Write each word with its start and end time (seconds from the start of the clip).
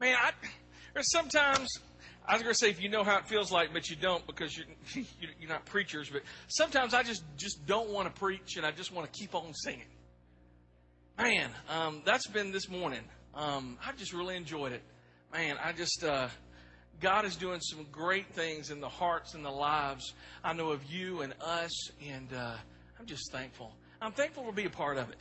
Man, 0.00 0.16
I, 0.16 0.32
there's 0.92 1.10
sometimes 1.10 1.68
I 2.26 2.32
was 2.32 2.42
going 2.42 2.52
to 2.52 2.58
say 2.58 2.70
if 2.70 2.82
you 2.82 2.88
know 2.88 3.04
how 3.04 3.18
it 3.18 3.28
feels 3.28 3.52
like, 3.52 3.72
but 3.72 3.88
you 3.90 3.96
don't 3.96 4.26
because 4.26 4.56
you're, 4.56 4.66
you're 5.38 5.48
not 5.48 5.66
preachers. 5.66 6.08
But 6.10 6.22
sometimes 6.48 6.94
I 6.94 7.02
just 7.02 7.22
just 7.36 7.66
don't 7.66 7.90
want 7.90 8.12
to 8.12 8.18
preach, 8.18 8.56
and 8.56 8.64
I 8.64 8.70
just 8.70 8.92
want 8.92 9.12
to 9.12 9.18
keep 9.18 9.34
on 9.34 9.52
singing. 9.52 9.86
Man, 11.18 11.50
um, 11.68 12.02
that's 12.04 12.26
been 12.26 12.50
this 12.50 12.68
morning. 12.68 13.02
Um, 13.34 13.78
I 13.84 13.92
just 13.92 14.12
really 14.12 14.36
enjoyed 14.36 14.72
it. 14.72 14.82
Man, 15.32 15.56
I 15.62 15.72
just 15.72 16.02
uh, 16.02 16.28
God 17.00 17.24
is 17.24 17.36
doing 17.36 17.60
some 17.60 17.86
great 17.92 18.32
things 18.34 18.70
in 18.70 18.80
the 18.80 18.88
hearts 18.88 19.34
and 19.34 19.44
the 19.44 19.50
lives. 19.50 20.14
I 20.42 20.54
know 20.54 20.70
of 20.70 20.84
you 20.90 21.20
and 21.20 21.34
us, 21.40 21.90
and 22.10 22.32
uh, 22.32 22.56
I'm 22.98 23.06
just 23.06 23.30
thankful. 23.32 23.76
I'm 24.00 24.12
thankful 24.12 24.44
to 24.46 24.52
be 24.52 24.64
a 24.64 24.70
part 24.70 24.96
of 24.96 25.10
it. 25.10 25.18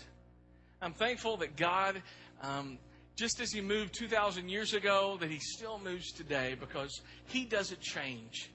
I'm 0.82 0.94
thankful 0.94 1.38
that 1.38 1.58
God. 1.58 2.02
Um, 2.42 2.78
just 3.16 3.40
as 3.40 3.52
he 3.52 3.62
moved 3.62 3.94
2,000 3.94 4.50
years 4.50 4.74
ago, 4.74 5.18
that 5.20 5.30
he 5.30 5.40
still 5.40 5.80
moves 5.80 6.12
today 6.12 6.56
because 6.60 7.02
he 7.26 7.46
doesn't 7.46 7.82
change. 7.82 8.52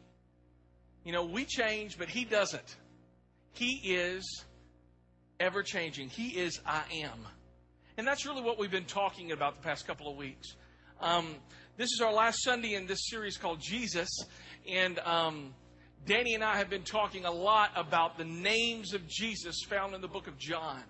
You 1.05 1.13
know, 1.13 1.25
we 1.25 1.45
change, 1.45 1.97
but 1.99 2.09
he 2.09 2.25
doesn't. 2.25 2.77
He 3.53 3.95
is 3.95 4.45
ever 5.41 5.63
changing. 5.63 6.09
He 6.09 6.29
is 6.31 6.61
I 6.67 6.83
am. 7.03 7.27
And 7.97 8.07
that's 8.07 8.27
really 8.27 8.43
what 8.43 8.59
we've 8.59 8.71
been 8.71 8.85
talking 8.85 9.33
about 9.33 9.57
the 9.57 9.63
past 9.63 9.87
couple 9.87 10.11
of 10.11 10.17
weeks. 10.17 10.55
Um, 11.01 11.35
this 11.77 11.91
is 11.93 12.01
our 12.01 12.13
last 12.13 12.43
Sunday 12.43 12.75
in 12.75 12.87
this 12.87 13.09
series 13.09 13.37
called 13.37 13.61
Jesus. 13.61 14.09
And 14.69 14.99
um, 15.01 15.55
Danny 16.07 16.35
and 16.35 16.43
I 16.43 16.57
have 16.57 16.69
been 16.71 16.83
talking 16.83 17.25
a 17.25 17.31
lot 17.31 17.71
about 17.77 18.19
the 18.19 18.25
names 18.25 18.95
of 18.95 19.07
Jesus 19.07 19.63
found 19.69 19.95
in 19.95 20.01
the 20.01 20.09
book 20.09 20.27
of 20.27 20.39
John. 20.39 20.83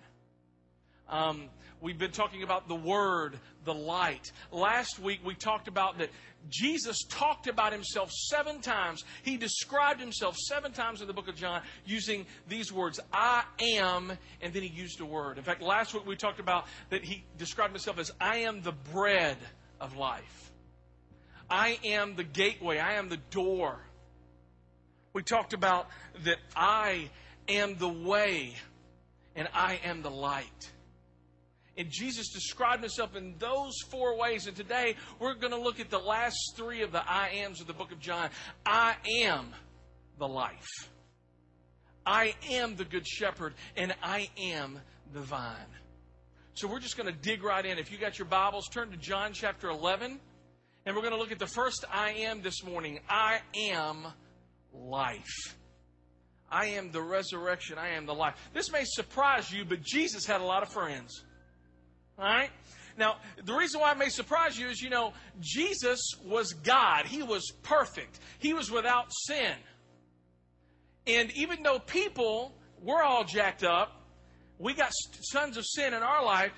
Um, 1.07 1.49
We've 1.81 1.97
been 1.97 2.11
talking 2.11 2.43
about 2.43 2.67
the 2.67 2.75
Word, 2.75 3.39
the 3.63 3.73
light. 3.73 4.31
Last 4.51 4.99
week 4.99 5.21
we 5.23 5.33
talked 5.33 5.67
about 5.67 5.97
that 5.99 6.09
Jesus 6.49 7.03
talked 7.09 7.47
about 7.47 7.71
himself 7.71 8.11
seven 8.11 8.59
times. 8.61 9.03
He 9.23 9.37
described 9.37 9.99
himself 9.99 10.35
seven 10.37 10.71
times 10.71 11.01
in 11.01 11.07
the 11.07 11.13
book 11.13 11.27
of 11.27 11.35
John 11.35 11.61
using 11.85 12.25
these 12.47 12.71
words, 12.71 12.99
I 13.13 13.43
am, 13.59 14.11
and 14.41 14.53
then 14.53 14.63
he 14.63 14.69
used 14.69 14.99
a 14.99 15.05
word. 15.05 15.37
In 15.37 15.43
fact, 15.43 15.61
last 15.61 15.93
week 15.93 16.05
we 16.05 16.15
talked 16.15 16.39
about 16.39 16.65
that 16.89 17.03
he 17.03 17.23
described 17.37 17.73
himself 17.73 17.99
as, 17.99 18.11
I 18.19 18.37
am 18.39 18.61
the 18.61 18.71
bread 18.71 19.37
of 19.79 19.95
life. 19.95 20.51
I 21.49 21.79
am 21.83 22.15
the 22.15 22.23
gateway. 22.23 22.77
I 22.77 22.93
am 22.93 23.09
the 23.09 23.17
door. 23.31 23.79
We 25.13 25.23
talked 25.23 25.53
about 25.53 25.87
that 26.23 26.37
I 26.55 27.09
am 27.47 27.77
the 27.77 27.89
way 27.89 28.53
and 29.35 29.47
I 29.53 29.79
am 29.83 30.01
the 30.01 30.11
light. 30.11 30.71
And 31.79 31.89
Jesus 31.89 32.27
described 32.27 32.83
himself 32.83 33.15
in 33.15 33.35
those 33.39 33.73
four 33.89 34.17
ways. 34.17 34.47
And 34.47 34.55
today 34.55 34.97
we're 35.17 35.33
going 35.33 35.53
to 35.53 35.59
look 35.59 35.79
at 35.79 35.89
the 35.89 35.97
last 35.97 36.37
three 36.57 36.81
of 36.81 36.91
the 36.91 37.09
I 37.09 37.29
ams 37.29 37.61
of 37.61 37.67
the 37.67 37.73
book 37.73 37.93
of 37.93 38.01
John. 38.01 38.29
I 38.65 38.95
am 39.21 39.53
the 40.17 40.27
life. 40.27 40.67
I 42.05 42.35
am 42.49 42.75
the 42.75 42.83
good 42.83 43.07
shepherd, 43.07 43.53
and 43.77 43.95
I 44.03 44.29
am 44.37 44.81
the 45.13 45.21
vine. 45.21 45.55
So 46.53 46.67
we're 46.67 46.81
just 46.81 46.97
going 46.97 47.07
to 47.07 47.17
dig 47.17 47.43
right 47.43 47.65
in. 47.65 47.77
If 47.77 47.93
you 47.93 47.97
got 47.97 48.19
your 48.19 48.27
Bibles, 48.27 48.67
turn 48.67 48.91
to 48.91 48.97
John 48.97 49.31
chapter 49.31 49.69
11. 49.69 50.19
And 50.85 50.95
we're 50.95 51.01
going 51.01 51.13
to 51.13 51.19
look 51.19 51.31
at 51.31 51.39
the 51.39 51.47
first 51.47 51.85
I 51.89 52.11
am 52.11 52.41
this 52.41 52.61
morning. 52.61 52.99
I 53.09 53.39
am 53.71 54.05
life. 54.73 55.55
I 56.51 56.65
am 56.65 56.91
the 56.91 57.01
resurrection. 57.01 57.77
I 57.77 57.91
am 57.91 58.05
the 58.05 58.13
life. 58.13 58.35
This 58.53 58.69
may 58.69 58.83
surprise 58.83 59.49
you, 59.49 59.63
but 59.63 59.81
Jesus 59.81 60.25
had 60.25 60.41
a 60.41 60.45
lot 60.45 60.61
of 60.61 60.73
friends. 60.73 61.23
All 62.19 62.25
right? 62.25 62.49
Now, 62.97 63.17
the 63.43 63.53
reason 63.53 63.79
why 63.79 63.93
it 63.93 63.97
may 63.97 64.09
surprise 64.09 64.59
you 64.59 64.67
is, 64.67 64.81
you 64.81 64.89
know, 64.89 65.13
Jesus 65.39 65.99
was 66.25 66.53
God. 66.53 67.05
He 67.05 67.23
was 67.23 67.51
perfect. 67.63 68.19
He 68.39 68.53
was 68.53 68.69
without 68.69 69.07
sin. 69.25 69.53
And 71.07 71.31
even 71.31 71.63
though 71.63 71.79
people, 71.79 72.53
we're 72.81 73.01
all 73.01 73.23
jacked 73.23 73.63
up, 73.63 73.95
we 74.57 74.73
got 74.73 74.91
tons 75.31 75.55
of 75.55 75.65
sin 75.65 75.93
in 75.93 76.03
our 76.03 76.23
life, 76.23 76.51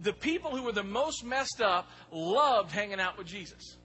the 0.00 0.12
people 0.12 0.54
who 0.54 0.62
were 0.62 0.72
the 0.72 0.84
most 0.84 1.24
messed 1.24 1.62
up 1.62 1.88
loved 2.12 2.70
hanging 2.70 3.00
out 3.00 3.16
with 3.16 3.26
Jesus. 3.26 3.78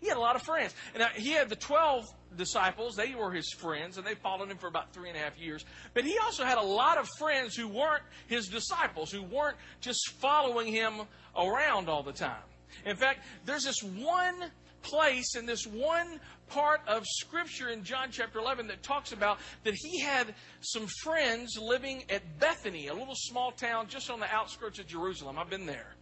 He 0.00 0.08
had 0.08 0.16
a 0.16 0.20
lot 0.20 0.36
of 0.36 0.42
friends. 0.42 0.74
And 0.94 1.02
uh, 1.02 1.08
he 1.14 1.32
had 1.32 1.50
the 1.50 1.56
12 1.56 2.06
disciples. 2.36 2.96
They 2.96 3.14
were 3.14 3.30
his 3.30 3.52
friends, 3.52 3.98
and 3.98 4.06
they 4.06 4.14
followed 4.14 4.50
him 4.50 4.58
for 4.58 4.68
about 4.68 4.92
three 4.92 5.08
and 5.08 5.16
a 5.16 5.20
half 5.20 5.38
years. 5.38 5.64
But 5.94 6.04
he 6.04 6.18
also 6.18 6.44
had 6.44 6.58
a 6.58 6.62
lot 6.62 6.98
of 6.98 7.08
friends 7.18 7.54
who 7.54 7.68
weren't 7.68 8.02
his 8.26 8.48
disciples, 8.48 9.10
who 9.10 9.22
weren't 9.22 9.56
just 9.80 10.00
following 10.20 10.72
him 10.72 11.02
around 11.36 11.88
all 11.88 12.02
the 12.02 12.12
time. 12.12 12.42
In 12.84 12.96
fact, 12.96 13.20
there's 13.44 13.64
this 13.64 13.82
one 13.82 14.50
place 14.82 15.34
in 15.36 15.46
this 15.46 15.66
one 15.66 16.20
part 16.48 16.80
of 16.86 17.04
Scripture 17.06 17.68
in 17.68 17.82
John 17.84 18.08
chapter 18.10 18.38
11 18.38 18.68
that 18.68 18.82
talks 18.82 19.12
about 19.12 19.38
that 19.64 19.74
he 19.74 20.00
had 20.00 20.34
some 20.60 20.86
friends 21.02 21.58
living 21.60 22.04
at 22.10 22.38
Bethany, 22.38 22.88
a 22.88 22.94
little 22.94 23.14
small 23.14 23.50
town 23.50 23.86
just 23.88 24.10
on 24.10 24.20
the 24.20 24.32
outskirts 24.32 24.78
of 24.78 24.86
Jerusalem. 24.86 25.38
I've 25.38 25.50
been 25.50 25.66
there. 25.66 25.94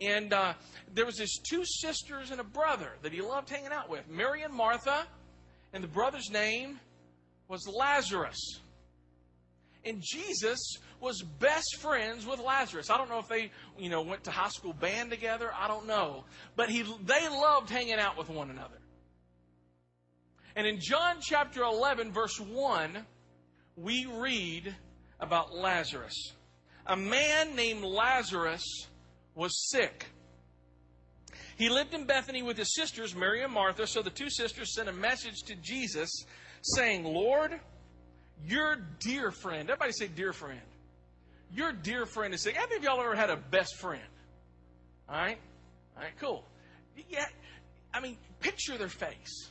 And 0.00 0.32
uh, 0.32 0.54
there 0.92 1.06
was 1.06 1.18
his 1.18 1.40
two 1.48 1.64
sisters 1.64 2.30
and 2.30 2.40
a 2.40 2.44
brother 2.44 2.92
that 3.02 3.12
he 3.12 3.20
loved 3.20 3.48
hanging 3.48 3.72
out 3.72 3.88
with, 3.88 4.08
Mary 4.08 4.42
and 4.42 4.52
Martha, 4.52 5.06
and 5.74 5.82
the 5.82 5.88
brother's 5.88 6.30
name 6.30 6.78
was 7.48 7.68
Lazarus. 7.68 8.60
And 9.84 10.00
Jesus 10.00 10.78
was 11.00 11.20
best 11.20 11.76
friends 11.80 12.24
with 12.24 12.38
Lazarus. 12.38 12.88
I 12.88 12.96
don't 12.96 13.10
know 13.10 13.18
if 13.18 13.28
they, 13.28 13.50
you 13.76 13.90
know, 13.90 14.00
went 14.00 14.24
to 14.24 14.30
high 14.30 14.48
school 14.48 14.72
band 14.72 15.10
together. 15.10 15.50
I 15.52 15.66
don't 15.66 15.86
know. 15.86 16.24
But 16.56 16.70
he, 16.70 16.82
they 17.04 17.28
loved 17.28 17.68
hanging 17.68 17.98
out 17.98 18.16
with 18.16 18.30
one 18.30 18.50
another. 18.50 18.78
And 20.56 20.66
in 20.66 20.78
John 20.80 21.16
chapter 21.20 21.62
11, 21.64 22.12
verse 22.12 22.38
1, 22.40 23.04
we 23.76 24.06
read 24.06 24.74
about 25.18 25.54
Lazarus. 25.54 26.32
A 26.86 26.96
man 26.96 27.56
named 27.56 27.82
Lazarus 27.82 28.62
was 29.34 29.68
sick. 29.70 30.06
He 31.56 31.68
lived 31.68 31.94
in 31.94 32.04
Bethany 32.04 32.42
with 32.42 32.56
his 32.56 32.74
sisters, 32.74 33.14
Mary 33.14 33.42
and 33.42 33.52
Martha. 33.52 33.86
So 33.86 34.02
the 34.02 34.10
two 34.10 34.30
sisters 34.30 34.74
sent 34.74 34.88
a 34.88 34.92
message 34.92 35.42
to 35.46 35.54
Jesus 35.56 36.10
saying, 36.62 37.04
Lord, 37.04 37.60
your 38.44 38.76
dear 39.00 39.30
friend, 39.30 39.70
everybody 39.70 39.92
say 39.92 40.08
dear 40.08 40.32
friend. 40.32 40.60
Your 41.52 41.72
dear 41.72 42.06
friend 42.06 42.34
is 42.34 42.42
sick. 42.42 42.56
How 42.56 42.62
many 42.62 42.76
of 42.76 42.82
y'all 42.82 43.00
ever 43.00 43.14
had 43.14 43.30
a 43.30 43.36
best 43.36 43.76
friend? 43.76 44.02
All 45.08 45.16
right? 45.16 45.38
All 45.96 46.02
right, 46.02 46.12
cool. 46.20 46.44
Yeah, 47.08 47.26
I 47.92 48.00
mean, 48.00 48.16
picture 48.40 48.76
their 48.76 48.88
face. 48.88 49.50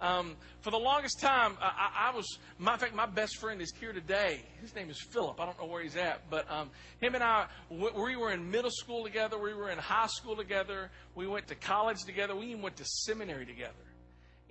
Um, 0.00 0.36
for 0.60 0.70
the 0.70 0.78
longest 0.78 1.20
time, 1.20 1.56
I, 1.60 2.10
I, 2.10 2.14
was, 2.14 2.38
my, 2.58 2.74
in 2.74 2.78
fact, 2.78 2.94
my 2.94 3.06
best 3.06 3.38
friend 3.38 3.62
is 3.62 3.72
here 3.80 3.94
today. 3.94 4.42
His 4.60 4.74
name 4.74 4.90
is 4.90 5.00
Philip. 5.10 5.40
I 5.40 5.46
don't 5.46 5.58
know 5.58 5.66
where 5.66 5.82
he's 5.82 5.96
at, 5.96 6.28
but 6.28 6.50
um, 6.50 6.70
him 7.00 7.14
and 7.14 7.24
I, 7.24 7.46
we 7.70 8.16
were 8.16 8.30
in 8.30 8.50
middle 8.50 8.70
school 8.70 9.04
together. 9.04 9.38
We 9.38 9.54
were 9.54 9.70
in 9.70 9.78
high 9.78 10.08
school 10.08 10.36
together. 10.36 10.90
We 11.14 11.26
went 11.26 11.46
to 11.48 11.54
college 11.54 12.04
together. 12.04 12.36
We 12.36 12.48
even 12.48 12.60
went 12.60 12.76
to 12.76 12.84
seminary 12.84 13.46
together. 13.46 13.72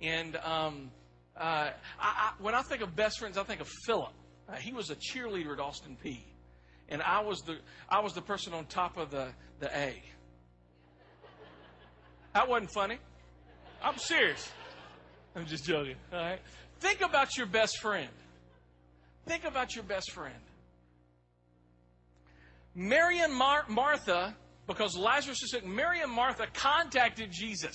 And 0.00 0.36
um, 0.36 0.90
uh, 1.36 1.40
I, 1.40 1.72
I, 2.00 2.32
when 2.40 2.54
I 2.54 2.62
think 2.62 2.82
of 2.82 2.96
best 2.96 3.20
friends, 3.20 3.38
I 3.38 3.44
think 3.44 3.60
of 3.60 3.68
Philip. 3.86 4.12
Uh, 4.48 4.54
he 4.54 4.72
was 4.72 4.90
a 4.90 4.96
cheerleader 4.96 5.52
at 5.52 5.60
Austin 5.60 5.96
Peay, 6.04 6.20
and 6.88 7.02
I 7.02 7.20
was 7.20 7.40
the 7.40 7.58
I 7.88 8.00
was 8.00 8.12
the 8.12 8.22
person 8.22 8.52
on 8.52 8.64
top 8.66 8.96
of 8.96 9.10
the 9.10 9.28
the 9.58 9.76
A. 9.76 10.00
That 12.32 12.48
wasn't 12.48 12.70
funny. 12.70 12.98
I'm 13.82 13.98
serious. 13.98 14.48
I'm 15.36 15.46
just 15.46 15.66
joking. 15.66 15.96
All 16.12 16.18
right. 16.18 16.40
Think 16.80 17.02
about 17.02 17.36
your 17.36 17.46
best 17.46 17.78
friend. 17.78 18.08
Think 19.26 19.44
about 19.44 19.74
your 19.74 19.84
best 19.84 20.12
friend. 20.12 20.34
Mary 22.74 23.20
and 23.20 23.34
Mar- 23.34 23.66
Martha, 23.68 24.34
because 24.66 24.96
Lazarus 24.96 25.42
is 25.42 25.50
sick, 25.50 25.66
Mary 25.66 26.00
and 26.00 26.10
Martha 26.10 26.46
contacted 26.52 27.30
Jesus. 27.30 27.74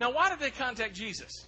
Now, 0.00 0.12
why 0.12 0.28
did 0.28 0.40
they 0.40 0.50
contact 0.50 0.94
Jesus? 0.94 1.46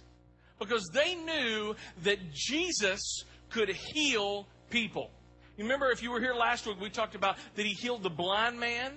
Because 0.59 0.89
they 0.93 1.15
knew 1.15 1.75
that 2.03 2.19
Jesus 2.33 3.23
could 3.49 3.69
heal 3.69 4.47
people. 4.69 5.11
You 5.57 5.65
remember 5.65 5.91
if 5.91 6.01
you 6.01 6.11
were 6.11 6.19
here 6.19 6.33
last 6.33 6.65
week, 6.65 6.79
we 6.79 6.89
talked 6.89 7.15
about 7.15 7.37
that 7.55 7.65
he 7.65 7.73
healed 7.73 8.03
the 8.03 8.09
blind 8.09 8.59
man. 8.59 8.93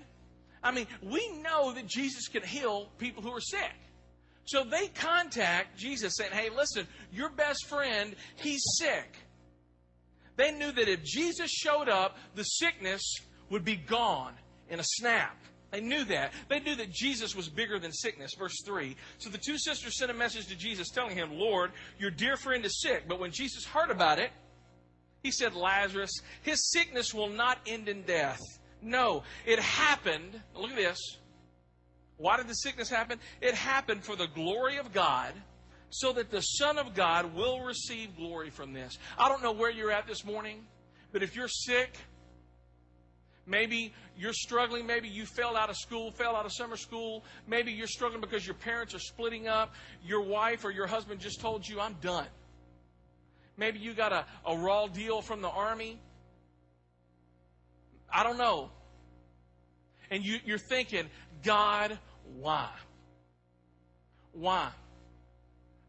I 0.63 0.71
mean, 0.71 0.87
we 1.03 1.29
know 1.43 1.73
that 1.73 1.87
Jesus 1.87 2.29
can 2.29 2.43
heal 2.43 2.89
people 2.99 3.23
who 3.23 3.31
are 3.31 3.41
sick. 3.41 3.73
So 4.47 4.65
they 4.65 4.89
contact 4.89 5.79
Jesus 5.79 6.15
saying, 6.17 6.33
Hey, 6.33 6.51
listen, 6.51 6.87
your 7.13 7.31
best 7.31 7.67
friend, 7.67 8.15
he's 8.37 8.63
sick. 8.79 9.17
They 10.37 10.53
knew 10.53 10.73
that 10.73 10.89
if 10.89 11.05
Jesus 11.05 11.51
showed 11.51 11.89
up, 11.89 12.17
the 12.35 12.43
sickness 12.43 13.03
would 13.51 13.65
be 13.65 13.77
gone 13.77 14.35
in 14.69 14.81
a 14.81 14.85
snap. 14.85 15.37
They 15.71 15.81
knew 15.81 16.05
that. 16.05 16.33
They 16.49 16.61
knew 16.61 16.77
that 16.77 16.93
Jesus 16.93 17.35
was 17.35 17.49
bigger 17.49 17.79
than 17.79 17.93
sickness. 17.93 18.33
Verse 18.39 18.63
3. 18.65 18.95
So 19.19 19.29
the 19.29 19.39
two 19.39 19.59
sisters 19.59 19.99
sent 19.99 20.11
a 20.11 20.15
message 20.15 20.47
to 20.47 20.57
Jesus 20.57 20.89
telling 20.91 21.17
him, 21.17 21.33
Lord, 21.33 21.73
your 21.99 22.11
dear 22.11 22.37
friend 22.37 22.65
is 22.65 22.81
sick. 22.81 23.05
But 23.09 23.19
when 23.19 23.33
Jesus 23.33 23.65
heard 23.65 23.91
about 23.91 24.19
it, 24.19 24.31
he 25.23 25.31
said, 25.31 25.55
Lazarus, 25.55 26.13
his 26.43 26.71
sickness 26.71 27.13
will 27.15 27.29
not 27.29 27.59
end 27.67 27.89
in 27.89 28.03
death. 28.03 28.39
No, 28.83 29.25
it 29.47 29.59
happened, 29.59 30.41
look 30.55 30.71
at 30.71 30.77
this, 30.77 30.99
Why 32.17 32.37
did 32.37 32.49
the 32.49 32.55
sickness 32.55 32.89
happen? 32.89 33.19
It 33.41 33.55
happened 33.55 34.05
for 34.05 34.17
the 34.17 34.29
glory 34.29 34.79
of 34.79 34.93
God, 34.93 35.33
so 35.91 36.13
that 36.13 36.31
the 36.31 36.41
Son 36.41 36.79
of 36.79 36.95
God 36.95 37.35
will 37.35 37.61
receive 37.61 38.17
glory 38.17 38.51
from 38.51 38.73
this. 38.73 38.99
I 39.19 39.29
don't 39.29 39.43
know 39.43 39.53
where 39.53 39.71
you're 39.71 39.93
at 39.93 40.07
this 40.07 40.25
morning, 40.25 40.65
but 41.13 41.23
if 41.23 41.37
you're 41.37 41.49
sick, 41.49 41.97
Maybe 43.47 43.93
you're 44.17 44.33
struggling. 44.33 44.87
Maybe 44.87 45.09
you 45.09 45.27
fell 45.27 45.57
out 45.57 45.71
of 45.71 45.77
school, 45.77 46.11
fell 46.11 46.35
out 46.35 46.47
of 46.47 46.53
summer 46.53 46.77
school. 46.77 47.25
Maybe 47.47 47.73
you're 47.73 47.87
struggling 47.87 48.21
because 48.21 48.47
your 48.47 48.55
parents 48.55 48.95
are 48.95 49.01
splitting 49.01 49.49
up. 49.49 49.75
Your 50.05 50.23
wife 50.23 50.65
or 50.65 50.71
your 50.71 50.87
husband 50.87 51.21
just 51.21 51.41
told 51.41 51.67
you, 51.67 51.81
I'm 51.81 51.95
done. 52.01 52.27
Maybe 53.57 53.79
you 53.79 53.95
got 53.95 54.13
a, 54.13 54.25
a 54.47 54.57
raw 54.57 54.87
deal 54.87 55.21
from 55.21 55.43
the 55.43 55.49
army. 55.49 56.01
I 58.13 58.23
don't 58.23 58.39
know. 58.39 58.71
And 60.15 60.25
you, 60.25 60.39
you're 60.45 60.59
thinking, 60.59 61.07
God, 61.43 61.99
why? 62.39 62.69
Why? 64.33 64.69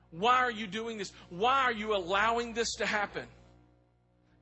Why 0.10 0.38
are 0.38 0.51
you 0.51 0.66
doing 0.66 0.98
this? 0.98 1.12
Why 1.30 1.62
are 1.62 1.72
you 1.72 1.95
allowing 1.95 2.56
this 2.56 2.74
to 2.77 2.88
happen? 2.88 3.25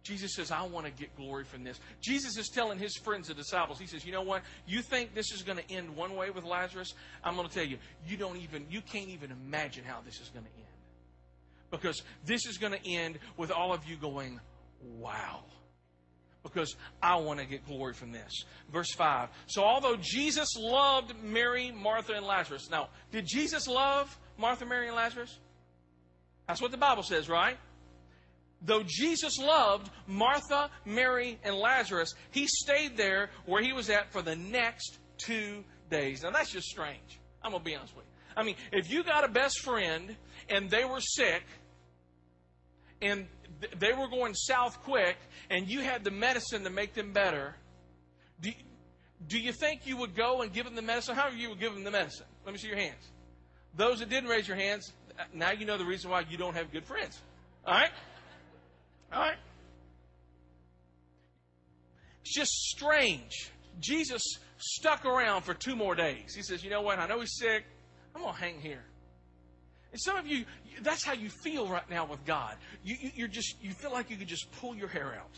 Jesus 0.02 0.36
says, 0.36 0.52
I 0.52 0.64
want 0.64 0.86
to 0.86 0.92
get 0.94 1.14
glory 1.18 1.44
from 1.44 1.66
this. 1.66 1.82
Jesus 2.02 2.38
is 2.38 2.48
telling 2.48 2.80
his 2.80 2.96
friends, 2.96 3.28
the 3.28 3.34
disciples, 3.34 3.78
he 3.78 3.86
says, 3.86 4.06
You 4.06 4.14
know 4.14 4.22
what? 4.22 4.44
You 4.66 4.82
think 4.82 5.14
this 5.14 5.34
is 5.34 5.42
going 5.42 5.58
to 5.58 5.70
end 5.70 5.94
one 5.94 6.16
way 6.16 6.30
with 6.30 6.46
Lazarus? 6.46 6.94
I'm 7.22 7.36
going 7.36 7.50
to 7.50 7.54
tell 7.54 7.66
you, 7.66 7.78
you 8.08 8.16
don't 8.16 8.38
even, 8.38 8.66
you 8.70 8.80
can't 8.80 9.10
even 9.10 9.32
imagine 9.32 9.84
how 9.84 10.00
this 10.06 10.22
is 10.22 10.30
going 10.30 10.46
to 10.46 10.52
end. 10.56 10.68
Because 11.72 12.04
this 12.26 12.46
is 12.46 12.58
going 12.58 12.72
to 12.72 12.90
end 12.90 13.20
with 13.36 13.52
all 13.52 13.74
of 13.74 13.84
you 13.84 13.98
going, 13.98 14.40
Wow. 14.98 15.44
Because 16.44 16.76
I 17.02 17.16
want 17.16 17.40
to 17.40 17.46
get 17.46 17.66
glory 17.66 17.94
from 17.94 18.12
this. 18.12 18.44
Verse 18.72 18.92
5. 18.94 19.30
So, 19.48 19.64
although 19.64 19.96
Jesus 19.96 20.50
loved 20.58 21.14
Mary, 21.24 21.72
Martha, 21.72 22.14
and 22.14 22.26
Lazarus. 22.26 22.70
Now, 22.70 22.90
did 23.12 23.26
Jesus 23.26 23.68
love 23.68 24.18
Martha, 24.38 24.66
Mary, 24.66 24.88
and 24.88 24.96
Lazarus? 24.96 25.40
That's 26.48 26.62
what 26.62 26.72
the 26.72 26.78
Bible 26.78 27.04
says, 27.04 27.30
right? 27.30 27.58
though 28.66 28.84
Jesus 28.86 29.38
loved 29.38 29.90
Martha, 30.08 30.70
Mary, 30.86 31.38
and 31.44 31.56
Lazarus, 31.56 32.14
he 32.32 32.48
stayed 32.48 32.98
there 32.98 33.30
where 33.46 33.62
he 33.62 33.74
was 33.74 33.90
at 33.90 34.12
for 34.12 34.22
the 34.22 34.36
next 34.36 35.00
two 35.18 35.64
days. 35.90 36.24
Now, 36.24 36.32
that's 36.32 36.52
just 36.52 36.68
strange. 36.68 37.20
I'm 37.44 37.52
going 37.52 37.64
to 37.64 37.70
be 37.70 37.76
honest 37.76 37.96
with 37.96 38.06
you. 38.06 38.12
I 38.36 38.44
mean, 38.44 38.56
if 38.72 38.90
you 38.90 39.04
got 39.04 39.24
a 39.24 39.28
best 39.28 39.60
friend 39.60 40.16
and 40.50 40.70
they 40.70 40.86
were 40.86 41.02
sick 41.02 41.44
and 43.04 43.28
they 43.80 43.94
were 43.94 44.08
going 44.08 44.34
south 44.34 44.82
quick 44.84 45.18
and 45.50 45.68
you 45.68 45.82
had 45.82 46.04
the 46.04 46.12
medicine 46.12 46.64
to 46.64 46.70
make 46.70 46.94
them 46.94 47.14
better, 47.14 47.56
do, 48.42 48.52
do 49.28 49.40
you 49.40 49.52
think 49.52 49.86
you 49.86 49.98
would 49.98 50.16
go 50.16 50.42
and 50.42 50.52
give 50.52 50.66
them 50.66 50.76
the 50.76 50.82
medicine? 50.82 51.16
How 51.16 51.30
you 51.30 51.50
would 51.50 51.60
give 51.60 51.74
them 51.74 51.84
the 51.84 51.92
medicine? 51.92 52.26
Let 52.46 52.54
me 52.54 52.60
see 52.60 52.68
your 52.68 52.78
hands. 52.78 53.10
Those 53.76 54.00
that 54.00 54.10
didn't 54.10 54.30
raise 54.30 54.48
your 54.48 54.58
hands, 54.58 54.92
now 55.34 55.52
you 55.52 55.66
know 55.66 55.78
the 55.78 55.86
reason 55.86 56.10
why 56.10 56.24
you 56.30 56.38
don't 56.38 56.56
have 56.56 56.72
good 56.72 56.86
friends. 56.86 57.20
All 57.66 57.74
right? 57.74 57.92
All 59.12 59.22
right? 59.22 59.38
It's 62.22 62.34
just 62.34 62.52
strange. 62.52 63.52
Jesus 63.80 64.22
stuck 64.58 65.06
around 65.06 65.44
for 65.44 65.54
two 65.54 65.76
more 65.76 65.96
days. 65.96 66.34
He 66.36 66.42
says, 66.42 66.64
You 66.64 66.70
know 66.70 66.82
what? 66.82 67.00
I 67.00 67.08
know 67.08 67.20
he's 67.20 67.36
sick. 67.38 67.66
I'm 68.16 68.22
going 68.22 68.34
to 68.34 68.40
hang 68.40 68.62
here. 68.62 68.84
And 69.94 70.02
some 70.02 70.18
of 70.18 70.28
you, 70.28 70.44
that's 70.82 71.04
how 71.04 71.14
you 71.14 71.30
feel 71.30 71.68
right 71.68 71.90
now 71.90 72.06
with 72.06 72.26
God. 72.26 72.56
You, 72.84 72.98
you, 73.00 73.12
you're 73.16 73.28
just, 73.28 73.56
you 73.64 73.72
feel 73.72 73.92
like 73.92 74.10
you 74.10 74.18
could 74.18 74.28
just 74.28 74.52
pull 74.60 74.76
your 74.76 74.90
hair 74.90 75.16
out. 75.18 75.32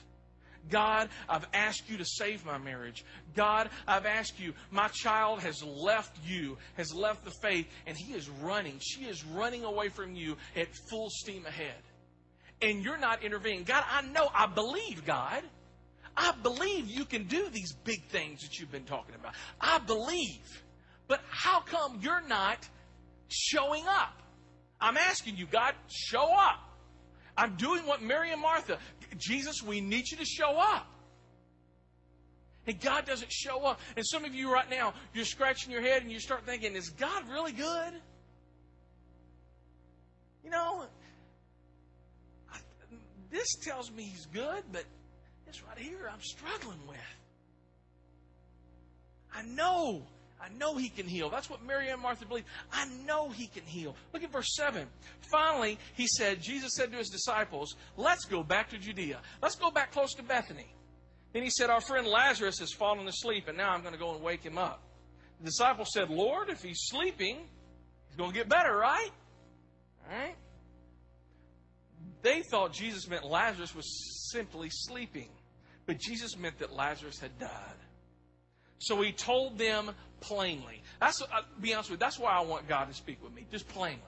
God, 0.71 1.09
I've 1.29 1.45
asked 1.53 1.87
you 1.87 1.97
to 1.97 2.05
save 2.05 2.43
my 2.43 2.57
marriage. 2.57 3.05
God, 3.35 3.69
I've 3.87 4.07
asked 4.07 4.39
you, 4.39 4.53
my 4.71 4.87
child 4.87 5.41
has 5.41 5.63
left 5.63 6.17
you, 6.25 6.57
has 6.75 6.91
left 6.91 7.23
the 7.23 7.31
faith, 7.43 7.67
and 7.85 7.95
he 7.95 8.13
is 8.13 8.27
running. 8.29 8.79
She 8.79 9.05
is 9.05 9.23
running 9.23 9.63
away 9.63 9.89
from 9.89 10.15
you 10.15 10.37
at 10.55 10.69
full 10.89 11.09
steam 11.11 11.45
ahead 11.45 11.75
and 12.61 12.83
you're 12.83 12.97
not 12.97 13.23
intervening. 13.23 13.63
God, 13.63 13.83
I 13.89 14.01
know, 14.01 14.29
I 14.33 14.47
believe, 14.47 15.05
God. 15.05 15.43
I 16.17 16.33
believe 16.41 16.87
you 16.87 17.05
can 17.05 17.25
do 17.25 17.49
these 17.49 17.73
big 17.83 18.05
things 18.05 18.41
that 18.41 18.57
you've 18.57 18.71
been 18.71 18.85
talking 18.85 19.15
about. 19.15 19.33
I 19.59 19.79
believe. 19.79 20.63
But 21.07 21.21
how 21.29 21.59
come 21.59 21.99
you're 22.01 22.25
not 22.27 22.67
showing 23.27 23.85
up? 23.87 24.21
I'm 24.85 24.97
asking 24.97 25.35
you, 25.35 25.47
God, 25.47 25.73
show 25.87 26.31
up. 26.31 26.59
I'm 27.35 27.55
doing 27.55 27.87
what 27.87 28.03
Mary 28.03 28.31
and 28.31 28.39
Martha. 28.39 28.77
Jesus, 29.17 29.63
we 29.63 29.81
need 29.81 30.07
you 30.11 30.17
to 30.17 30.25
show 30.25 30.59
up. 30.59 30.85
And 32.67 32.79
God 32.79 33.07
doesn't 33.07 33.31
show 33.31 33.65
up. 33.65 33.79
And 33.97 34.05
some 34.05 34.25
of 34.25 34.35
you 34.35 34.53
right 34.53 34.69
now, 34.69 34.93
you're 35.15 35.25
scratching 35.25 35.71
your 35.71 35.81
head 35.81 36.03
and 36.03 36.11
you 36.11 36.19
start 36.19 36.45
thinking, 36.45 36.75
is 36.75 36.89
God 36.91 37.27
really 37.31 37.51
good? 37.51 37.93
You 40.43 40.51
know, 40.51 40.85
this 43.31 43.55
tells 43.63 43.91
me 43.91 44.03
he's 44.03 44.27
good, 44.27 44.63
but 44.71 44.83
this 45.47 45.63
right 45.63 45.79
here 45.79 46.07
I'm 46.11 46.21
struggling 46.21 46.85
with. 46.87 46.97
I 49.33 49.41
know. 49.41 50.05
I 50.45 50.57
know 50.59 50.75
he 50.75 50.89
can 50.89 51.07
heal. 51.07 51.29
That's 51.29 51.49
what 51.49 51.65
Mary 51.65 51.89
and 51.89 51.99
Martha 51.99 52.25
believed. 52.25 52.45
I 52.71 52.85
know 53.07 53.29
he 53.29 53.47
can 53.47 53.63
heal. 53.63 53.95
Look 54.13 54.23
at 54.23 54.31
verse 54.31 54.55
7. 54.55 54.87
Finally, 55.31 55.79
he 55.95 56.05
said, 56.05 56.41
Jesus 56.41 56.75
said 56.75 56.91
to 56.91 56.97
his 56.97 57.09
disciples, 57.09 57.75
Let's 57.97 58.25
go 58.25 58.43
back 58.43 58.69
to 58.69 58.77
Judea. 58.77 59.21
Let's 59.41 59.55
go 59.55 59.71
back 59.71 59.91
close 59.91 60.13
to 60.15 60.23
Bethany. 60.23 60.67
Then 61.33 61.41
he 61.41 61.49
said, 61.49 61.71
Our 61.71 61.81
friend 61.81 62.05
Lazarus 62.05 62.59
has 62.59 62.71
fallen 62.73 63.07
asleep, 63.07 63.47
and 63.47 63.57
now 63.57 63.71
I'm 63.71 63.81
going 63.81 63.93
to 63.93 63.99
go 63.99 64.13
and 64.13 64.21
wake 64.21 64.43
him 64.43 64.59
up. 64.59 64.81
The 65.39 65.45
disciples 65.45 65.89
said, 65.91 66.09
Lord, 66.11 66.49
if 66.49 66.61
he's 66.61 66.81
sleeping, 66.83 67.37
he's 68.07 68.15
going 68.15 68.31
to 68.31 68.37
get 68.37 68.47
better, 68.47 68.75
right? 68.75 69.09
All 70.07 70.17
right? 70.17 70.35
They 72.21 72.41
thought 72.41 72.71
Jesus 72.71 73.07
meant 73.07 73.25
Lazarus 73.25 73.73
was 73.75 74.31
simply 74.31 74.69
sleeping, 74.71 75.29
but 75.87 75.99
Jesus 75.99 76.37
meant 76.37 76.59
that 76.59 76.71
Lazarus 76.71 77.19
had 77.19 77.37
died. 77.39 77.75
So 78.79 79.01
he 79.01 79.11
told 79.11 79.57
them 79.57 79.91
plainly. 80.19 80.81
That's 80.99 81.21
I'll 81.21 81.39
uh, 81.39 81.43
be 81.61 81.73
honest 81.73 81.89
with 81.89 81.99
you, 81.99 82.05
that's 82.05 82.19
why 82.19 82.31
I 82.31 82.41
want 82.41 82.67
God 82.67 82.87
to 82.87 82.93
speak 82.93 83.23
with 83.23 83.33
me, 83.33 83.45
just 83.51 83.67
plainly. 83.67 83.99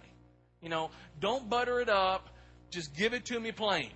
You 0.61 0.69
know, 0.69 0.89
don't 1.19 1.49
butter 1.49 1.79
it 1.79 1.89
up, 1.89 2.29
just 2.71 2.95
give 2.95 3.13
it 3.13 3.25
to 3.25 3.39
me 3.39 3.51
plain. 3.51 3.91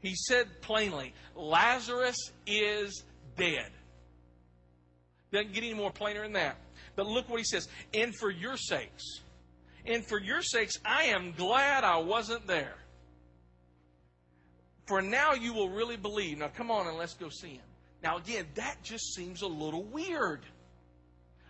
He 0.00 0.14
said 0.14 0.48
plainly, 0.60 1.14
Lazarus 1.34 2.16
is 2.46 3.04
dead. 3.36 3.70
Doesn't 5.32 5.54
get 5.54 5.64
any 5.64 5.74
more 5.74 5.90
plainer 5.90 6.22
than 6.22 6.32
that. 6.34 6.56
But 6.94 7.06
look 7.06 7.28
what 7.28 7.38
he 7.38 7.44
says. 7.44 7.68
And 7.94 8.14
for 8.14 8.30
your 8.30 8.56
sakes, 8.56 9.20
and 9.86 10.04
for 10.06 10.20
your 10.20 10.42
sakes, 10.42 10.78
I 10.84 11.04
am 11.04 11.32
glad 11.32 11.84
I 11.84 11.98
wasn't 11.98 12.46
there. 12.46 12.74
For 14.86 15.00
now 15.00 15.32
you 15.32 15.54
will 15.54 15.70
really 15.70 15.96
believe. 15.96 16.38
Now 16.38 16.48
come 16.48 16.70
on 16.70 16.86
and 16.86 16.98
let's 16.98 17.14
go 17.14 17.28
see 17.28 17.54
him. 17.54 17.64
Now 18.02 18.18
again, 18.18 18.46
that 18.54 18.82
just 18.82 19.14
seems 19.14 19.42
a 19.42 19.46
little 19.46 19.84
weird. 19.84 20.42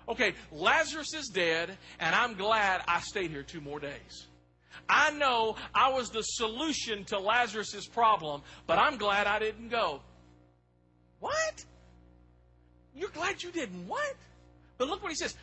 Okay, 0.09 0.35
Lazarus 0.51 1.15
is 1.15 1.29
dead, 1.29 1.77
and 2.01 2.15
I'm 2.15 2.35
glad 2.35 2.83
I 2.89 3.01
stayed 3.01 3.31
here 3.31 3.43
two 3.43 3.61
more 3.61 3.79
days. 3.79 4.27
I 4.89 5.13
know 5.13 5.57
I 5.75 5.93
was 5.93 6.11
the 6.11 6.23
solution 6.23 7.05
to 7.05 7.19
Lazarus' 7.19 7.87
problem, 7.87 8.43
but 8.67 8.79
I'm 8.79 8.97
glad 8.97 9.27
I 9.27 9.39
didn't 9.39 9.69
go. 9.69 10.01
What? 11.21 11.65
You're 12.95 13.11
glad 13.11 13.43
you 13.43 13.53
didn't 13.53 13.87
what? 13.87 14.15
But 14.79 14.89
look 14.89 15.03
what 15.03 15.13
he 15.13 15.17
says. 15.17 15.37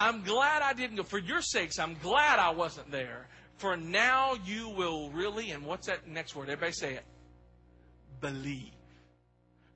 I'm 0.00 0.22
glad 0.22 0.62
I 0.62 0.72
didn't 0.72 0.96
go. 0.96 1.02
For 1.02 1.18
your 1.18 1.42
sakes, 1.42 1.78
I'm 1.78 1.96
glad 2.02 2.38
I 2.38 2.50
wasn't 2.50 2.90
there. 2.90 3.28
For 3.58 3.76
now 3.76 4.34
you 4.46 4.70
will 4.70 5.10
really, 5.10 5.50
and 5.50 5.64
what's 5.64 5.86
that 5.86 6.08
next 6.08 6.34
word? 6.34 6.48
Everybody 6.48 6.72
say 6.72 6.94
it. 6.94 7.04
Believe. 8.20 8.72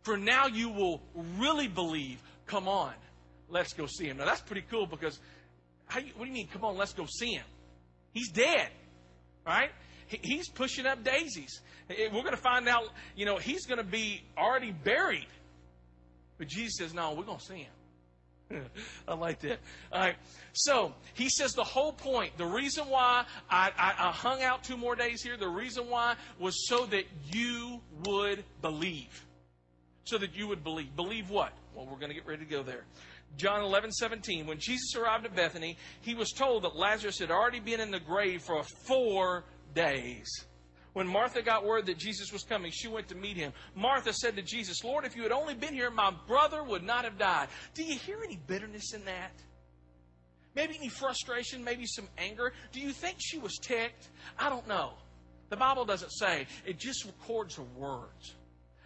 For 0.03 0.17
now 0.17 0.47
you 0.47 0.69
will 0.71 1.03
really 1.39 1.69
believe. 1.69 2.23
Come 2.47 2.69
on, 2.69 2.93
let's 3.49 3.73
go 3.73 3.87
see 3.87 4.07
him. 4.07 4.19
Now 4.19 4.27
that's 4.27 4.41
pretty 4.41 4.65
cool 4.71 4.87
because, 4.87 5.19
how, 5.87 6.01
what 6.01 6.25
do 6.25 6.27
you 6.27 6.33
mean, 6.33 6.49
come 6.49 6.65
on, 6.65 6.77
let's 6.77 6.93
go 6.93 7.07
see 7.07 7.33
him? 7.33 7.45
He's 8.13 8.31
dead, 8.31 8.69
right? 9.47 9.71
He's 10.07 10.49
pushing 10.49 10.87
up 10.87 11.03
daisies. 11.03 11.61
Eh, 11.91 11.95
eh, 11.99 12.09
we're 12.13 12.23
going 12.23 12.35
to 12.35 12.37
find 12.37 12.69
out, 12.69 12.85
you 13.17 13.27
know, 13.27 13.39
he's 13.39 13.67
going 13.67 13.79
to 13.79 13.85
be 13.85 14.23
already 14.37 14.71
buried. 14.71 15.27
But 16.39 16.49
Jesus 16.49 16.77
says, 16.79 16.95
no, 16.95 17.13
we're 17.13 17.25
going 17.25 17.39
to 17.39 17.45
see 17.45 17.59
him. 17.59 18.65
I 19.09 19.15
like 19.15 19.41
that. 19.41 19.59
All 19.93 20.01
right. 20.01 20.17
So 20.53 20.95
he 21.15 21.29
says 21.29 21.53
the 21.53 21.65
whole 21.65 21.93
point, 21.93 22.37
the 22.37 22.47
reason 22.47 22.89
why 22.89 23.25
I, 23.51 23.71
I, 23.77 24.09
I, 24.09 24.13
hung 24.13 24.43
out 24.43 24.65
two 24.65 24.77
more 24.77 24.95
days 24.95 25.23
here, 25.23 25.37
the 25.37 25.49
reason 25.49 25.89
why 25.89 26.17
was 26.39 26.69
so 26.69 26.87
that 26.87 27.05
you 27.33 27.81
would 28.05 28.45
believe. 28.61 29.25
So 30.05 30.19
that 30.19 30.37
you 30.37 30.47
would 30.49 30.63
believe. 30.63 30.95
Believe 30.95 31.31
what? 31.31 31.53
Well, 31.75 31.87
we're 31.87 31.99
going 31.99 32.11
to 32.11 32.15
get 32.15 32.27
ready 32.27 32.45
to 32.45 32.51
go 32.51 32.63
there. 32.63 32.85
John 33.37 33.63
11, 33.63 33.93
17. 33.93 34.47
When 34.47 34.59
Jesus 34.59 34.95
arrived 34.97 35.27
at 35.27 35.35
Bethany, 35.35 35.77
he 36.01 36.15
was 36.15 36.31
told 36.31 36.65
that 36.65 36.77
Lazarus 36.77 37.19
had 37.19 37.31
already 37.31 37.61
been 37.61 37.81
in 37.81 37.91
the 37.91 38.01
grave 38.01 38.43
for 38.43 38.63
four 38.87 39.45
days. 39.75 40.29
When 40.93 41.09
Martha 41.09 41.43
got 41.43 41.65
word 41.65 41.87
that 41.87 41.99
Jesus 41.99 42.33
was 42.33 42.45
coming, 42.45 42.71
she 42.73 42.87
went 42.87 43.09
to 43.09 43.17
meet 43.17 43.37
him. 43.37 43.53
Martha 43.75 44.13
said 44.13 44.37
to 44.37 44.43
Jesus, 44.43 44.85
Lord, 44.85 45.05
if 45.05 45.17
you 45.17 45.25
had 45.25 45.33
only 45.33 45.55
been 45.55 45.75
here, 45.75 45.91
my 45.91 46.13
brother 46.29 46.63
would 46.63 46.85
not 46.85 47.05
have 47.05 47.19
died. 47.19 47.49
Do 47.75 47.83
you 47.83 47.99
hear 47.99 48.19
any 48.23 48.39
bitterness 48.47 48.95
in 48.95 49.05
that? 49.05 49.33
Maybe 50.55 50.77
any 50.77 50.89
frustration, 50.89 51.65
maybe 51.65 51.85
some 51.85 52.09
anger. 52.17 52.53
Do 52.71 52.81
you 52.81 52.93
think 52.93 53.17
she 53.19 53.39
was 53.39 53.59
ticked? 53.61 54.09
I 54.39 54.49
don't 54.49 54.69
know. 54.69 54.93
The 55.49 55.57
Bible 55.57 55.85
doesn't 55.85 56.11
say. 56.11 56.47
It 56.65 56.79
just 56.79 57.05
records 57.05 57.57
her 57.57 57.65
words. 57.77 58.35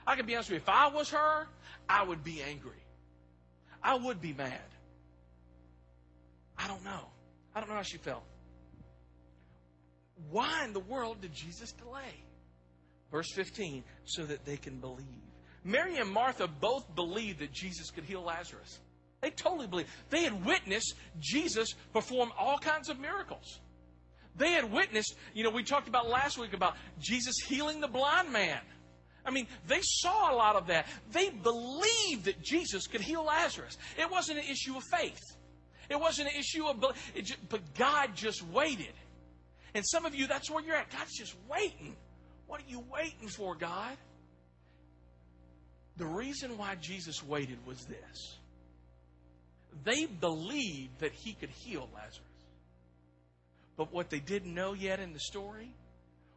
I 0.07 0.17
can 0.17 0.25
be 0.25 0.35
honest 0.35 0.49
with 0.49 0.57
you. 0.57 0.63
If 0.63 0.69
I 0.71 0.89
was 0.89 1.11
her, 1.11 1.47
I 1.91 2.03
would 2.03 2.25
be 2.25 2.43
angry. 2.43 2.78
I 3.83 3.97
would 3.97 4.21
be 4.21 4.33
mad. 4.33 4.61
I 6.57 6.67
don't 6.67 6.85
know. 6.85 7.07
I 7.55 7.61
don't 7.61 7.69
know 7.69 7.77
how 7.77 7.83
she 7.83 7.99
felt. 7.99 8.25
Why 10.31 10.65
in 10.65 10.73
the 10.73 10.81
world 10.81 11.21
did 11.21 11.33
Jesus 11.33 11.73
delay? 11.73 12.25
Verse 13.11 13.33
15, 13.35 13.85
so 14.05 14.25
that 14.27 14.45
they 14.45 14.57
can 14.57 14.79
believe. 14.81 15.07
Mary 15.65 15.97
and 15.97 16.11
Martha 16.11 16.47
both 16.47 16.95
believed 16.95 17.41
that 17.41 17.53
Jesus 17.53 17.91
could 17.91 18.05
heal 18.05 18.23
Lazarus. 18.23 18.81
They 19.21 19.31
totally 19.31 19.67
believed. 19.67 19.89
They 20.11 20.25
had 20.25 20.45
witnessed 20.45 20.95
Jesus 21.19 21.75
perform 21.93 22.33
all 22.39 22.59
kinds 22.59 22.89
of 22.89 23.01
miracles. 23.01 23.61
They 24.37 24.53
had 24.53 24.71
witnessed, 24.71 25.17
you 25.35 25.43
know, 25.43 25.51
we 25.51 25.65
talked 25.65 25.89
about 25.89 26.09
last 26.09 26.39
week 26.39 26.53
about 26.53 26.75
Jesus 27.01 27.35
healing 27.47 27.81
the 27.81 27.89
blind 27.89 28.33
man. 28.33 28.61
I 29.25 29.31
mean, 29.31 29.47
they 29.67 29.81
saw 29.83 30.33
a 30.33 30.37
lot 30.37 30.57
of 30.57 30.69
that. 30.69 30.87
They 31.13 31.31
believed 31.31 32.25
that 32.25 32.43
Jesus 32.43 32.87
could 32.87 33.01
heal 33.01 33.25
Lazarus. 33.25 33.77
It 33.99 34.11
wasn't 34.11 34.39
an 34.39 34.45
issue 34.51 34.77
of 34.77 34.83
faith. 34.91 35.21
It 35.91 35.99
wasn't 35.99 36.29
an 36.29 36.39
issue 36.39 36.67
of, 36.67 36.85
just, 37.17 37.49
but 37.49 37.75
God 37.75 38.11
just 38.15 38.43
waited. 38.49 38.93
And 39.75 39.85
some 39.87 40.07
of 40.07 40.15
you, 40.15 40.27
that's 40.27 40.51
where 40.51 40.65
you're 40.65 40.77
at. 40.77 40.91
God's 40.91 41.17
just 41.17 41.35
waiting. 41.49 41.97
What 42.47 42.61
are 42.61 42.69
you 42.69 42.85
waiting 42.91 43.29
for, 43.29 43.55
God? 43.55 43.97
The 45.97 46.07
reason 46.07 46.57
why 46.57 46.77
Jesus 46.81 47.23
waited 47.23 47.59
was 47.67 47.85
this 47.85 48.39
they 49.85 50.07
believed 50.07 50.99
that 51.01 51.13
he 51.13 51.35
could 51.35 51.51
heal 51.51 51.89
Lazarus. 51.95 52.25
But 53.77 53.93
what 53.93 54.11
they 54.11 54.19
didn't 54.19 54.53
know 54.53 54.73
yet 54.73 54.99
in 54.99 55.13
the 55.13 55.21
story 55.21 55.71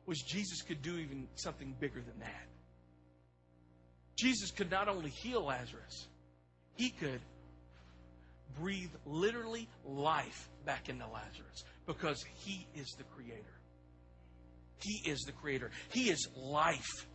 was 0.05 0.21
Jesus 0.21 0.61
could 0.61 0.81
do 0.81 0.97
even 0.97 1.27
something 1.35 1.75
bigger 1.79 2.01
than 2.01 2.19
that. 2.19 2.47
Jesus 4.15 4.51
could 4.51 4.69
not 4.69 4.87
only 4.87 5.09
heal 5.09 5.45
Lazarus, 5.45 6.07
he 6.75 6.89
could 6.89 7.21
breathe 8.59 8.91
literally 9.05 9.67
life 9.85 10.49
back 10.65 10.89
into 10.89 11.05
Lazarus 11.05 11.63
because 11.85 12.23
he 12.43 12.67
is 12.75 12.95
the 12.97 13.03
creator. 13.03 13.41
He 14.81 15.09
is 15.09 15.21
the 15.21 15.31
creator. 15.31 15.71
He 15.89 16.09
is 16.09 16.27
life. 16.35 17.07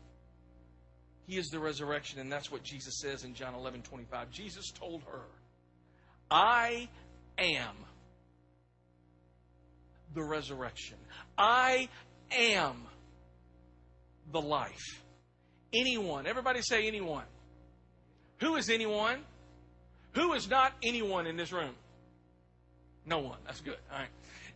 He 1.26 1.36
is 1.36 1.48
the 1.48 1.58
resurrection, 1.58 2.20
and 2.20 2.30
that's 2.30 2.50
what 2.52 2.62
Jesus 2.62 3.00
says 3.00 3.24
in 3.24 3.34
John 3.34 3.54
11 3.54 3.82
25. 3.82 4.30
Jesus 4.30 4.70
told 4.70 5.02
her, 5.10 5.22
I 6.30 6.88
am 7.38 7.74
the 10.14 10.22
resurrection. 10.22 10.96
I 11.36 11.88
am 12.30 12.84
the 14.30 14.40
life. 14.40 15.02
Anyone, 15.72 16.26
everybody 16.26 16.62
say 16.62 16.86
anyone. 16.86 17.24
Who 18.38 18.56
is 18.56 18.70
anyone? 18.70 19.18
Who 20.12 20.32
is 20.32 20.48
not 20.48 20.72
anyone 20.82 21.26
in 21.26 21.36
this 21.36 21.52
room? 21.52 21.74
No 23.04 23.18
one. 23.18 23.38
That's 23.46 23.60
good. 23.60 23.76
All 23.92 23.98
right. 23.98 24.08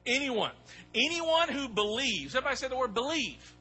Anyone. 0.06 0.52
Anyone 0.94 1.48
who 1.48 1.68
believes. 1.68 2.34
Everybody 2.34 2.56
say 2.56 2.68
the 2.68 2.76
word 2.76 2.94
believe. 2.94 3.54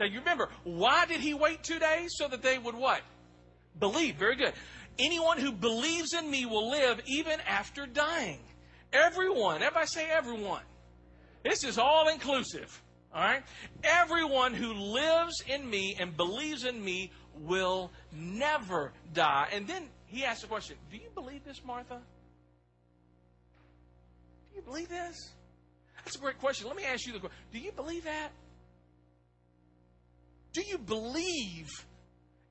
Now 0.00 0.06
you 0.06 0.20
remember, 0.20 0.48
why 0.64 1.06
did 1.06 1.20
he 1.20 1.34
wait 1.34 1.62
two 1.62 1.78
days? 1.78 2.12
So 2.16 2.28
that 2.28 2.42
they 2.42 2.58
would 2.58 2.74
what? 2.74 3.02
Believe. 3.78 4.16
Very 4.16 4.36
good. 4.36 4.52
Anyone 4.98 5.38
who 5.38 5.52
believes 5.52 6.14
in 6.14 6.30
me 6.30 6.46
will 6.46 6.70
live 6.70 7.00
even 7.06 7.40
after 7.46 7.86
dying. 7.86 8.40
Everyone. 8.92 9.56
Everybody 9.56 9.86
say 9.86 10.08
everyone. 10.10 10.62
This 11.42 11.64
is 11.64 11.78
all 11.78 12.08
inclusive. 12.08 12.80
All 13.14 13.22
right? 13.22 13.42
Everyone 13.84 14.54
who 14.54 14.72
lives 14.72 15.42
in 15.46 15.68
me 15.68 15.96
and 15.98 16.16
believes 16.16 16.64
in 16.64 16.84
me 16.84 17.12
will 17.40 17.90
never 18.12 18.92
die. 19.12 19.48
And 19.52 19.66
then 19.66 19.88
he 20.06 20.24
asked 20.24 20.42
the 20.42 20.48
question 20.48 20.76
Do 20.90 20.96
you 20.96 21.08
believe 21.14 21.44
this, 21.44 21.62
Martha? 21.64 22.00
Do 24.50 24.56
you 24.56 24.62
believe 24.62 24.88
this? 24.88 25.32
That's 26.04 26.16
a 26.16 26.20
great 26.20 26.38
question. 26.38 26.66
Let 26.66 26.76
me 26.76 26.84
ask 26.84 27.06
you 27.06 27.12
the 27.12 27.20
question 27.20 27.38
Do 27.52 27.58
you 27.58 27.72
believe 27.72 28.04
that? 28.04 28.30
Do 30.52 30.62
you 30.62 30.78
believe 30.78 31.68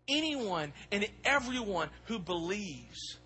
anyone 0.07 0.73
and 0.91 1.05
everyone 1.23 1.89
who 2.05 2.19
believes. 2.19 3.17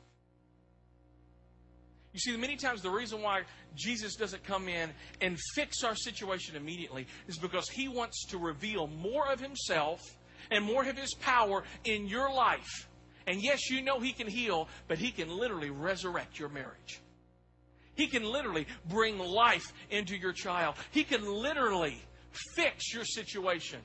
You 2.18 2.32
see, 2.32 2.36
many 2.36 2.56
times 2.56 2.82
the 2.82 2.90
reason 2.90 3.22
why 3.22 3.44
Jesus 3.76 4.16
doesn't 4.16 4.44
come 4.44 4.68
in 4.68 4.90
and 5.22 5.38
fix 5.54 5.84
our 5.84 5.94
situation 5.94 6.56
immediately 6.56 7.06
is 7.28 7.38
because 7.38 7.70
he 7.70 7.88
wants 7.88 8.26
to 8.32 8.40
reveal 8.40 8.88
more 8.88 9.32
of 9.32 9.40
himself 9.40 10.02
and 10.50 10.66
more 10.66 10.84
of 10.84 10.98
his 10.98 11.14
power 11.14 11.64
in 11.84 12.08
your 12.08 12.34
life. 12.34 12.90
And 13.28 13.40
yes, 13.40 13.70
you 13.70 13.84
know 13.84 14.00
he 14.00 14.14
can 14.14 14.26
heal, 14.26 14.68
but 14.88 14.98
he 14.98 15.12
can 15.12 15.30
literally 15.30 15.70
resurrect 15.70 16.40
your 16.40 16.50
marriage. 16.50 17.02
He 17.94 18.08
can 18.08 18.24
literally 18.24 18.66
bring 18.90 19.20
life 19.20 19.72
into 19.92 20.18
your 20.18 20.34
child. 20.34 20.74
He 20.90 21.04
can 21.04 21.24
literally 21.24 22.02
fix 22.56 22.96
your 22.96 23.06
situation 23.06 23.80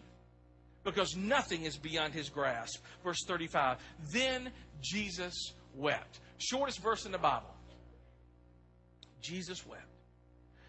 because 0.85 1.19
nothing 1.19 1.65
is 1.65 1.77
beyond 1.77 2.15
his 2.15 2.31
grasp. 2.31 2.83
Verse 3.05 3.23
35 3.27 3.77
Then 4.11 4.51
Jesus 4.81 5.53
wept. 5.75 6.21
Shortest 6.39 6.81
verse 6.81 7.05
in 7.05 7.13
the 7.13 7.19
Bible. 7.19 7.53
Jesus 9.23 9.67
wept. 9.67 9.87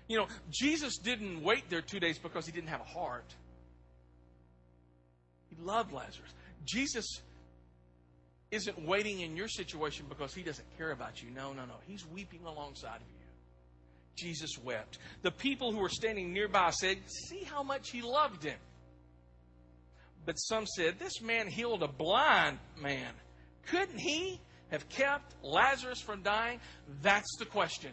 You 0.08 0.18
know, 0.18 0.28
Jesus 0.50 0.98
didn't 0.98 1.44
wait 1.44 1.70
there 1.70 1.82
two 1.82 2.00
days 2.00 2.18
because 2.18 2.46
he 2.46 2.52
didn't 2.52 2.70
have 2.70 2.82
a 2.82 2.86
heart. 2.86 3.34
He 5.50 5.56
loved 5.62 5.92
Lazarus. 5.92 6.32
Jesus 6.66 7.22
isn't 8.52 8.86
waiting 8.86 9.22
in 9.22 9.36
your 9.36 9.48
situation 9.48 10.06
because 10.08 10.34
he 10.34 10.44
doesn't 10.44 10.78
care 10.78 10.92
about 10.92 11.24
you. 11.24 11.30
No, 11.32 11.54
no, 11.54 11.66
no. 11.66 11.76
He's 11.88 12.06
weeping 12.08 12.42
alongside 12.46 12.98
of 12.98 13.08
you. 13.08 13.24
Jesus 14.16 14.58
wept. 14.64 15.00
The 15.24 15.32
people 15.32 15.72
who 15.72 15.80
were 15.80 15.90
standing 15.90 16.34
nearby 16.34 16.70
said, 16.70 16.98
See 17.08 17.44
how 17.44 17.64
much 17.64 17.90
he 17.90 18.02
loved 18.02 18.44
him. 18.44 18.60
But 20.26 20.36
some 20.36 20.66
said, 20.68 21.00
This 21.00 21.22
man 21.22 21.48
healed 21.48 21.82
a 21.82 21.88
blind 21.88 22.60
man. 22.80 23.12
Couldn't 23.68 24.00
he 24.00 24.40
have 24.70 24.88
kept 24.90 25.34
Lazarus 25.44 26.02
from 26.02 26.22
dying? 26.22 26.60
That's 27.02 27.38
the 27.40 27.46
question. 27.46 27.92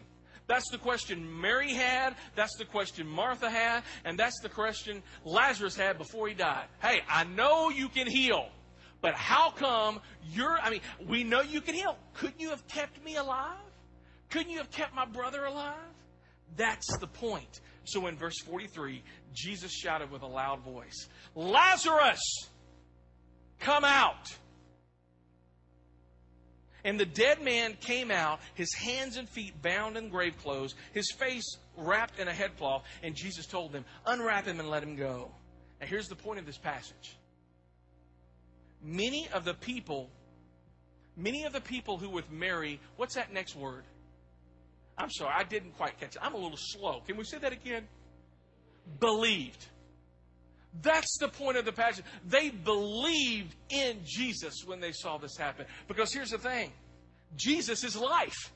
That's 0.51 0.69
the 0.69 0.77
question 0.77 1.39
Mary 1.39 1.73
had. 1.73 2.13
That's 2.35 2.57
the 2.57 2.65
question 2.65 3.07
Martha 3.07 3.49
had. 3.49 3.83
And 4.03 4.19
that's 4.19 4.37
the 4.41 4.49
question 4.49 5.01
Lazarus 5.23 5.77
had 5.77 5.97
before 5.97 6.27
he 6.27 6.33
died. 6.33 6.65
Hey, 6.81 6.99
I 7.07 7.23
know 7.23 7.69
you 7.69 7.87
can 7.87 8.05
heal, 8.05 8.49
but 8.99 9.13
how 9.13 9.51
come 9.51 10.01
you're, 10.29 10.59
I 10.59 10.69
mean, 10.69 10.81
we 11.07 11.23
know 11.23 11.39
you 11.39 11.61
can 11.61 11.73
heal. 11.73 11.97
Couldn't 12.15 12.41
you 12.41 12.49
have 12.49 12.67
kept 12.67 13.01
me 13.01 13.15
alive? 13.15 13.63
Couldn't 14.29 14.51
you 14.51 14.57
have 14.57 14.69
kept 14.71 14.93
my 14.93 15.05
brother 15.05 15.45
alive? 15.45 15.77
That's 16.57 16.97
the 16.97 17.07
point. 17.07 17.61
So 17.85 18.07
in 18.07 18.17
verse 18.17 18.37
43, 18.41 19.01
Jesus 19.33 19.71
shouted 19.71 20.11
with 20.11 20.21
a 20.21 20.27
loud 20.27 20.65
voice, 20.65 21.07
Lazarus, 21.33 22.19
come 23.61 23.85
out. 23.85 24.27
And 26.83 26.99
the 26.99 27.05
dead 27.05 27.41
man 27.41 27.75
came 27.79 28.11
out, 28.11 28.39
his 28.55 28.73
hands 28.73 29.17
and 29.17 29.29
feet 29.29 29.61
bound 29.61 29.97
in 29.97 30.09
grave 30.09 30.37
clothes, 30.41 30.75
his 30.93 31.11
face 31.11 31.57
wrapped 31.77 32.19
in 32.19 32.27
a 32.27 32.33
headcloth, 32.33 32.83
and 33.03 33.15
Jesus 33.15 33.45
told 33.45 33.71
them, 33.71 33.85
Unwrap 34.05 34.45
him 34.45 34.59
and 34.59 34.69
let 34.69 34.83
him 34.83 34.95
go. 34.95 35.31
Now, 35.79 35.87
here's 35.87 36.07
the 36.07 36.15
point 36.15 36.39
of 36.39 36.45
this 36.45 36.57
passage. 36.57 37.17
Many 38.83 39.27
of 39.33 39.45
the 39.45 39.53
people, 39.53 40.09
many 41.15 41.45
of 41.45 41.53
the 41.53 41.61
people 41.61 41.97
who 41.97 42.09
with 42.09 42.31
Mary, 42.31 42.79
what's 42.97 43.15
that 43.15 43.31
next 43.31 43.55
word? 43.55 43.83
I'm 44.97 45.09
sorry, 45.09 45.33
I 45.35 45.43
didn't 45.43 45.77
quite 45.77 45.99
catch 45.99 46.15
it. 46.15 46.21
I'm 46.21 46.33
a 46.33 46.37
little 46.37 46.57
slow. 46.57 47.01
Can 47.05 47.17
we 47.17 47.23
say 47.23 47.37
that 47.39 47.53
again? 47.53 47.87
Believed. 48.99 49.65
That's 50.81 51.17
the 51.19 51.27
point 51.27 51.57
of 51.57 51.65
the 51.65 51.71
passage. 51.71 52.05
They 52.25 52.49
believed 52.49 53.55
in 53.69 53.99
Jesus 54.05 54.63
when 54.65 54.79
they 54.79 54.93
saw 54.93 55.17
this 55.17 55.35
happen. 55.35 55.65
Because 55.87 56.13
here's 56.13 56.31
the 56.31 56.37
thing 56.37 56.71
Jesus 57.35 57.83
is 57.83 57.95
life. 57.95 58.51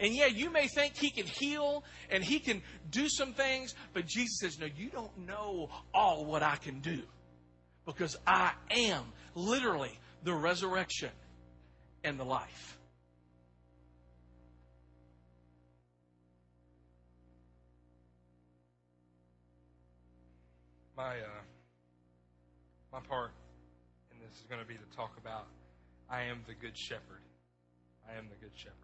And 0.00 0.14
yeah, 0.14 0.26
you 0.26 0.50
may 0.50 0.68
think 0.68 0.96
he 0.96 1.10
can 1.10 1.26
heal 1.26 1.82
and 2.10 2.22
he 2.22 2.38
can 2.38 2.62
do 2.90 3.08
some 3.08 3.32
things, 3.32 3.74
but 3.92 4.06
Jesus 4.06 4.38
says, 4.40 4.58
No, 4.58 4.66
you 4.66 4.90
don't 4.90 5.26
know 5.26 5.70
all 5.92 6.24
what 6.24 6.42
I 6.42 6.56
can 6.56 6.80
do. 6.80 7.02
Because 7.84 8.16
I 8.26 8.52
am 8.70 9.04
literally 9.34 9.98
the 10.22 10.34
resurrection 10.34 11.10
and 12.04 12.18
the 12.18 12.24
life. 12.24 12.77
My 20.98 21.14
uh, 21.14 21.42
my 22.92 22.98
part 23.08 23.30
in 24.10 24.18
this 24.18 24.34
is 24.34 24.46
going 24.50 24.60
to 24.60 24.66
be 24.66 24.74
to 24.74 24.96
talk 24.96 25.14
about 25.16 25.46
I 26.10 26.22
am 26.22 26.42
the 26.48 26.54
good 26.54 26.76
shepherd. 26.76 27.22
I 28.10 28.18
am 28.18 28.26
the 28.26 28.44
good 28.44 28.56
shepherd. 28.56 28.74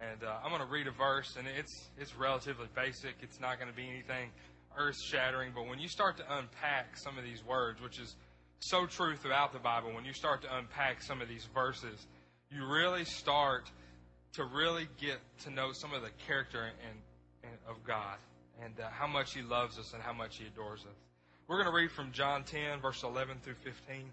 And 0.00 0.24
uh, 0.24 0.40
I'm 0.42 0.50
going 0.50 0.64
to 0.64 0.72
read 0.72 0.88
a 0.88 0.90
verse, 0.90 1.36
and 1.38 1.46
it's 1.46 1.88
it's 1.96 2.16
relatively 2.16 2.66
basic. 2.74 3.14
It's 3.22 3.38
not 3.38 3.60
going 3.60 3.70
to 3.70 3.76
be 3.76 3.86
anything 3.88 4.30
earth 4.76 4.98
shattering. 5.00 5.52
But 5.54 5.68
when 5.68 5.78
you 5.78 5.86
start 5.86 6.16
to 6.16 6.24
unpack 6.36 6.96
some 6.96 7.16
of 7.16 7.22
these 7.22 7.44
words, 7.46 7.80
which 7.80 8.00
is 8.00 8.16
so 8.58 8.86
true 8.86 9.14
throughout 9.14 9.52
the 9.52 9.60
Bible, 9.60 9.94
when 9.94 10.04
you 10.04 10.12
start 10.12 10.42
to 10.42 10.56
unpack 10.56 11.00
some 11.00 11.22
of 11.22 11.28
these 11.28 11.46
verses, 11.54 12.08
you 12.50 12.66
really 12.66 13.04
start 13.04 13.70
to 14.32 14.44
really 14.44 14.88
get 14.98 15.18
to 15.44 15.50
know 15.50 15.70
some 15.72 15.94
of 15.94 16.02
the 16.02 16.10
character 16.26 16.64
and, 16.64 16.98
and 17.44 17.54
of 17.68 17.84
God 17.86 18.18
and 18.64 18.74
uh, 18.80 18.88
how 18.90 19.06
much 19.06 19.32
He 19.32 19.42
loves 19.42 19.78
us 19.78 19.92
and 19.92 20.02
how 20.02 20.12
much 20.12 20.38
He 20.38 20.46
adores 20.46 20.80
us. 20.80 21.09
We're 21.50 21.56
going 21.56 21.66
to 21.66 21.76
read 21.76 21.90
from 21.90 22.12
John 22.12 22.44
10, 22.44 22.80
verse 22.80 23.02
11 23.02 23.38
through 23.42 23.56
15. 23.64 24.04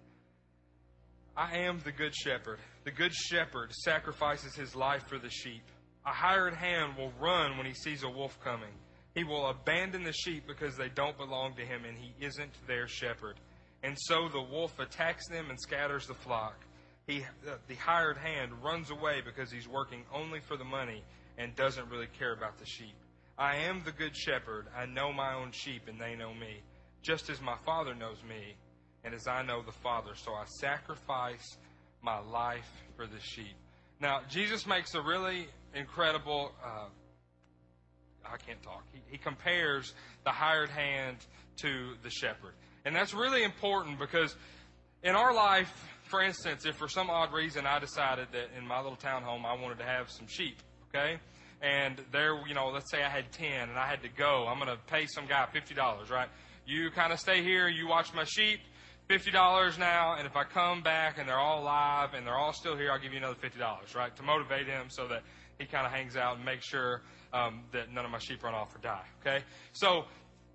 I 1.38 1.58
am 1.60 1.80
the 1.86 1.92
good 1.92 2.16
shepherd. 2.16 2.58
The 2.84 2.90
good 2.90 3.14
shepherd 3.14 3.72
sacrifices 3.74 4.56
his 4.56 4.76
life 4.76 5.04
for 5.08 5.20
the 5.20 5.30
sheep. 5.30 5.62
A 6.04 6.12
hired 6.12 6.56
hand 6.56 6.98
will 6.98 7.14
run 7.22 7.56
when 7.56 7.68
he 7.68 7.76
sees 7.76 8.02
a 8.02 8.10
wolf 8.10 8.40
coming. 8.44 8.74
He 9.14 9.24
will 9.24 9.52
abandon 9.52 10.04
the 10.04 10.14
sheep 10.14 10.46
because 10.48 10.76
they 10.78 10.90
don't 10.90 11.16
belong 11.16 11.54
to 11.58 11.62
him 11.62 11.86
and 11.86 11.96
he 11.96 12.12
isn't 12.26 12.54
their 12.66 12.88
shepherd. 12.88 13.36
And 13.84 13.96
so 14.00 14.30
the 14.30 14.42
wolf 14.42 14.80
attacks 14.80 15.28
them 15.30 15.52
and 15.52 15.60
scatters 15.60 16.08
the 16.08 16.16
flock. 16.16 16.66
He, 17.06 17.24
the 17.68 17.76
hired 17.76 18.18
hand 18.18 18.52
runs 18.64 18.90
away 18.90 19.22
because 19.24 19.52
he's 19.52 19.68
working 19.68 20.06
only 20.12 20.40
for 20.40 20.58
the 20.58 20.66
money 20.66 21.04
and 21.38 21.56
doesn't 21.56 21.88
really 21.92 22.10
care 22.18 22.34
about 22.34 22.58
the 22.58 22.66
sheep. 22.66 22.96
I 23.38 23.58
am 23.58 23.84
the 23.86 23.92
good 23.92 24.18
shepherd. 24.18 24.66
I 24.76 24.88
know 24.88 25.14
my 25.14 25.36
own 25.36 25.52
sheep 25.52 25.84
and 25.88 26.02
they 26.02 26.16
know 26.16 26.34
me, 26.34 26.64
just 27.08 27.30
as 27.30 27.42
my 27.42 27.56
Father 27.66 27.96
knows 27.96 28.18
me 28.28 28.58
and 29.06 29.14
as 29.14 29.28
I 29.28 29.42
know 29.42 29.62
the 29.62 29.72
Father. 29.72 30.12
So 30.16 30.34
I 30.34 30.44
sacrifice 30.60 31.58
my 32.02 32.20
life 32.20 32.70
for 32.98 33.08
the 33.08 33.20
sheep. 33.22 33.56
Now, 34.02 34.20
Jesus 34.30 34.68
makes 34.68 34.94
a 34.94 35.02
really 35.02 35.48
incredible. 35.74 36.52
Uh, 36.62 36.88
I 38.26 38.36
can't 38.46 38.62
talk. 38.62 38.84
He, 38.92 39.00
he 39.10 39.18
compares 39.18 39.94
the 40.26 40.32
hired 40.32 40.70
hand 40.70 41.18
to 41.62 41.94
the 42.04 42.10
shepherd. 42.10 42.54
And 42.84 42.94
that's 42.94 43.14
really 43.14 43.44
important 43.44 44.00
because 44.00 44.36
in 45.02 45.16
our 45.16 45.34
life, 45.34 45.72
for 46.10 46.22
instance, 46.22 46.66
if 46.66 46.76
for 46.76 46.90
some 46.90 47.10
odd 47.10 47.32
reason 47.32 47.66
I 47.66 47.80
decided 47.80 48.28
that 48.34 48.50
in 48.58 48.68
my 48.68 48.82
little 48.82 48.98
townhome 48.98 49.46
I 49.46 49.60
wanted 49.60 49.78
to 49.78 49.86
have 49.86 50.12
some 50.12 50.28
sheep, 50.28 50.58
okay? 50.90 51.20
And 51.62 52.02
there, 52.12 52.38
you 52.48 52.54
know, 52.54 52.68
let's 52.68 52.92
say 52.92 53.02
I 53.02 53.10
had 53.10 53.32
10 53.32 53.70
and 53.70 53.80
I 53.80 53.88
had 53.88 54.04
to 54.04 54.10
go. 54.10 54.46
I'm 54.48 54.60
going 54.60 54.70
to 54.70 54.84
pay 54.92 55.08
some 55.08 55.26
guy 55.26 55.48
$50, 55.56 56.12
right? 56.12 56.28
You 56.68 56.92
kind 56.92 57.14
of 57.14 57.20
stay 57.20 57.44
here, 57.44 57.70
you 57.70 57.88
watch 57.88 58.14
my 58.14 58.26
sheep, 58.26 58.60
$50 59.10 59.80
now, 59.80 60.16
and 60.18 60.28
if 60.28 60.36
I 60.36 60.44
come 60.44 60.84
back 60.84 61.18
and 61.18 61.30
they're 61.30 61.40
all 61.40 61.62
alive 61.64 62.10
and 62.14 62.28
they're 62.28 62.36
all 62.36 62.52
still 62.52 62.76
here, 62.76 62.92
I'll 62.92 63.00
give 63.00 63.14
you 63.14 63.20
another 63.20 63.38
$50, 63.42 63.96
right? 63.96 64.14
To 64.18 64.24
motivate 64.24 64.68
him 64.68 64.88
so 64.90 65.08
that 65.08 65.24
he 65.60 65.66
kind 65.66 65.86
of 65.86 65.94
hangs 65.94 66.18
out 66.18 66.36
and 66.36 66.44
makes 66.44 66.68
sure 66.68 67.04
um, 67.32 67.62
that 67.72 67.94
none 67.94 68.04
of 68.04 68.12
my 68.12 68.20
sheep 68.20 68.44
run 68.44 68.54
off 68.54 68.76
or 68.76 68.80
die, 68.80 69.06
okay? 69.22 69.46
So 69.72 70.04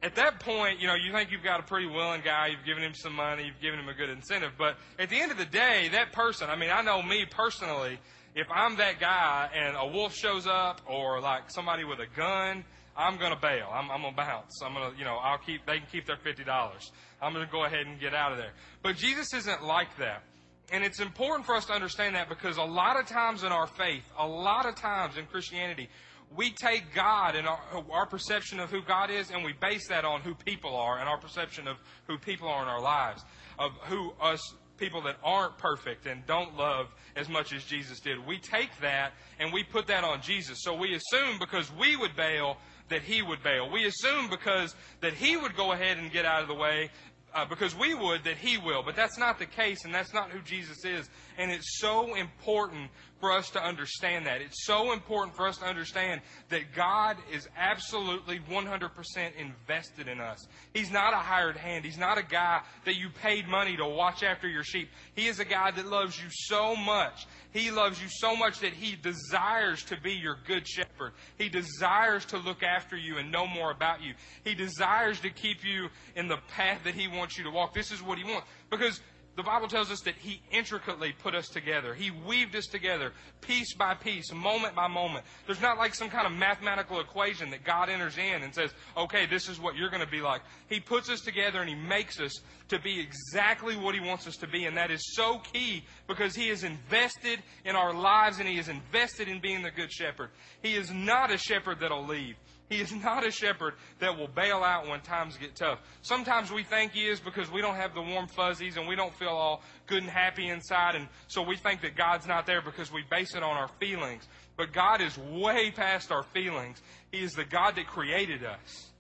at 0.03 0.15
that 0.17 0.39
point, 0.41 0.81
you 0.81 0.87
know, 0.87 0.95
you 0.95 1.13
think 1.13 1.31
you've 1.31 1.43
got 1.43 1.61
a 1.61 1.63
pretty 1.63 1.87
willing 1.87 2.21
guy, 2.23 2.49
you've 2.49 2.67
given 2.67 2.83
him 2.83 2.93
some 2.93 3.15
money, 3.15 3.45
you've 3.45 3.61
given 3.63 3.81
him 3.81 3.89
a 3.89 3.95
good 3.95 4.11
incentive, 4.11 4.53
but 4.59 4.77
at 4.99 5.09
the 5.09 5.17
end 5.17 5.33
of 5.33 5.39
the 5.39 5.47
day, 5.47 5.89
that 5.93 6.13
person, 6.13 6.51
I 6.51 6.57
mean, 6.57 6.69
I 6.71 6.83
know 6.83 7.03
me 7.03 7.25
personally, 7.25 7.99
if 8.35 8.49
I'm 8.51 8.77
that 8.77 9.01
guy 9.01 9.49
and 9.55 9.77
a 9.79 9.87
wolf 9.87 10.15
shows 10.15 10.47
up 10.47 10.83
or 10.87 11.23
like 11.23 11.51
somebody 11.51 11.85
with 11.85 12.01
a 12.01 12.07
gun, 12.15 12.65
I'm 12.97 13.19
going 13.19 13.33
to 13.33 13.41
bail. 13.41 13.69
I'm, 13.73 13.91
I'm 13.91 14.03
going 14.03 14.15
to 14.15 14.17
bounce. 14.17 14.61
I'm 14.63 14.75
going 14.75 14.93
to, 14.93 14.99
you 14.99 15.05
know, 15.05 15.17
I'll 15.17 15.39
keep, 15.39 15.67
they 15.67 15.79
can 15.79 15.87
keep 15.91 16.07
their 16.07 16.17
$50. 16.17 16.91
I'm 17.21 17.33
going 17.33 17.45
to 17.45 17.51
go 17.51 17.65
ahead 17.65 17.87
and 17.87 17.99
get 17.99 18.15
out 18.15 18.33
of 18.33 18.39
there. 18.39 18.53
But 18.83 18.97
Jesus 18.97 19.33
isn't 19.33 19.65
like 19.65 19.97
that. 19.99 20.23
And 20.71 20.85
it's 20.85 21.01
important 21.01 21.45
for 21.45 21.55
us 21.55 21.67
to 21.67 21.73
understand 21.73 22.15
that 22.15 22.29
because 22.29 22.57
a 22.57 22.63
lot 22.63 22.99
of 22.99 23.07
times 23.07 23.43
in 23.43 23.53
our 23.53 23.67
faith, 23.67 24.05
a 24.19 24.27
lot 24.27 24.67
of 24.67 24.75
times 24.75 25.17
in 25.19 25.27
Christianity, 25.27 25.89
we 26.35 26.51
take 26.51 26.95
God 26.95 27.37
and 27.37 27.47
our, 27.47 27.61
our, 27.91 28.07
perception 28.07 28.59
of 28.59 28.71
who 28.71 28.81
God 28.81 29.11
is 29.11 29.31
and 29.31 29.45
we 29.45 29.53
base 29.53 29.89
that 29.89 30.05
on 30.05 30.23
who 30.23 30.35
people 30.35 30.75
are 30.75 30.99
and 30.99 31.09
our 31.09 31.19
perception 31.19 31.69
of 31.69 31.77
who 32.07 32.17
people 32.17 32.49
are 32.49 32.63
in 32.63 32.69
our 32.69 32.81
lives, 32.81 33.23
of 33.59 33.73
who 33.83 34.13
us 34.21 34.55
people 34.79 35.03
that 35.03 35.17
aren't 35.23 35.59
perfect 35.59 36.07
and 36.07 36.27
don't 36.27 36.57
love 36.57 36.87
as 37.17 37.29
much 37.29 37.53
as 37.53 37.65
Jesus 37.65 38.01
did. 38.01 38.25
We 38.27 38.39
take 38.39 38.71
that 38.81 39.13
and 39.39 39.53
we 39.53 39.63
put 39.63 39.87
that 39.89 40.05
on 40.05 40.23
Jesus. 40.23 40.63
So 40.63 40.75
we 40.75 40.95
assume 40.95 41.39
because 41.39 41.71
we 41.79 41.97
would 41.97 42.17
bail 42.17 42.57
that 42.93 43.03
he 43.03 43.23
would 43.23 43.43
bail. 43.43 43.71
We 43.71 43.87
assume 43.87 44.29
because 44.31 44.75
that 45.01 45.15
he 45.15 45.37
would 45.37 45.57
go 45.57 45.73
ahead 45.73 45.99
and 45.99 46.11
get 46.13 46.25
out 46.25 46.43
of 46.43 46.49
the 46.49 46.55
way 46.55 46.91
uh, 47.35 47.45
because 47.47 47.77
we 47.77 47.95
would 47.95 48.25
that 48.25 48.37
he 48.37 48.59
will. 48.59 48.83
But 48.83 48.97
that's 48.97 49.19
not 49.19 49.39
the 49.39 49.47
case, 49.47 49.85
and 49.85 49.95
that's 49.95 50.13
not 50.13 50.31
who 50.31 50.41
Jesus 50.41 50.85
is. 50.85 51.09
And 51.39 51.51
it's 51.51 51.79
so 51.79 52.15
important 52.15 52.91
for 53.23 53.31
us 53.31 53.51
to 53.51 53.65
understand 53.65 54.27
that. 54.27 54.41
It's 54.41 54.67
so 54.67 54.93
important 54.93 55.37
for 55.37 55.47
us 55.47 55.59
to 55.59 55.65
understand 55.65 56.21
that 56.49 56.75
God 56.75 57.17
is 57.33 57.49
absolutely 57.57 58.41
100% 58.51 58.91
invested 59.39 60.09
in 60.09 60.21
us. 60.21 60.45
He's 60.75 60.91
not 60.91 61.15
a 61.15 61.19
hired 61.19 61.57
hand. 61.57 61.85
He's 61.85 61.99
not 61.99 62.19
a 62.19 62.25
guy 62.25 62.63
that 62.85 62.97
you 62.97 63.11
paid 63.23 63.47
money 63.47 63.77
to 63.77 63.87
watch 63.87 64.25
after 64.25 64.49
your 64.49 64.65
sheep. 64.65 64.89
He 65.15 65.29
is 65.29 65.39
a 65.39 65.45
guy 65.45 65.71
that 65.71 65.87
loves 65.87 66.21
you 66.21 66.29
so 66.31 66.75
much. 66.75 67.29
He 67.53 67.71
loves 67.71 68.03
you 68.03 68.09
so 68.11 68.35
much 68.35 68.59
that 68.59 68.73
he 68.73 68.97
desires 68.97 69.85
to 69.85 70.01
be 70.01 70.15
your 70.15 70.39
good 70.47 70.67
shepherd. 70.67 71.13
He 71.39 71.49
desires 71.49 72.25
to 72.27 72.39
look 72.39 72.65
after 72.65 72.97
you 72.97 73.19
and 73.19 73.31
know 73.31 73.47
more 73.47 73.71
about 73.71 74.03
you. 74.03 74.15
He 74.43 74.57
desires 74.57 75.21
to 75.21 75.31
keep 75.31 75.65
you 75.65 75.91
in 76.17 76.27
the 76.27 76.39
path 76.49 76.81
that 76.83 76.95
he 76.95 77.07
wants 77.07 77.39
you 77.39 77.45
to 77.45 77.51
walk. 77.51 77.73
This 77.73 77.93
is 77.93 78.03
what 78.03 78.19
he 78.19 78.25
wants. 78.25 78.49
Because 78.69 79.01
the 79.35 79.43
Bible 79.43 79.67
tells 79.67 79.91
us 79.91 80.01
that 80.01 80.15
He 80.17 80.43
intricately 80.51 81.13
put 81.13 81.35
us 81.35 81.49
together. 81.49 81.95
He 81.95 82.11
weaved 82.11 82.55
us 82.55 82.67
together, 82.67 83.13
piece 83.41 83.75
by 83.75 83.95
piece, 83.95 84.31
moment 84.33 84.75
by 84.75 84.89
moment. 84.89 85.25
There's 85.47 85.61
not 85.61 85.79
like 85.79 85.95
some 85.95 86.11
kind 86.11 86.27
of 86.27 86.33
mathematical 86.33 87.01
equation 87.01 87.51
that 87.51 87.65
God 87.65 87.89
enters 87.89 88.19
in 88.19 88.43
and 88.43 88.55
says, 88.55 88.73
okay, 88.97 89.25
this 89.25 89.49
is 89.49 89.59
what 89.59 89.75
you're 89.75 89.89
going 89.89 90.05
to 90.05 90.11
be 90.11 90.21
like. 90.21 90.43
He 90.69 90.81
puts 90.81 91.09
us 91.09 91.23
together 91.23 91.61
and 91.61 91.69
He 91.69 91.75
makes 91.75 92.21
us 92.21 92.41
to 92.69 92.79
be 92.79 93.01
exactly 93.01 93.75
what 93.75 93.95
He 93.95 94.01
wants 94.01 94.27
us 94.27 94.37
to 94.37 94.47
be. 94.47 94.67
And 94.67 94.77
that 94.77 94.91
is 94.91 95.15
so 95.15 95.41
key 95.53 95.85
because 96.07 96.35
He 96.35 96.51
is 96.51 96.63
invested 96.63 97.39
in 97.65 97.75
our 97.75 97.95
lives 97.95 98.39
and 98.39 98.47
He 98.47 98.59
is 98.59 98.69
invested 98.69 99.29
in 99.29 99.41
being 99.41 99.63
the 99.63 99.71
good 99.71 99.91
shepherd. 99.91 100.29
He 100.63 100.75
is 100.75 100.91
not 100.91 101.33
a 101.33 101.39
shepherd 101.39 101.81
that'll 101.81 102.07
leave. 102.07 102.37
He 102.73 102.81
is 102.81 102.91
not 102.91 103.27
a 103.27 103.31
shepherd 103.31 103.75
that 103.99 104.17
will 104.17 104.29
bail 104.29 104.65
out 104.65 104.89
when 104.89 105.03
times 105.03 105.37
get 105.37 105.55
tough. 105.55 105.79
Sometimes 106.01 106.51
we 106.51 106.63
think 106.63 106.93
he 106.93 107.07
is 107.07 107.21
because 107.21 107.51
we 107.51 107.61
don't 107.61 107.75
have 107.75 107.93
the 107.93 108.01
warm 108.01 108.27
fuzzies 108.27 108.79
and 108.79 108.89
we 108.89 108.97
don't 108.97 109.13
feel 109.13 109.29
all 109.29 109.63
good 109.87 110.03
and 110.03 110.11
happy 110.11 110.49
inside. 110.49 110.95
And 110.95 111.07
so 111.29 111.43
we 111.43 111.55
think 111.55 111.83
that 111.83 111.97
God's 111.97 112.27
not 112.27 112.47
there 112.47 112.63
because 112.63 112.91
we 112.91 113.03
base 113.11 113.35
it 113.35 113.43
on 113.43 113.59
our 113.59 113.69
feelings. 113.79 114.27
But 114.57 114.73
God 114.73 115.03
is 115.03 115.19
way 115.19 115.71
past 115.71 116.11
our 116.11 116.23
feelings. 116.23 116.81
He 117.11 117.23
is 117.23 117.33
the 117.33 117.45
God 117.45 117.77
that 117.77 117.89
created 117.89 118.43
us. 118.43 118.91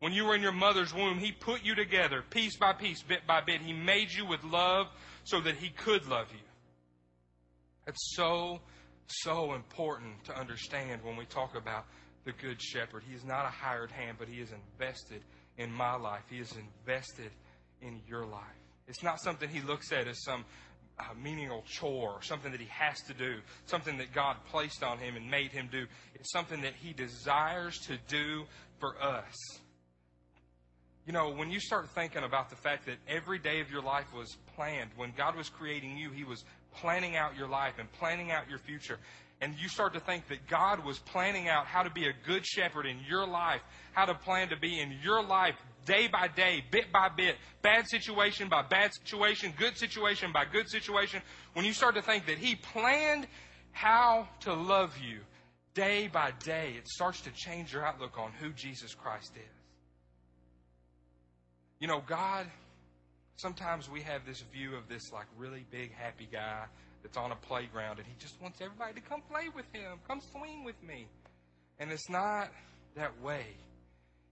When 0.00 0.12
you 0.12 0.26
were 0.26 0.34
in 0.34 0.42
your 0.42 0.52
mother's 0.52 0.92
womb, 0.92 1.18
He 1.18 1.32
put 1.32 1.64
you 1.64 1.74
together 1.74 2.22
piece 2.28 2.58
by 2.58 2.74
piece, 2.74 3.02
bit 3.02 3.26
by 3.26 3.40
bit. 3.40 3.62
He 3.62 3.72
made 3.72 4.12
you 4.12 4.26
with 4.26 4.44
love 4.44 4.88
so 5.24 5.40
that 5.40 5.56
He 5.56 5.70
could 5.70 6.06
love 6.06 6.26
you. 6.32 6.44
That's 7.86 8.14
so, 8.14 8.60
so 9.06 9.54
important 9.54 10.22
to 10.24 10.38
understand 10.38 11.02
when 11.02 11.16
we 11.16 11.24
talk 11.24 11.56
about 11.56 11.86
the 12.24 12.32
Good 12.32 12.60
Shepherd. 12.60 13.02
He 13.08 13.14
is 13.14 13.24
not 13.24 13.44
a 13.44 13.48
hired 13.48 13.90
hand, 13.90 14.16
but 14.18 14.28
He 14.28 14.40
is 14.40 14.50
invested 14.52 15.22
in 15.58 15.72
my 15.72 15.96
life. 15.96 16.22
He 16.30 16.38
is 16.38 16.54
invested 16.56 17.30
in 17.80 18.00
your 18.08 18.24
life. 18.24 18.42
It's 18.88 19.02
not 19.02 19.20
something 19.20 19.48
He 19.48 19.60
looks 19.60 19.92
at 19.92 20.06
as 20.06 20.22
some 20.24 20.44
uh, 20.98 21.04
menial 21.20 21.64
chore, 21.66 22.22
something 22.22 22.52
that 22.52 22.60
He 22.60 22.68
has 22.70 23.00
to 23.02 23.14
do, 23.14 23.36
something 23.66 23.98
that 23.98 24.12
God 24.12 24.36
placed 24.50 24.82
on 24.82 24.98
Him 24.98 25.16
and 25.16 25.30
made 25.30 25.50
Him 25.52 25.68
do. 25.70 25.86
It's 26.14 26.32
something 26.32 26.62
that 26.62 26.74
He 26.74 26.92
desires 26.92 27.78
to 27.86 27.98
do 28.08 28.44
for 28.78 29.00
us. 29.02 29.34
You 31.06 31.12
know, 31.12 31.30
when 31.30 31.50
you 31.50 31.58
start 31.58 31.88
thinking 31.90 32.22
about 32.22 32.48
the 32.48 32.56
fact 32.56 32.86
that 32.86 32.96
every 33.08 33.40
day 33.40 33.60
of 33.60 33.70
your 33.70 33.82
life 33.82 34.06
was 34.14 34.36
planned, 34.54 34.90
when 34.94 35.12
God 35.16 35.34
was 35.36 35.48
creating 35.48 35.96
you, 35.96 36.10
He 36.10 36.22
was 36.22 36.44
planning 36.74 37.16
out 37.16 37.36
your 37.36 37.48
life 37.48 37.74
and 37.78 37.90
planning 37.92 38.30
out 38.30 38.48
your 38.48 38.58
future 38.58 38.98
and 39.42 39.56
you 39.58 39.68
start 39.68 39.92
to 39.92 40.00
think 40.00 40.28
that 40.28 40.46
God 40.46 40.84
was 40.84 41.00
planning 41.00 41.48
out 41.48 41.66
how 41.66 41.82
to 41.82 41.90
be 41.90 42.06
a 42.06 42.12
good 42.24 42.46
shepherd 42.46 42.86
in 42.86 42.98
your 43.08 43.26
life, 43.26 43.60
how 43.92 44.04
to 44.04 44.14
plan 44.14 44.48
to 44.50 44.56
be 44.56 44.80
in 44.80 44.96
your 45.02 45.22
life 45.22 45.56
day 45.84 46.06
by 46.06 46.28
day, 46.28 46.62
bit 46.70 46.92
by 46.92 47.08
bit, 47.08 47.34
bad 47.60 47.88
situation 47.88 48.48
by 48.48 48.62
bad 48.62 48.92
situation, 48.94 49.52
good 49.58 49.76
situation 49.76 50.30
by 50.32 50.44
good 50.44 50.70
situation, 50.70 51.20
when 51.54 51.64
you 51.64 51.72
start 51.72 51.96
to 51.96 52.02
think 52.02 52.26
that 52.26 52.38
He 52.38 52.54
planned 52.54 53.26
how 53.72 54.28
to 54.40 54.54
love 54.54 54.96
you 54.98 55.18
day 55.74 56.06
by 56.06 56.30
day, 56.44 56.74
it 56.78 56.86
starts 56.86 57.20
to 57.22 57.30
change 57.32 57.72
your 57.72 57.84
outlook 57.84 58.16
on 58.18 58.30
who 58.40 58.52
Jesus 58.52 58.94
Christ 58.94 59.32
is. 59.34 59.42
You 61.80 61.88
know, 61.88 62.00
God, 62.06 62.46
sometimes 63.34 63.90
we 63.90 64.02
have 64.02 64.24
this 64.24 64.44
view 64.52 64.76
of 64.76 64.88
this 64.88 65.10
like 65.12 65.26
really 65.36 65.66
big 65.72 65.92
happy 65.94 66.28
guy 66.30 66.66
that's 67.02 67.16
on 67.16 67.32
a 67.32 67.36
playground 67.36 67.98
and 67.98 68.06
he 68.06 68.14
just 68.18 68.40
wants 68.40 68.60
everybody 68.60 68.94
to 68.94 69.00
come 69.00 69.20
play 69.30 69.48
with 69.54 69.66
him, 69.72 69.98
come 70.06 70.20
swing 70.32 70.64
with 70.64 70.80
me. 70.82 71.06
And 71.78 71.90
it's 71.90 72.08
not 72.08 72.50
that 72.96 73.20
way. 73.22 73.46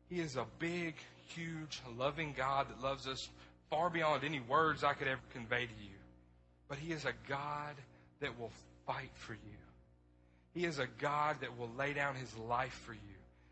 He 0.09 0.21
is 0.21 0.37
a 0.37 0.47
big, 0.59 0.95
huge, 1.29 1.81
loving 1.97 2.35
God 2.37 2.69
that 2.69 2.83
loves 2.83 3.07
us 3.07 3.29
far 3.71 3.91
beyond 3.91 4.25
any 4.25 4.41
words 4.41 4.83
I 4.85 4.93
could 4.95 5.09
ever 5.09 5.21
convey 5.33 5.67
to 5.67 5.83
you. 5.83 5.97
But 6.69 6.79
He 6.79 6.93
is 6.93 7.05
a 7.05 7.13
God 7.29 7.75
that 8.21 8.39
will 8.39 8.53
fight 8.87 9.11
for 9.15 9.35
you. 9.35 9.59
He 10.53 10.65
is 10.65 10.79
a 10.79 10.87
God 10.99 11.37
that 11.41 11.57
will 11.57 11.71
lay 11.79 11.93
down 11.93 12.17
his 12.17 12.37
life 12.37 12.81
for 12.85 12.93
you. 12.93 13.01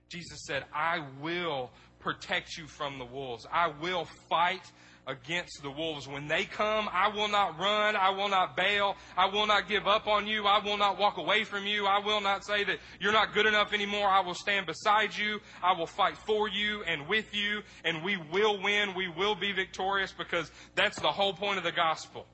Jesus 0.08 0.40
said, 0.46 0.64
I 0.74 1.04
will 1.20 1.70
protect 2.00 2.56
you 2.56 2.66
from 2.66 2.98
the 2.98 3.04
wolves. 3.04 3.46
I 3.52 3.68
will 3.80 4.06
fight 4.28 4.62
against 5.08 5.62
the 5.62 5.70
wolves. 5.70 6.06
When 6.06 6.28
they 6.28 6.44
come, 6.44 6.88
I 6.92 7.08
will 7.08 7.28
not 7.28 7.58
run. 7.58 7.96
I 7.96 8.10
will 8.10 8.28
not 8.28 8.56
bail. 8.56 8.94
I 9.16 9.26
will 9.26 9.46
not 9.46 9.68
give 9.68 9.86
up 9.86 10.06
on 10.06 10.26
you. 10.26 10.44
I 10.44 10.62
will 10.62 10.76
not 10.76 10.98
walk 10.98 11.16
away 11.16 11.44
from 11.44 11.66
you. 11.66 11.86
I 11.86 11.98
will 11.98 12.20
not 12.20 12.44
say 12.44 12.62
that 12.64 12.78
you're 13.00 13.12
not 13.12 13.34
good 13.34 13.46
enough 13.46 13.72
anymore. 13.72 14.06
I 14.06 14.20
will 14.20 14.34
stand 14.34 14.66
beside 14.66 15.16
you. 15.16 15.40
I 15.62 15.72
will 15.72 15.86
fight 15.86 16.16
for 16.18 16.48
you 16.48 16.82
and 16.84 17.08
with 17.08 17.34
you, 17.34 17.62
and 17.84 18.04
we 18.04 18.18
will 18.30 18.62
win. 18.62 18.94
We 18.94 19.08
will 19.08 19.34
be 19.34 19.52
victorious 19.52 20.12
because 20.16 20.52
that's 20.74 21.00
the 21.00 21.10
whole 21.10 21.32
point 21.32 21.58
of 21.58 21.64
the 21.64 21.72
gospel. 21.72 22.26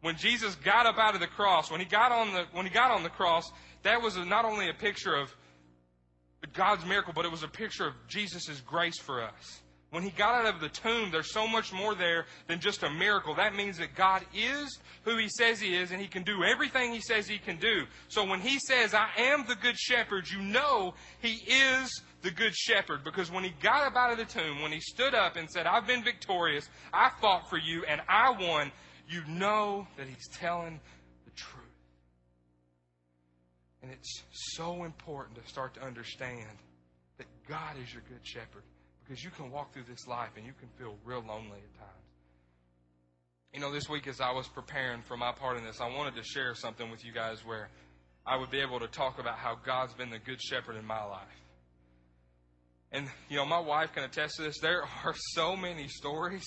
When 0.00 0.16
Jesus 0.16 0.54
got 0.56 0.86
up 0.86 0.98
out 0.98 1.14
of 1.14 1.20
the 1.20 1.26
cross, 1.26 1.70
when 1.70 1.80
he 1.80 1.86
got 1.86 2.12
on 2.12 2.32
the, 2.32 2.44
when 2.52 2.66
he 2.66 2.72
got 2.72 2.90
on 2.90 3.02
the 3.02 3.10
cross, 3.10 3.50
that 3.82 4.00
was 4.00 4.16
not 4.16 4.44
only 4.44 4.68
a 4.68 4.74
picture 4.74 5.14
of 5.14 5.34
God's 6.52 6.84
miracle, 6.84 7.12
but 7.14 7.24
it 7.24 7.30
was 7.30 7.42
a 7.42 7.48
picture 7.48 7.86
of 7.86 7.94
Jesus' 8.08 8.60
grace 8.60 9.00
for 9.00 9.22
us. 9.22 9.61
When 9.92 10.02
he 10.02 10.08
got 10.08 10.46
out 10.46 10.54
of 10.54 10.62
the 10.62 10.70
tomb, 10.70 11.10
there's 11.10 11.34
so 11.34 11.46
much 11.46 11.70
more 11.70 11.94
there 11.94 12.24
than 12.48 12.60
just 12.60 12.82
a 12.82 12.88
miracle. 12.88 13.34
That 13.34 13.54
means 13.54 13.76
that 13.76 13.94
God 13.94 14.24
is 14.34 14.78
who 15.04 15.18
he 15.18 15.28
says 15.28 15.60
he 15.60 15.76
is, 15.76 15.90
and 15.90 16.00
he 16.00 16.08
can 16.08 16.22
do 16.22 16.42
everything 16.42 16.94
he 16.94 17.02
says 17.02 17.28
he 17.28 17.36
can 17.36 17.58
do. 17.58 17.84
So 18.08 18.24
when 18.24 18.40
he 18.40 18.58
says, 18.58 18.94
I 18.94 19.10
am 19.18 19.44
the 19.46 19.54
good 19.54 19.78
shepherd, 19.78 20.30
you 20.30 20.40
know 20.40 20.94
he 21.20 21.34
is 21.46 22.02
the 22.22 22.30
good 22.30 22.54
shepherd. 22.54 23.04
Because 23.04 23.30
when 23.30 23.44
he 23.44 23.52
got 23.62 23.86
up 23.86 23.94
out 23.94 24.10
of 24.10 24.16
the 24.16 24.24
tomb, 24.24 24.62
when 24.62 24.72
he 24.72 24.80
stood 24.80 25.14
up 25.14 25.36
and 25.36 25.46
said, 25.50 25.66
I've 25.66 25.86
been 25.86 26.02
victorious, 26.02 26.70
I 26.90 27.10
fought 27.20 27.50
for 27.50 27.58
you, 27.58 27.84
and 27.84 28.00
I 28.08 28.30
won, 28.30 28.72
you 29.06 29.22
know 29.28 29.86
that 29.98 30.06
he's 30.06 30.26
telling 30.38 30.80
the 31.26 31.32
truth. 31.32 31.66
And 33.82 33.92
it's 33.92 34.22
so 34.56 34.84
important 34.84 35.36
to 35.36 35.46
start 35.46 35.74
to 35.74 35.84
understand 35.84 36.48
that 37.18 37.26
God 37.46 37.76
is 37.84 37.92
your 37.92 38.02
good 38.08 38.26
shepherd. 38.26 38.62
Because 39.04 39.22
you 39.22 39.30
can 39.30 39.50
walk 39.50 39.72
through 39.72 39.84
this 39.88 40.06
life 40.06 40.30
and 40.36 40.46
you 40.46 40.52
can 40.58 40.68
feel 40.78 40.94
real 41.04 41.24
lonely 41.26 41.58
at 41.58 41.78
times. 41.78 41.92
You 43.52 43.60
know, 43.60 43.72
this 43.72 43.88
week 43.88 44.06
as 44.06 44.20
I 44.20 44.32
was 44.32 44.48
preparing 44.48 45.02
for 45.02 45.16
my 45.16 45.32
part 45.32 45.58
in 45.58 45.64
this, 45.64 45.80
I 45.80 45.88
wanted 45.88 46.14
to 46.16 46.22
share 46.22 46.54
something 46.54 46.90
with 46.90 47.04
you 47.04 47.12
guys 47.12 47.44
where 47.44 47.68
I 48.26 48.36
would 48.36 48.50
be 48.50 48.60
able 48.60 48.80
to 48.80 48.86
talk 48.86 49.18
about 49.18 49.36
how 49.36 49.56
God's 49.66 49.92
been 49.94 50.10
the 50.10 50.18
good 50.18 50.40
shepherd 50.40 50.76
in 50.76 50.86
my 50.86 51.04
life. 51.04 51.42
And, 52.92 53.08
you 53.28 53.36
know, 53.36 53.46
my 53.46 53.58
wife 53.58 53.92
can 53.92 54.04
attest 54.04 54.36
to 54.36 54.42
this. 54.42 54.58
There 54.60 54.82
are 54.82 55.14
so 55.34 55.56
many 55.56 55.88
stories 55.88 56.44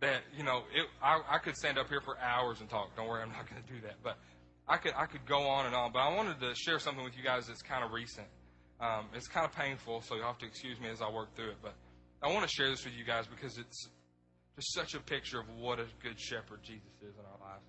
that, 0.00 0.22
you 0.36 0.42
know, 0.42 0.62
it, 0.74 0.86
I, 1.02 1.20
I 1.28 1.38
could 1.38 1.56
stand 1.56 1.78
up 1.78 1.88
here 1.88 2.00
for 2.00 2.18
hours 2.18 2.60
and 2.60 2.68
talk. 2.68 2.96
Don't 2.96 3.08
worry, 3.08 3.22
I'm 3.22 3.30
not 3.32 3.48
going 3.48 3.62
to 3.62 3.72
do 3.72 3.80
that. 3.82 3.96
But 4.02 4.18
I 4.68 4.76
could, 4.78 4.92
I 4.96 5.06
could 5.06 5.24
go 5.26 5.42
on 5.48 5.66
and 5.66 5.74
on. 5.74 5.92
But 5.92 6.00
I 6.00 6.14
wanted 6.14 6.40
to 6.40 6.54
share 6.54 6.78
something 6.78 7.04
with 7.04 7.16
you 7.16 7.22
guys 7.22 7.46
that's 7.46 7.62
kind 7.62 7.84
of 7.84 7.92
recent. 7.92 8.26
Um, 8.80 9.06
it's 9.14 9.28
kind 9.28 9.46
of 9.46 9.52
painful, 9.52 10.02
so 10.02 10.16
you'll 10.16 10.26
have 10.26 10.38
to 10.38 10.46
excuse 10.46 10.80
me 10.80 10.88
as 10.88 11.00
I 11.00 11.10
work 11.10 11.36
through 11.36 11.50
it. 11.50 11.58
But 11.62 11.74
I 12.22 12.28
want 12.28 12.48
to 12.48 12.54
share 12.54 12.70
this 12.70 12.84
with 12.84 12.94
you 12.94 13.04
guys 13.04 13.26
because 13.26 13.58
it's 13.58 13.88
just 14.54 14.72
such 14.74 14.94
a 14.94 15.00
picture 15.00 15.40
of 15.40 15.46
what 15.58 15.80
a 15.80 15.86
good 16.04 16.20
shepherd 16.20 16.60
Jesus 16.62 16.94
is 17.02 17.14
in 17.18 17.24
our 17.24 17.50
lives. 17.50 17.64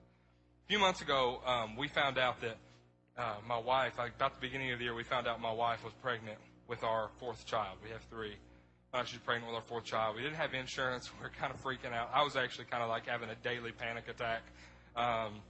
A 0.66 0.68
few 0.68 0.78
months 0.78 1.02
ago, 1.02 1.39
um, 1.44 1.76
we 1.76 1.88
found 1.88 2.20
out 2.20 2.39
that 2.42 2.58
uh, 3.18 3.38
my 3.48 3.58
wife, 3.58 3.94
like 3.98 4.13
about 4.16 4.39
the 4.39 4.48
beginning 4.48 4.72
of 4.72 4.78
the 4.78 4.86
year, 4.86 4.94
we 4.94 5.04
found 5.04 5.28
out 5.28 5.42
my 5.42 5.52
wife 5.52 5.84
was 5.84 5.94
pregnant 6.04 6.38
with 6.68 6.84
our 6.84 7.10
fourth 7.20 7.44
child. 7.48 7.80
We 7.84 7.89
have 7.89 8.04
three. 8.12 8.36
Uh, 8.94 9.04
she's 9.04 9.20
pregnant 9.22 9.52
with 9.52 9.56
our 9.56 9.68
fourth 9.68 9.86
child. 9.86 10.18
We 10.18 10.22
didn't 10.22 10.38
have 10.38 10.54
insurance. 10.54 11.10
We 11.20 11.24
were 11.24 11.32
kind 11.32 11.52
of 11.52 11.60
freaking 11.60 11.92
out. 11.92 12.12
I 12.13 12.22
was 12.24 12.36
actually 12.36 12.66
kind 12.66 12.84
of 12.84 12.89
like 12.89 13.08
having 13.08 13.30
a 13.30 13.36
daily 13.44 13.72
panic 13.72 14.08
attack. 14.08 14.44
Um, 14.96 15.42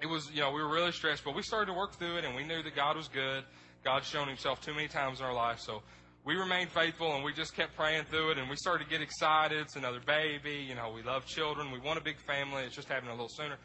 it 0.00 0.06
was, 0.06 0.30
you 0.32 0.40
know, 0.40 0.50
we 0.50 0.62
were 0.62 0.72
really 0.72 0.92
stressed, 0.92 1.24
but 1.24 1.36
we 1.36 1.42
started 1.42 1.66
to 1.66 1.74
work 1.74 1.92
through 1.98 2.16
it, 2.16 2.24
and 2.24 2.34
we 2.34 2.44
knew 2.44 2.62
that 2.62 2.74
God 2.74 2.96
was 2.96 3.08
good. 3.08 3.44
God's 3.84 4.06
shown 4.06 4.28
Himself 4.28 4.62
too 4.62 4.72
many 4.72 4.88
times 4.88 5.20
in 5.20 5.26
our 5.26 5.34
life, 5.34 5.60
so 5.60 5.82
we 6.24 6.34
remained 6.34 6.70
faithful 6.70 7.14
and 7.14 7.24
we 7.24 7.32
just 7.32 7.54
kept 7.54 7.74
praying 7.76 8.04
through 8.04 8.32
it 8.32 8.38
and 8.38 8.48
we 8.50 8.56
started 8.56 8.84
to 8.84 8.90
get 8.90 9.00
excited. 9.00 9.58
It's 9.58 9.76
another 9.76 10.00
baby. 10.06 10.64
You 10.68 10.74
know, 10.74 10.92
we 10.94 11.02
love 11.02 11.24
children. 11.26 11.70
We 11.70 11.78
want 11.78 11.98
a 11.98 12.02
big 12.02 12.18
family. 12.20 12.64
It's 12.64 12.74
just 12.74 12.88
happening 12.88 13.10
a 13.10 13.14
little 13.14 13.30
sooner. 13.30 13.56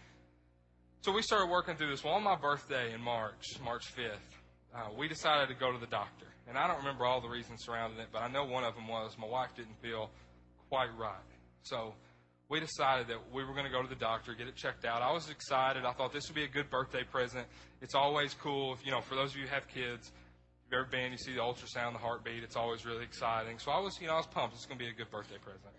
So 1.02 1.12
we 1.12 1.22
started 1.22 1.52
working 1.52 1.76
through 1.76 1.92
this. 1.92 2.04
Well, 2.04 2.14
on 2.14 2.24
my 2.24 2.36
birthday 2.36 2.94
in 2.94 3.02
March, 3.02 3.60
March 3.64 3.94
5th, 3.96 4.16
uh, 4.74 4.90
we 4.98 5.08
decided 5.08 5.50
to 5.50 5.56
go 5.56 5.72
to 5.72 5.78
the 5.78 5.88
doctor. 5.88 6.26
And 6.48 6.58
I 6.58 6.68
don't 6.68 6.78
remember 6.78 7.06
all 7.06 7.22
the 7.22 7.30
reasons 7.30 7.64
surrounding 7.64 8.00
it, 8.00 8.08
but 8.12 8.22
I 8.22 8.30
know 8.30 8.46
one 8.46 8.64
of 8.64 8.76
them 8.76 8.88
was 8.88 9.16
my 9.20 9.28
wife 9.28 9.50
didn't 9.56 9.80
feel 9.82 10.10
quite 10.70 10.90
right. 10.98 11.16
So 11.64 11.94
we 12.50 12.60
decided 12.60 13.08
that 13.08 13.18
we 13.34 13.44
were 13.44 13.54
going 13.54 13.66
to 13.66 13.72
go 13.72 13.82
to 13.82 13.88
the 13.88 13.96
doctor, 13.96 14.34
get 14.34 14.48
it 14.48 14.56
checked 14.56 14.86
out. 14.86 15.02
I 15.02 15.12
was 15.12 15.30
excited. 15.30 15.84
I 15.86 15.92
thought 15.94 16.14
this 16.14 16.28
would 16.28 16.36
be 16.36 16.44
a 16.44 16.48
good 16.48 16.70
birthday 16.70 17.04
present. 17.04 17.46
It's 17.82 17.96
always 17.96 18.34
cool, 18.34 18.74
if, 18.74 18.86
you 18.86 18.92
know, 18.92 19.02
for 19.02 19.16
those 19.16 19.32
of 19.32 19.38
you 19.38 19.44
who 19.44 19.54
have 19.54 19.68
kids, 19.68 20.12
ever 20.74 20.86
been, 20.86 21.12
you 21.12 21.18
see 21.18 21.34
the 21.34 21.40
ultrasound, 21.40 21.94
the 21.94 22.00
heartbeat. 22.00 22.44
It's 22.44 22.56
always 22.56 22.86
really 22.86 23.04
exciting. 23.04 23.60
So 23.60 23.72
I 23.72 23.80
was, 23.80 24.00
you 24.02 24.08
know, 24.08 24.14
I 24.14 24.18
was 24.18 24.28
pumped. 24.28 24.56
It's 24.56 24.66
going 24.66 24.80
to 24.80 24.84
be 24.84 24.90
a 24.90 24.94
good 24.94 25.12
birthday 25.12 25.38
present. 25.38 25.74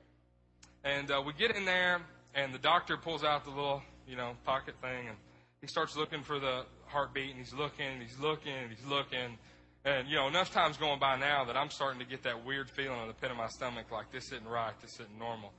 And 0.84 1.10
uh, 1.10 1.22
we 1.24 1.32
get 1.32 1.56
in 1.56 1.64
there, 1.64 2.00
and 2.34 2.54
the 2.54 2.58
doctor 2.58 2.96
pulls 2.96 3.24
out 3.24 3.44
the 3.44 3.50
little, 3.50 3.82
you 4.06 4.16
know, 4.16 4.32
pocket 4.44 4.74
thing, 4.80 5.08
and 5.08 5.16
he 5.60 5.66
starts 5.66 5.96
looking 5.96 6.22
for 6.22 6.38
the 6.38 6.64
heartbeat, 6.86 7.30
and 7.30 7.38
he's 7.38 7.52
looking, 7.52 7.86
and 7.86 8.02
he's 8.02 8.18
looking, 8.18 8.52
and 8.52 8.70
he's 8.70 8.86
looking. 8.86 9.36
And, 9.84 10.08
you 10.08 10.16
know, 10.16 10.28
enough 10.28 10.52
time's 10.52 10.76
going 10.76 10.98
by 10.98 11.16
now 11.16 11.44
that 11.44 11.56
I'm 11.56 11.70
starting 11.70 12.00
to 12.00 12.06
get 12.06 12.22
that 12.24 12.44
weird 12.44 12.68
feeling 12.70 13.00
in 13.00 13.08
the 13.08 13.14
pit 13.14 13.30
of 13.30 13.36
my 13.36 13.48
stomach 13.48 13.86
like 13.90 14.12
this 14.12 14.26
isn't 14.32 14.46
right, 14.48 14.74
this 14.80 14.94
isn't 14.94 15.18
normal. 15.18 15.52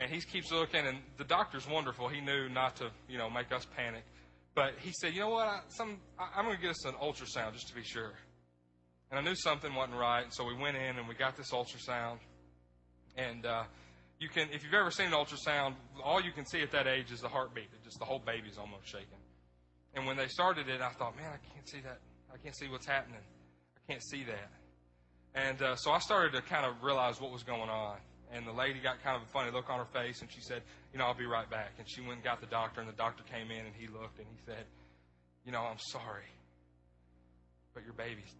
And 0.00 0.10
he 0.10 0.20
keeps 0.20 0.52
looking, 0.52 0.86
and 0.86 0.98
the 1.16 1.24
doctor's 1.24 1.68
wonderful. 1.68 2.08
He 2.08 2.20
knew 2.20 2.48
not 2.48 2.76
to, 2.76 2.90
you 3.08 3.18
know, 3.18 3.28
make 3.28 3.50
us 3.52 3.66
panic. 3.76 4.04
But 4.54 4.74
he 4.80 4.92
said, 5.00 5.14
you 5.14 5.20
know 5.20 5.30
what, 5.30 5.46
I, 5.46 5.60
some, 5.68 5.98
I, 6.18 6.28
I'm 6.36 6.44
going 6.44 6.56
to 6.56 6.62
get 6.62 6.70
us 6.70 6.84
an 6.84 6.94
ultrasound 6.94 7.52
just 7.54 7.68
to 7.68 7.74
be 7.74 7.82
sure. 7.82 8.12
And 9.10 9.18
I 9.18 9.22
knew 9.22 9.34
something 9.34 9.74
wasn't 9.74 9.98
right, 9.98 10.26
so 10.30 10.44
we 10.44 10.54
went 10.54 10.76
in 10.76 10.98
and 10.98 11.08
we 11.08 11.14
got 11.14 11.36
this 11.36 11.50
ultrasound. 11.50 12.18
And 13.16 13.46
uh, 13.46 13.64
you 14.18 14.28
can, 14.28 14.48
if 14.52 14.62
you've 14.62 14.74
ever 14.74 14.90
seen 14.90 15.06
an 15.06 15.12
ultrasound, 15.12 15.74
all 16.04 16.20
you 16.20 16.32
can 16.32 16.44
see 16.44 16.60
at 16.60 16.70
that 16.72 16.86
age 16.86 17.10
is 17.10 17.20
the 17.20 17.28
heartbeat. 17.28 17.68
Just 17.84 17.98
the 17.98 18.04
whole 18.04 18.18
baby's 18.18 18.58
almost 18.58 18.86
shaking. 18.86 19.18
And 19.94 20.06
when 20.06 20.16
they 20.16 20.28
started 20.28 20.68
it, 20.68 20.80
I 20.80 20.90
thought, 20.90 21.16
man, 21.16 21.32
I 21.32 21.54
can't 21.54 21.68
see 21.68 21.80
that. 21.80 22.00
I 22.32 22.36
can't 22.36 22.54
see 22.54 22.68
what's 22.68 22.86
happening. 22.86 23.20
I 23.76 23.92
can't 23.92 24.02
see 24.02 24.24
that. 24.24 24.50
And 25.34 25.62
uh, 25.62 25.76
so 25.76 25.90
I 25.90 25.98
started 25.98 26.32
to 26.34 26.42
kind 26.42 26.66
of 26.66 26.82
realize 26.82 27.20
what 27.20 27.32
was 27.32 27.42
going 27.42 27.70
on. 27.70 27.96
And 28.30 28.46
the 28.46 28.52
lady 28.52 28.78
got 28.78 29.02
kind 29.02 29.16
of 29.16 29.22
a 29.22 29.32
funny 29.32 29.50
look 29.50 29.70
on 29.70 29.78
her 29.78 29.86
face, 29.86 30.20
and 30.20 30.30
she 30.30 30.42
said, 30.42 30.60
"You 30.92 30.98
know, 30.98 31.06
I'll 31.06 31.14
be 31.14 31.24
right 31.24 31.48
back." 31.48 31.72
And 31.78 31.88
she 31.88 32.02
went 32.02 32.16
and 32.16 32.24
got 32.24 32.42
the 32.42 32.46
doctor, 32.46 32.80
and 32.80 32.88
the 32.88 32.96
doctor 32.96 33.22
came 33.24 33.50
in, 33.50 33.64
and 33.64 33.74
he 33.74 33.86
looked, 33.86 34.18
and 34.18 34.26
he 34.28 34.36
said, 34.44 34.66
"You 35.46 35.52
know, 35.52 35.62
I'm 35.62 35.78
sorry, 35.78 36.28
but 37.72 37.84
your 37.84 37.94
baby's 37.94 38.34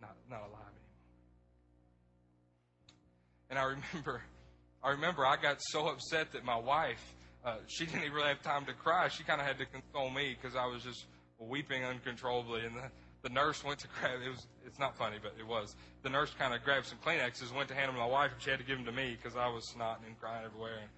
not, 0.00 0.16
not 0.30 0.40
alive 0.40 0.52
anymore. 0.52 0.86
And 3.50 3.58
I 3.58 3.64
remember, 3.64 4.22
I 4.82 4.90
remember 4.90 5.26
I 5.26 5.36
got 5.36 5.58
so 5.60 5.88
upset 5.88 6.32
that 6.32 6.44
my 6.44 6.58
wife, 6.58 7.14
uh, 7.44 7.56
she 7.66 7.86
didn't 7.86 8.02
even 8.02 8.12
really 8.12 8.28
have 8.28 8.42
time 8.42 8.66
to 8.66 8.72
cry. 8.72 9.08
She 9.08 9.22
kind 9.22 9.40
of 9.40 9.46
had 9.46 9.58
to 9.58 9.66
console 9.66 10.10
me 10.10 10.36
because 10.40 10.56
I 10.56 10.66
was 10.66 10.82
just 10.82 11.06
weeping 11.38 11.84
uncontrollably. 11.84 12.64
And 12.64 12.76
the, 12.76 12.90
the 13.22 13.28
nurse 13.28 13.62
went 13.64 13.78
to 13.80 13.88
grab, 14.00 14.20
it 14.24 14.28
was, 14.28 14.46
it's 14.64 14.78
not 14.78 14.96
funny, 14.96 15.16
but 15.22 15.34
it 15.38 15.46
was. 15.46 15.76
The 16.02 16.10
nurse 16.10 16.34
kind 16.38 16.54
of 16.54 16.62
grabbed 16.62 16.86
some 16.86 16.98
Kleenexes, 17.04 17.54
went 17.54 17.68
to 17.68 17.74
hand 17.74 17.88
them 17.88 17.94
to 17.94 18.00
my 18.00 18.06
wife, 18.06 18.32
and 18.32 18.42
she 18.42 18.50
had 18.50 18.58
to 18.58 18.64
give 18.64 18.76
them 18.76 18.86
to 18.86 18.92
me 18.92 19.16
because 19.20 19.36
I 19.36 19.48
was 19.48 19.64
snotting 19.76 20.06
and 20.06 20.18
crying 20.20 20.44
everywhere. 20.44 20.78
And, 20.82 20.90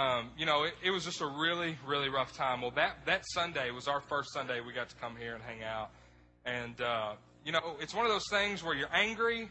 um, 0.00 0.30
you 0.36 0.46
know, 0.46 0.64
it, 0.64 0.74
it 0.84 0.90
was 0.90 1.04
just 1.04 1.20
a 1.20 1.26
really, 1.26 1.78
really 1.86 2.08
rough 2.08 2.36
time. 2.36 2.60
Well, 2.62 2.72
that, 2.72 3.06
that 3.06 3.24
Sunday 3.32 3.70
was 3.70 3.88
our 3.88 4.00
first 4.00 4.32
Sunday 4.32 4.60
we 4.60 4.72
got 4.72 4.88
to 4.90 4.96
come 4.96 5.16
here 5.16 5.34
and 5.34 5.42
hang 5.42 5.62
out. 5.62 5.90
And, 6.44 6.80
uh, 6.80 7.14
you 7.44 7.52
know, 7.52 7.76
it's 7.80 7.94
one 7.94 8.04
of 8.04 8.12
those 8.12 8.28
things 8.30 8.62
where 8.62 8.74
you're 8.74 8.92
angry, 8.92 9.48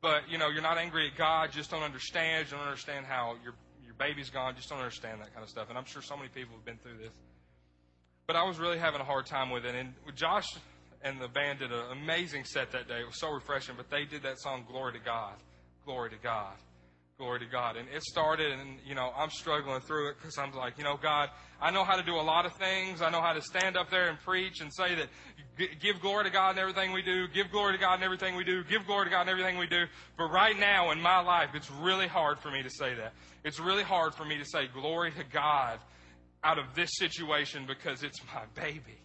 but 0.00 0.28
you 0.28 0.38
know, 0.38 0.48
you're 0.48 0.62
not 0.62 0.78
angry 0.78 1.08
at 1.08 1.16
God. 1.16 1.52
Just 1.52 1.70
don't 1.70 1.82
understand. 1.82 2.46
You 2.50 2.56
don't 2.56 2.66
understand 2.66 3.06
how 3.06 3.36
your 3.42 3.54
your 3.84 3.94
baby's 3.94 4.30
gone. 4.30 4.56
Just 4.56 4.68
don't 4.68 4.78
understand 4.78 5.20
that 5.20 5.32
kind 5.32 5.42
of 5.42 5.48
stuff. 5.48 5.68
And 5.68 5.78
I'm 5.78 5.84
sure 5.84 6.02
so 6.02 6.16
many 6.16 6.28
people 6.28 6.56
have 6.56 6.64
been 6.64 6.78
through 6.78 6.98
this. 6.98 7.12
But 8.26 8.36
I 8.36 8.42
was 8.42 8.58
really 8.58 8.78
having 8.78 9.00
a 9.00 9.04
hard 9.04 9.26
time 9.26 9.50
with 9.50 9.64
it. 9.64 9.74
And 9.74 9.94
Josh 10.16 10.46
and 11.02 11.20
the 11.20 11.28
band 11.28 11.60
did 11.60 11.72
an 11.72 11.92
amazing 11.92 12.44
set 12.44 12.72
that 12.72 12.88
day. 12.88 13.00
It 13.00 13.06
was 13.06 13.20
so 13.20 13.30
refreshing. 13.30 13.76
But 13.76 13.90
they 13.90 14.04
did 14.04 14.22
that 14.22 14.40
song, 14.40 14.64
"Glory 14.68 14.94
to 14.94 14.98
God, 14.98 15.34
Glory 15.84 16.10
to 16.10 16.16
God." 16.16 16.56
Glory 17.18 17.40
to 17.40 17.46
God. 17.46 17.76
And 17.76 17.88
it 17.88 18.02
started, 18.02 18.52
and, 18.52 18.78
you 18.84 18.94
know, 18.94 19.10
I'm 19.16 19.30
struggling 19.30 19.80
through 19.80 20.10
it 20.10 20.16
because 20.18 20.36
I'm 20.36 20.52
like, 20.52 20.76
you 20.76 20.84
know, 20.84 20.98
God, 21.00 21.30
I 21.62 21.70
know 21.70 21.82
how 21.82 21.96
to 21.96 22.02
do 22.02 22.16
a 22.16 22.20
lot 22.20 22.44
of 22.44 22.52
things. 22.56 23.00
I 23.00 23.08
know 23.08 23.22
how 23.22 23.32
to 23.32 23.40
stand 23.40 23.74
up 23.74 23.88
there 23.90 24.10
and 24.10 24.20
preach 24.20 24.60
and 24.60 24.70
say 24.70 24.94
that 24.96 25.08
give 25.80 26.00
glory 26.02 26.24
to 26.24 26.30
God 26.30 26.50
in 26.50 26.58
everything 26.58 26.92
we 26.92 27.00
do, 27.00 27.26
give 27.28 27.50
glory 27.50 27.72
to 27.72 27.78
God 27.78 27.94
in 27.94 28.02
everything 28.02 28.36
we 28.36 28.44
do, 28.44 28.62
give 28.64 28.86
glory 28.86 29.06
to 29.06 29.10
God 29.10 29.22
in 29.22 29.28
everything 29.30 29.56
we 29.56 29.66
do. 29.66 29.84
But 30.18 30.24
right 30.24 30.58
now 30.58 30.90
in 30.90 31.00
my 31.00 31.20
life, 31.20 31.50
it's 31.54 31.70
really 31.70 32.06
hard 32.06 32.38
for 32.38 32.50
me 32.50 32.62
to 32.62 32.68
say 32.68 32.94
that. 32.94 33.14
It's 33.44 33.58
really 33.58 33.82
hard 33.82 34.14
for 34.14 34.26
me 34.26 34.36
to 34.36 34.44
say 34.44 34.66
glory 34.66 35.12
to 35.12 35.24
God 35.24 35.78
out 36.44 36.58
of 36.58 36.66
this 36.74 36.90
situation 36.98 37.64
because 37.66 38.02
it's 38.02 38.20
my 38.34 38.42
baby. 38.54 39.00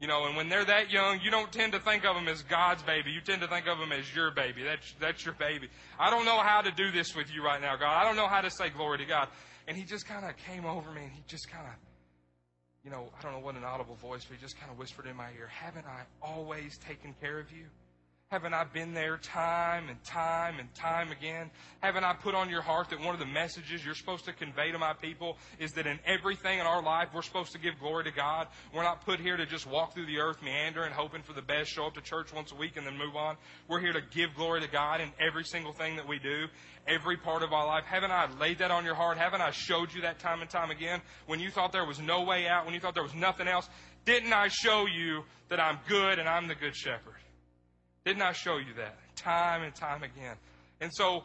You 0.00 0.08
know, 0.08 0.26
and 0.26 0.36
when 0.36 0.48
they're 0.48 0.64
that 0.64 0.90
young, 0.90 1.20
you 1.22 1.30
don't 1.30 1.50
tend 1.52 1.72
to 1.72 1.78
think 1.78 2.04
of 2.04 2.14
them 2.14 2.28
as 2.28 2.42
God's 2.42 2.82
baby. 2.82 3.10
You 3.10 3.20
tend 3.20 3.40
to 3.42 3.48
think 3.48 3.66
of 3.66 3.78
them 3.78 3.92
as 3.92 4.14
your 4.14 4.30
baby. 4.32 4.62
That's, 4.64 4.94
that's 5.00 5.24
your 5.24 5.34
baby. 5.34 5.68
I 5.98 6.10
don't 6.10 6.24
know 6.24 6.38
how 6.38 6.60
to 6.60 6.70
do 6.72 6.90
this 6.90 7.14
with 7.14 7.32
you 7.32 7.44
right 7.44 7.60
now, 7.60 7.76
God. 7.76 7.96
I 7.96 8.04
don't 8.04 8.16
know 8.16 8.28
how 8.28 8.40
to 8.40 8.50
say 8.50 8.70
glory 8.70 8.98
to 8.98 9.06
God. 9.06 9.28
And 9.66 9.76
he 9.76 9.84
just 9.84 10.06
kind 10.06 10.24
of 10.26 10.36
came 10.36 10.66
over 10.66 10.90
me 10.90 11.04
and 11.04 11.12
he 11.12 11.22
just 11.26 11.48
kind 11.48 11.66
of 11.66 11.72
you 12.84 12.90
know, 12.90 13.08
I 13.18 13.22
don't 13.22 13.32
know 13.32 13.38
what 13.38 13.54
an 13.56 13.64
audible 13.64 13.94
voice, 13.94 14.26
but 14.28 14.36
he 14.36 14.42
just 14.42 14.60
kind 14.60 14.70
of 14.70 14.78
whispered 14.78 15.06
in 15.06 15.16
my 15.16 15.30
ear, 15.38 15.48
Haven't 15.48 15.86
I 15.86 16.02
always 16.20 16.76
taken 16.76 17.14
care 17.18 17.38
of 17.38 17.50
you? 17.50 17.64
Haven't 18.30 18.54
I 18.54 18.64
been 18.64 18.94
there 18.94 19.18
time 19.18 19.88
and 19.88 20.02
time 20.02 20.58
and 20.58 20.74
time 20.74 21.12
again? 21.12 21.50
Haven't 21.80 22.04
I 22.04 22.14
put 22.14 22.34
on 22.34 22.48
your 22.48 22.62
heart 22.62 22.88
that 22.90 22.98
one 22.98 23.14
of 23.14 23.20
the 23.20 23.26
messages 23.26 23.84
you're 23.84 23.94
supposed 23.94 24.24
to 24.24 24.32
convey 24.32 24.72
to 24.72 24.78
my 24.78 24.92
people 24.94 25.36
is 25.58 25.72
that 25.74 25.86
in 25.86 26.00
everything 26.04 26.58
in 26.58 26.66
our 26.66 26.82
life, 26.82 27.10
we're 27.14 27.22
supposed 27.22 27.52
to 27.52 27.58
give 27.58 27.78
glory 27.78 28.04
to 28.04 28.10
God? 28.10 28.48
We're 28.74 28.82
not 28.82 29.04
put 29.04 29.20
here 29.20 29.36
to 29.36 29.46
just 29.46 29.66
walk 29.66 29.94
through 29.94 30.06
the 30.06 30.18
earth 30.18 30.42
meandering, 30.42 30.92
hoping 30.92 31.22
for 31.22 31.34
the 31.34 31.42
best, 31.42 31.70
show 31.70 31.86
up 31.86 31.94
to 31.94 32.00
church 32.00 32.32
once 32.32 32.50
a 32.50 32.56
week, 32.56 32.76
and 32.76 32.86
then 32.86 32.96
move 32.96 33.14
on. 33.14 33.36
We're 33.68 33.80
here 33.80 33.92
to 33.92 34.00
give 34.00 34.34
glory 34.34 34.62
to 34.62 34.68
God 34.68 35.00
in 35.00 35.12
every 35.20 35.44
single 35.44 35.72
thing 35.72 35.94
that 35.96 36.08
we 36.08 36.18
do, 36.18 36.46
every 36.88 37.18
part 37.18 37.42
of 37.42 37.52
our 37.52 37.66
life. 37.66 37.84
Haven't 37.84 38.10
I 38.10 38.26
laid 38.40 38.58
that 38.58 38.70
on 38.70 38.84
your 38.86 38.94
heart? 38.96 39.18
Haven't 39.18 39.42
I 39.42 39.50
showed 39.50 39.94
you 39.94 40.00
that 40.00 40.18
time 40.18 40.40
and 40.40 40.50
time 40.50 40.70
again? 40.70 41.02
When 41.26 41.40
you 41.40 41.50
thought 41.50 41.72
there 41.72 41.86
was 41.86 42.00
no 42.00 42.22
way 42.22 42.48
out, 42.48 42.64
when 42.64 42.74
you 42.74 42.80
thought 42.80 42.94
there 42.94 43.02
was 43.04 43.14
nothing 43.14 43.46
else, 43.46 43.68
didn't 44.06 44.32
I 44.32 44.48
show 44.48 44.86
you 44.86 45.22
that 45.50 45.60
I'm 45.60 45.78
good 45.86 46.18
and 46.18 46.28
I'm 46.28 46.48
the 46.48 46.54
good 46.56 46.74
shepherd? 46.74 47.23
Didn't 48.04 48.22
I 48.22 48.32
show 48.32 48.58
you 48.58 48.74
that 48.76 48.96
time 49.16 49.62
and 49.62 49.74
time 49.74 50.02
again? 50.02 50.36
And 50.80 50.90
so, 50.92 51.24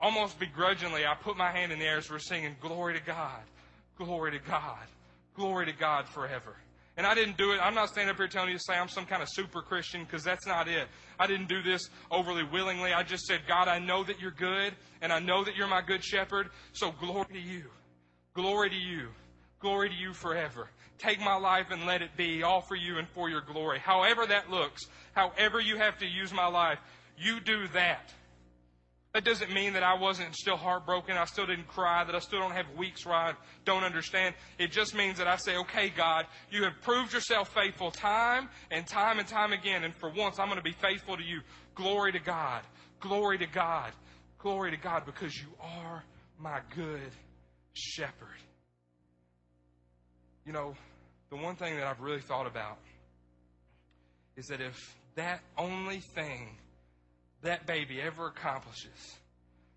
almost 0.00 0.38
begrudgingly, 0.38 1.06
I 1.06 1.14
put 1.14 1.36
my 1.36 1.50
hand 1.50 1.72
in 1.72 1.78
the 1.78 1.84
air 1.84 1.98
as 1.98 2.10
we're 2.10 2.18
singing, 2.18 2.56
Glory 2.60 2.94
to 2.94 3.04
God, 3.04 3.42
glory 3.96 4.32
to 4.32 4.38
God, 4.38 4.86
glory 5.36 5.66
to 5.66 5.72
God 5.72 6.08
forever. 6.08 6.56
And 6.96 7.06
I 7.06 7.14
didn't 7.14 7.38
do 7.38 7.52
it. 7.52 7.60
I'm 7.62 7.74
not 7.74 7.88
standing 7.88 8.10
up 8.10 8.16
here 8.16 8.28
telling 8.28 8.50
you 8.50 8.58
to 8.58 8.62
say 8.62 8.74
I'm 8.74 8.88
some 8.88 9.06
kind 9.06 9.22
of 9.22 9.28
super 9.30 9.62
Christian 9.62 10.04
because 10.04 10.22
that's 10.22 10.46
not 10.46 10.68
it. 10.68 10.88
I 11.18 11.26
didn't 11.26 11.48
do 11.48 11.62
this 11.62 11.88
overly 12.10 12.44
willingly. 12.44 12.92
I 12.92 13.04
just 13.04 13.24
said, 13.24 13.40
God, 13.48 13.68
I 13.68 13.78
know 13.78 14.04
that 14.04 14.20
you're 14.20 14.32
good 14.32 14.74
and 15.00 15.12
I 15.12 15.18
know 15.18 15.42
that 15.44 15.56
you're 15.56 15.68
my 15.68 15.80
good 15.80 16.04
shepherd. 16.04 16.50
So 16.72 16.92
glory 16.92 17.26
to 17.32 17.40
you. 17.40 17.64
Glory 18.34 18.68
to 18.70 18.76
you. 18.76 19.08
Glory 19.60 19.88
to 19.88 19.94
you 19.94 20.12
forever. 20.12 20.68
Take 21.00 21.20
my 21.20 21.36
life 21.36 21.66
and 21.70 21.86
let 21.86 22.02
it 22.02 22.14
be 22.16 22.42
all 22.42 22.60
for 22.60 22.76
you 22.76 22.98
and 22.98 23.08
for 23.08 23.30
your 23.30 23.40
glory. 23.40 23.78
However 23.78 24.26
that 24.26 24.50
looks, 24.50 24.86
however 25.12 25.58
you 25.58 25.78
have 25.78 25.98
to 25.98 26.06
use 26.06 26.30
my 26.30 26.46
life, 26.46 26.78
you 27.16 27.40
do 27.40 27.68
that. 27.68 28.12
That 29.14 29.24
doesn't 29.24 29.50
mean 29.52 29.72
that 29.72 29.82
I 29.82 29.94
wasn't 29.94 30.36
still 30.36 30.56
heartbroken, 30.56 31.16
I 31.16 31.24
still 31.24 31.46
didn't 31.46 31.66
cry, 31.66 32.04
that 32.04 32.14
I 32.14 32.18
still 32.18 32.38
don't 32.38 32.52
have 32.52 32.66
weeks 32.76 33.04
where 33.06 33.16
I 33.16 33.32
don't 33.64 33.82
understand. 33.82 34.34
It 34.58 34.70
just 34.72 34.94
means 34.94 35.18
that 35.18 35.26
I 35.26 35.36
say, 35.36 35.56
okay, 35.56 35.88
God, 35.88 36.26
you 36.50 36.64
have 36.64 36.74
proved 36.82 37.12
yourself 37.14 37.52
faithful 37.52 37.90
time 37.90 38.48
and 38.70 38.86
time 38.86 39.18
and 39.18 39.26
time 39.26 39.52
again, 39.52 39.84
and 39.84 39.94
for 39.96 40.10
once 40.10 40.38
I'm 40.38 40.46
going 40.46 40.58
to 40.58 40.62
be 40.62 40.76
faithful 40.80 41.16
to 41.16 41.24
you. 41.24 41.40
Glory 41.74 42.12
to 42.12 42.20
God. 42.20 42.62
Glory 43.00 43.38
to 43.38 43.46
God. 43.46 43.90
Glory 44.38 44.70
to 44.70 44.76
God 44.76 45.06
because 45.06 45.34
you 45.36 45.48
are 45.60 46.04
my 46.38 46.60
good 46.76 47.10
shepherd. 47.72 48.28
You 50.46 50.52
know, 50.52 50.74
the 51.30 51.36
one 51.36 51.54
thing 51.56 51.76
that 51.76 51.86
I've 51.86 52.00
really 52.00 52.20
thought 52.20 52.46
about 52.46 52.78
is 54.36 54.46
that 54.48 54.60
if 54.60 54.96
that 55.14 55.40
only 55.56 56.00
thing 56.00 56.56
that 57.42 57.66
baby 57.66 58.00
ever 58.00 58.26
accomplishes, 58.26 59.16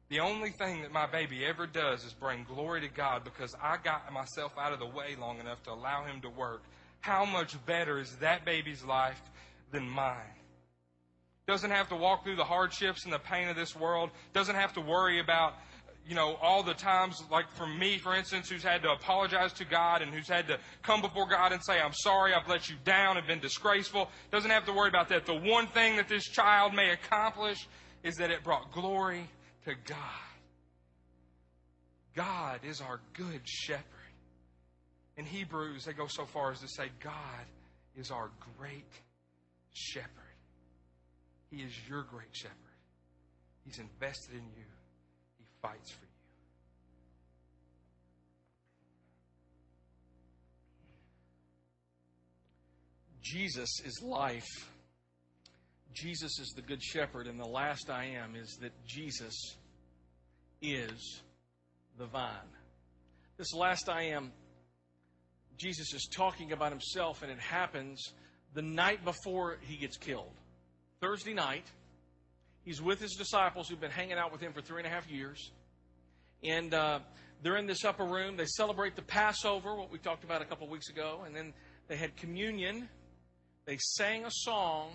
the 0.09 0.19
only 0.19 0.49
thing 0.49 0.81
that 0.81 0.91
my 0.91 1.05
baby 1.05 1.45
ever 1.45 1.67
does 1.67 2.03
is 2.03 2.13
bring 2.13 2.43
glory 2.43 2.81
to 2.81 2.87
God 2.87 3.23
because 3.23 3.55
I 3.61 3.77
got 3.83 4.11
myself 4.11 4.53
out 4.59 4.73
of 4.73 4.79
the 4.79 4.85
way 4.85 5.15
long 5.19 5.39
enough 5.39 5.63
to 5.63 5.71
allow 5.71 6.03
him 6.03 6.21
to 6.21 6.29
work, 6.29 6.63
how 7.01 7.25
much 7.25 7.55
better 7.65 7.99
is 7.99 8.15
that 8.17 8.45
baby's 8.45 8.83
life 8.83 9.21
than 9.71 9.87
mine? 9.87 10.17
Doesn't 11.47 11.71
have 11.71 11.89
to 11.89 11.95
walk 11.95 12.23
through 12.23 12.37
the 12.37 12.43
hardships 12.43 13.03
and 13.03 13.13
the 13.13 13.19
pain 13.19 13.47
of 13.47 13.55
this 13.55 13.75
world, 13.75 14.09
doesn't 14.33 14.55
have 14.55 14.73
to 14.73 14.81
worry 14.81 15.19
about 15.19 15.55
you 16.07 16.15
know, 16.15 16.35
all 16.41 16.63
the 16.63 16.73
times, 16.73 17.23
like 17.31 17.49
for 17.51 17.65
me, 17.65 17.97
for 17.97 18.15
instance, 18.15 18.49
who's 18.49 18.63
had 18.63 18.81
to 18.83 18.91
apologize 18.91 19.53
to 19.53 19.65
God 19.65 20.01
and 20.01 20.13
who's 20.13 20.27
had 20.27 20.47
to 20.47 20.59
come 20.81 21.01
before 21.01 21.27
God 21.27 21.53
and 21.53 21.63
say, 21.63 21.79
I'm 21.79 21.93
sorry, 21.93 22.33
I've 22.33 22.47
let 22.49 22.69
you 22.69 22.75
down 22.83 23.17
and 23.17 23.25
been 23.25 23.39
disgraceful, 23.39 24.09
doesn't 24.31 24.51
have 24.51 24.65
to 24.65 24.73
worry 24.73 24.89
about 24.89 25.09
that. 25.09 25.25
The 25.25 25.35
one 25.35 25.67
thing 25.67 25.95
that 25.95 26.09
this 26.09 26.25
child 26.25 26.73
may 26.73 26.91
accomplish 26.91 27.67
is 28.03 28.15
that 28.15 28.31
it 28.31 28.43
brought 28.43 28.71
glory 28.73 29.29
to 29.65 29.75
God. 29.85 29.97
God 32.15 32.59
is 32.63 32.81
our 32.81 32.99
good 33.13 33.41
shepherd. 33.45 33.83
In 35.15 35.25
Hebrews, 35.25 35.85
they 35.85 35.93
go 35.93 36.07
so 36.07 36.25
far 36.25 36.51
as 36.51 36.59
to 36.59 36.67
say, 36.67 36.89
God 37.01 37.45
is 37.95 38.11
our 38.11 38.29
great 38.57 38.91
shepherd. 39.71 40.09
He 41.49 41.61
is 41.61 41.71
your 41.87 42.03
great 42.03 42.33
shepherd. 42.35 42.57
He's 43.65 43.79
invested 43.79 44.33
in 44.33 44.43
you 44.57 44.65
fights 45.63 45.91
for 45.91 46.05
you. 46.05 46.11
Jesus 53.23 53.79
is 53.83 54.03
life. 54.03 54.69
Jesus 55.93 56.39
is 56.39 56.53
the 56.55 56.61
good 56.61 56.83
shepherd, 56.83 57.27
and 57.27 57.39
the 57.39 57.47
last 57.47 57.89
I 57.89 58.05
am 58.05 58.35
is 58.35 58.57
that 58.61 58.73
Jesus 58.85 59.55
is 60.61 61.21
the 61.97 62.05
vine. 62.05 62.29
This 63.37 63.53
last 63.53 63.89
I 63.89 64.03
am, 64.03 64.31
Jesus 65.57 65.93
is 65.93 66.09
talking 66.13 66.51
about 66.51 66.71
himself, 66.71 67.23
and 67.23 67.31
it 67.31 67.39
happens 67.39 68.13
the 68.53 68.61
night 68.61 69.05
before 69.05 69.57
he 69.61 69.77
gets 69.77 69.97
killed. 69.97 70.33
Thursday 70.99 71.33
night, 71.33 71.65
He's 72.65 72.81
with 72.81 72.99
his 72.99 73.13
disciples 73.13 73.67
who've 73.67 73.79
been 73.79 73.91
hanging 73.91 74.17
out 74.17 74.31
with 74.31 74.41
him 74.41 74.53
for 74.53 74.61
three 74.61 74.79
and 74.79 74.87
a 74.87 74.89
half 74.89 75.09
years. 75.09 75.51
And 76.43 76.73
uh, 76.73 76.99
they're 77.41 77.57
in 77.57 77.67
this 77.67 77.83
upper 77.83 78.05
room. 78.05 78.37
They 78.37 78.45
celebrate 78.45 78.95
the 78.95 79.01
Passover, 79.01 79.75
what 79.75 79.91
we 79.91 79.97
talked 79.97 80.23
about 80.23 80.41
a 80.41 80.45
couple 80.45 80.67
weeks 80.67 80.89
ago. 80.89 81.23
And 81.25 81.35
then 81.35 81.53
they 81.87 81.97
had 81.97 82.15
communion. 82.15 82.87
They 83.65 83.77
sang 83.77 84.25
a 84.25 84.31
song. 84.31 84.91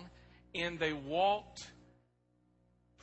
And 0.55 0.79
they 0.79 0.93
walked 0.93 1.71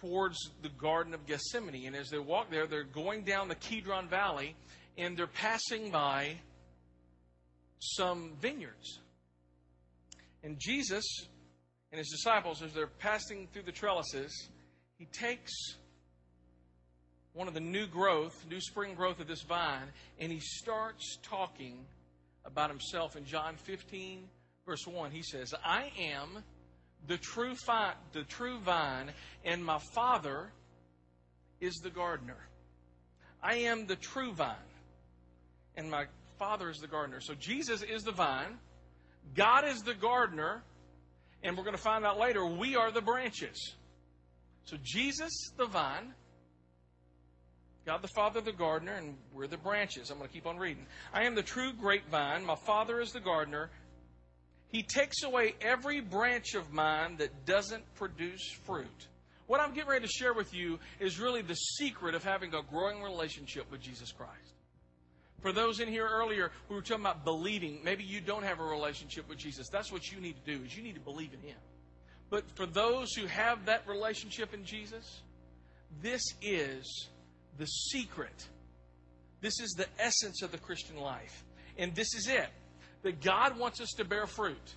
towards 0.00 0.36
the 0.62 0.68
Garden 0.68 1.14
of 1.14 1.26
Gethsemane. 1.26 1.86
And 1.86 1.94
as 1.94 2.10
they 2.10 2.18
walk 2.18 2.50
there, 2.50 2.66
they're 2.66 2.82
going 2.82 3.22
down 3.22 3.46
the 3.46 3.54
Kidron 3.54 4.08
Valley. 4.08 4.56
And 4.98 5.16
they're 5.16 5.28
passing 5.28 5.90
by 5.90 6.36
some 7.78 8.32
vineyards. 8.40 8.98
And 10.42 10.58
Jesus 10.58 11.04
and 11.92 11.98
his 11.98 12.08
disciples, 12.08 12.62
as 12.62 12.72
they're 12.72 12.86
passing 12.86 13.48
through 13.52 13.62
the 13.62 13.72
trellises, 13.72 14.48
he 14.98 15.04
takes 15.06 15.52
one 17.34 17.48
of 17.48 17.54
the 17.54 17.60
new 17.60 17.86
growth, 17.86 18.46
new 18.48 18.60
spring 18.60 18.94
growth 18.94 19.20
of 19.20 19.26
this 19.26 19.42
vine, 19.42 19.88
and 20.18 20.32
he 20.32 20.40
starts 20.40 21.18
talking 21.22 21.84
about 22.46 22.70
himself 22.70 23.14
in 23.14 23.24
John 23.26 23.56
15, 23.56 24.22
verse 24.64 24.86
1. 24.86 25.10
He 25.10 25.22
says, 25.22 25.52
I 25.64 25.90
am 25.98 26.42
the 27.06 27.18
true, 27.18 27.54
fi- 27.54 27.94
the 28.12 28.22
true 28.22 28.58
vine, 28.60 29.10
and 29.44 29.62
my 29.62 29.78
Father 29.94 30.50
is 31.60 31.74
the 31.82 31.90
gardener. 31.90 32.38
I 33.42 33.56
am 33.56 33.86
the 33.86 33.96
true 33.96 34.32
vine, 34.32 34.56
and 35.76 35.90
my 35.90 36.06
Father 36.38 36.70
is 36.70 36.78
the 36.78 36.86
gardener. 36.86 37.20
So 37.20 37.34
Jesus 37.34 37.82
is 37.82 38.02
the 38.02 38.12
vine, 38.12 38.58
God 39.34 39.66
is 39.66 39.82
the 39.82 39.94
gardener, 39.94 40.62
and 41.42 41.54
we're 41.54 41.64
going 41.64 41.76
to 41.76 41.82
find 41.82 42.06
out 42.06 42.18
later 42.18 42.46
we 42.46 42.76
are 42.76 42.90
the 42.90 43.02
branches. 43.02 43.74
So 44.66 44.76
Jesus, 44.82 45.32
the 45.56 45.66
vine, 45.66 46.12
God 47.86 48.02
the 48.02 48.08
Father, 48.08 48.40
the 48.40 48.52
gardener, 48.52 48.94
and 48.94 49.16
we're 49.32 49.46
the 49.46 49.56
branches. 49.56 50.10
I'm 50.10 50.18
going 50.18 50.28
to 50.28 50.34
keep 50.34 50.46
on 50.46 50.58
reading. 50.58 50.86
I 51.14 51.22
am 51.22 51.36
the 51.36 51.42
true 51.42 51.72
grapevine. 51.72 52.44
My 52.44 52.56
Father 52.56 53.00
is 53.00 53.12
the 53.12 53.20
gardener. 53.20 53.70
He 54.68 54.82
takes 54.82 55.22
away 55.22 55.54
every 55.60 56.00
branch 56.00 56.54
of 56.54 56.72
mine 56.72 57.16
that 57.18 57.46
doesn't 57.46 57.84
produce 57.94 58.42
fruit. 58.66 59.06
What 59.46 59.60
I'm 59.60 59.72
getting 59.72 59.88
ready 59.88 60.04
to 60.04 60.12
share 60.12 60.34
with 60.34 60.52
you 60.52 60.80
is 60.98 61.20
really 61.20 61.42
the 61.42 61.54
secret 61.54 62.16
of 62.16 62.24
having 62.24 62.52
a 62.52 62.62
growing 62.62 63.00
relationship 63.00 63.70
with 63.70 63.80
Jesus 63.80 64.10
Christ. 64.10 64.54
For 65.40 65.52
those 65.52 65.78
in 65.78 65.86
here 65.86 66.08
earlier, 66.10 66.50
we 66.68 66.74
were 66.74 66.82
talking 66.82 67.04
about 67.04 67.24
believing. 67.24 67.78
Maybe 67.84 68.02
you 68.02 68.20
don't 68.20 68.42
have 68.42 68.58
a 68.58 68.64
relationship 68.64 69.28
with 69.28 69.38
Jesus. 69.38 69.68
That's 69.68 69.92
what 69.92 70.10
you 70.10 70.20
need 70.20 70.34
to 70.44 70.56
do, 70.56 70.64
is 70.64 70.76
you 70.76 70.82
need 70.82 70.96
to 70.96 71.00
believe 71.00 71.32
in 71.32 71.40
Him. 71.48 71.56
But 72.30 72.44
for 72.56 72.66
those 72.66 73.12
who 73.12 73.26
have 73.26 73.66
that 73.66 73.86
relationship 73.86 74.52
in 74.52 74.64
Jesus, 74.64 75.22
this 76.02 76.22
is 76.42 77.08
the 77.58 77.66
secret. 77.66 78.48
This 79.40 79.60
is 79.60 79.74
the 79.76 79.86
essence 79.98 80.42
of 80.42 80.50
the 80.50 80.58
Christian 80.58 80.96
life. 80.96 81.44
And 81.78 81.94
this 81.94 82.14
is 82.14 82.28
it 82.28 82.48
that 83.02 83.20
God 83.20 83.58
wants 83.58 83.80
us 83.80 83.90
to 83.98 84.04
bear 84.04 84.26
fruit. 84.26 84.74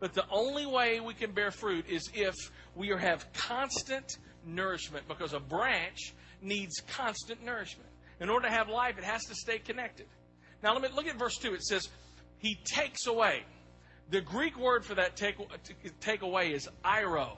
But 0.00 0.14
the 0.14 0.24
only 0.30 0.66
way 0.66 0.98
we 1.00 1.14
can 1.14 1.32
bear 1.32 1.50
fruit 1.50 1.84
is 1.88 2.10
if 2.14 2.34
we 2.74 2.88
have 2.88 3.30
constant 3.34 4.18
nourishment, 4.46 5.06
because 5.06 5.34
a 5.34 5.40
branch 5.40 6.14
needs 6.42 6.80
constant 6.88 7.44
nourishment. 7.44 7.88
In 8.18 8.28
order 8.28 8.48
to 8.48 8.52
have 8.52 8.68
life, 8.68 8.98
it 8.98 9.04
has 9.04 9.24
to 9.26 9.34
stay 9.34 9.58
connected. 9.58 10.06
Now, 10.62 10.72
let 10.72 10.82
me 10.82 10.88
look 10.94 11.06
at 11.06 11.18
verse 11.18 11.36
2. 11.38 11.54
It 11.54 11.62
says, 11.62 11.88
He 12.38 12.58
takes 12.64 13.06
away. 13.06 13.44
The 14.10 14.20
Greek 14.20 14.58
word 14.58 14.84
for 14.84 14.94
that 14.96 15.16
take, 15.16 15.36
take 16.00 16.22
away 16.22 16.52
is 16.52 16.68
airo. 16.84 17.36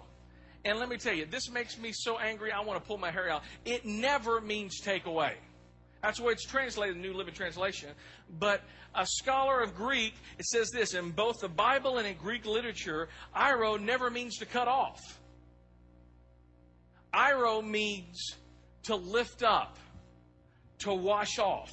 And 0.64 0.78
let 0.78 0.88
me 0.88 0.96
tell 0.96 1.14
you, 1.14 1.26
this 1.26 1.50
makes 1.50 1.78
me 1.78 1.92
so 1.92 2.18
angry, 2.18 2.52
I 2.52 2.60
want 2.60 2.80
to 2.80 2.86
pull 2.86 2.98
my 2.98 3.10
hair 3.10 3.28
out. 3.28 3.42
It 3.64 3.84
never 3.84 4.40
means 4.40 4.80
take 4.80 5.06
away. 5.06 5.34
That's 6.02 6.18
the 6.18 6.24
way 6.24 6.32
it's 6.32 6.46
translated 6.46 6.96
in 6.96 7.02
the 7.02 7.08
New 7.08 7.14
Living 7.14 7.34
Translation. 7.34 7.90
But 8.38 8.62
a 8.94 9.06
scholar 9.06 9.60
of 9.60 9.74
Greek, 9.74 10.14
it 10.38 10.46
says 10.46 10.70
this 10.70 10.94
in 10.94 11.10
both 11.10 11.40
the 11.40 11.48
Bible 11.48 11.98
and 11.98 12.06
in 12.06 12.16
Greek 12.16 12.46
literature, 12.46 13.08
airo 13.36 13.80
never 13.80 14.10
means 14.10 14.38
to 14.38 14.46
cut 14.46 14.66
off. 14.66 15.00
Airo 17.14 17.64
means 17.64 18.36
to 18.84 18.96
lift 18.96 19.42
up, 19.42 19.76
to 20.78 20.94
wash 20.94 21.38
off. 21.38 21.70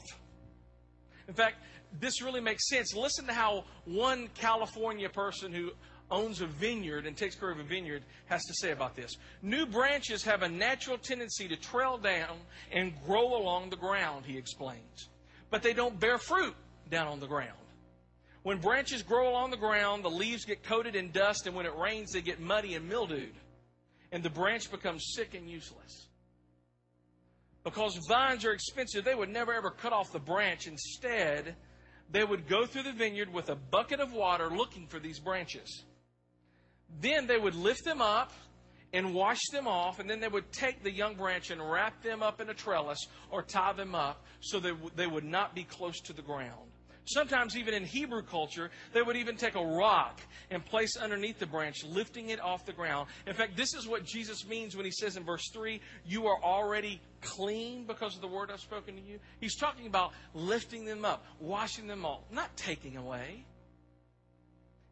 In 1.28 1.34
fact, 1.34 1.58
this 2.00 2.22
really 2.22 2.42
makes 2.42 2.68
sense. 2.68 2.94
Listen 2.96 3.26
to 3.28 3.34
how 3.34 3.64
one 3.86 4.30
California 4.36 5.10
person 5.10 5.52
who 5.52 5.72
owns 6.12 6.42
a 6.42 6.48
vineyard 6.48 7.06
and 7.06 7.16
takes 7.16 7.36
care 7.36 7.52
of 7.52 7.60
a 7.60 7.64
vineyard 7.64 8.04
has 8.26 8.44
to 8.46 8.54
say 8.54 8.72
about 8.72 8.96
this. 8.96 9.12
New 9.42 9.66
branches 9.66 10.24
have 10.24 10.42
a 10.42 10.50
natural 10.50 10.98
tendency 10.98 11.48
to 11.48 11.56
trail 11.56 11.98
down 11.98 12.38
and 12.72 12.94
grow 13.06 13.38
along 13.38 13.70
the 13.70 13.76
ground, 13.76 14.26
he 14.26 14.38
explains. 14.38 15.10
But 15.50 15.62
they 15.62 15.74
don't 15.74 16.00
bear 16.00 16.18
fruit 16.18 16.56
down 16.90 17.08
on 17.08 17.20
the 17.20 17.28
ground. 17.28 17.54
When 18.44 18.60
branches 18.60 19.04
grow 19.04 19.30
along 19.30 19.52
the 19.52 19.58
ground, 19.58 20.04
the 20.04 20.10
leaves 20.10 20.46
get 20.46 20.64
coated 20.64 20.96
in 20.96 21.12
dust, 21.12 21.46
and 21.46 21.56
when 21.56 21.66
it 21.66 21.76
rains, 21.76 22.12
they 22.12 22.22
get 22.22 22.40
muddy 22.40 22.76
and 22.76 22.88
mildewed. 22.88 23.36
And 24.12 24.24
the 24.24 24.30
branch 24.30 24.72
becomes 24.72 25.12
sick 25.14 25.36
and 25.36 25.50
useless. 25.50 26.08
Because 27.64 28.00
vines 28.08 28.46
are 28.46 28.54
expensive, 28.54 29.04
they 29.04 29.14
would 29.14 29.30
never 29.30 29.54
ever 29.54 29.70
cut 29.70 29.94
off 29.94 30.12
the 30.12 30.20
branch. 30.20 30.66
Instead, 30.66 31.56
they 32.12 32.24
would 32.24 32.48
go 32.48 32.66
through 32.66 32.84
the 32.84 32.94
vineyard 32.94 33.32
with 33.32 33.50
a 33.50 33.56
bucket 33.56 34.00
of 34.00 34.14
water 34.14 34.50
looking 34.50 34.88
for 34.88 35.00
these 35.00 35.20
branches. 35.20 35.84
Then 37.02 37.28
they 37.28 37.38
would 37.38 37.56
lift 37.56 37.86
them 37.86 38.02
up 38.02 38.32
and 38.94 39.14
wash 39.14 39.42
them 39.52 39.68
off, 39.68 40.00
and 40.00 40.10
then 40.10 40.20
they 40.20 40.28
would 40.28 40.52
take 40.52 40.84
the 40.84 40.92
young 40.92 41.16
branch 41.16 41.52
and 41.52 41.62
wrap 41.62 42.02
them 42.02 42.24
up 42.24 42.42
in 42.42 42.50
a 42.50 42.54
trellis 42.54 42.98
or 43.30 43.44
tie 43.44 43.74
them 43.74 43.94
up 43.94 44.26
so 44.40 44.60
that 44.60 44.76
they 44.96 45.06
would 45.06 45.24
not 45.24 45.54
be 45.54 45.64
close 45.64 46.00
to 46.02 46.14
the 46.14 46.24
ground. 46.24 46.69
Sometimes, 47.12 47.58
even 47.58 47.74
in 47.74 47.86
Hebrew 47.86 48.22
culture, 48.22 48.70
they 48.94 49.02
would 49.02 49.16
even 49.16 49.36
take 49.36 49.56
a 49.56 49.66
rock 49.66 50.22
and 50.52 50.64
place 50.64 50.96
underneath 50.96 51.40
the 51.40 51.48
branch, 51.48 51.84
lifting 51.84 52.30
it 52.30 52.40
off 52.40 52.68
the 52.68 52.74
ground. 52.74 53.08
In 53.26 53.34
fact, 53.34 53.58
this 53.58 53.74
is 53.74 53.88
what 53.88 54.06
Jesus 54.06 54.48
means 54.48 54.76
when 54.76 54.86
he 54.86 54.92
says 54.92 55.18
in 55.18 55.24
verse 55.24 55.50
3, 55.52 55.82
You 56.06 56.28
are 56.28 56.40
already 56.44 57.02
clean 57.22 57.86
because 57.86 58.16
of 58.16 58.22
the 58.22 58.28
word 58.28 58.52
I've 58.52 58.60
spoken 58.60 58.96
to 58.96 59.02
you. 59.02 59.20
He's 59.40 59.56
talking 59.56 59.88
about 59.88 60.12
lifting 60.36 60.86
them 60.86 61.04
up, 61.04 61.26
washing 61.40 61.88
them 61.88 62.06
off, 62.06 62.22
not 62.32 62.56
taking 62.56 62.96
away. 62.96 63.44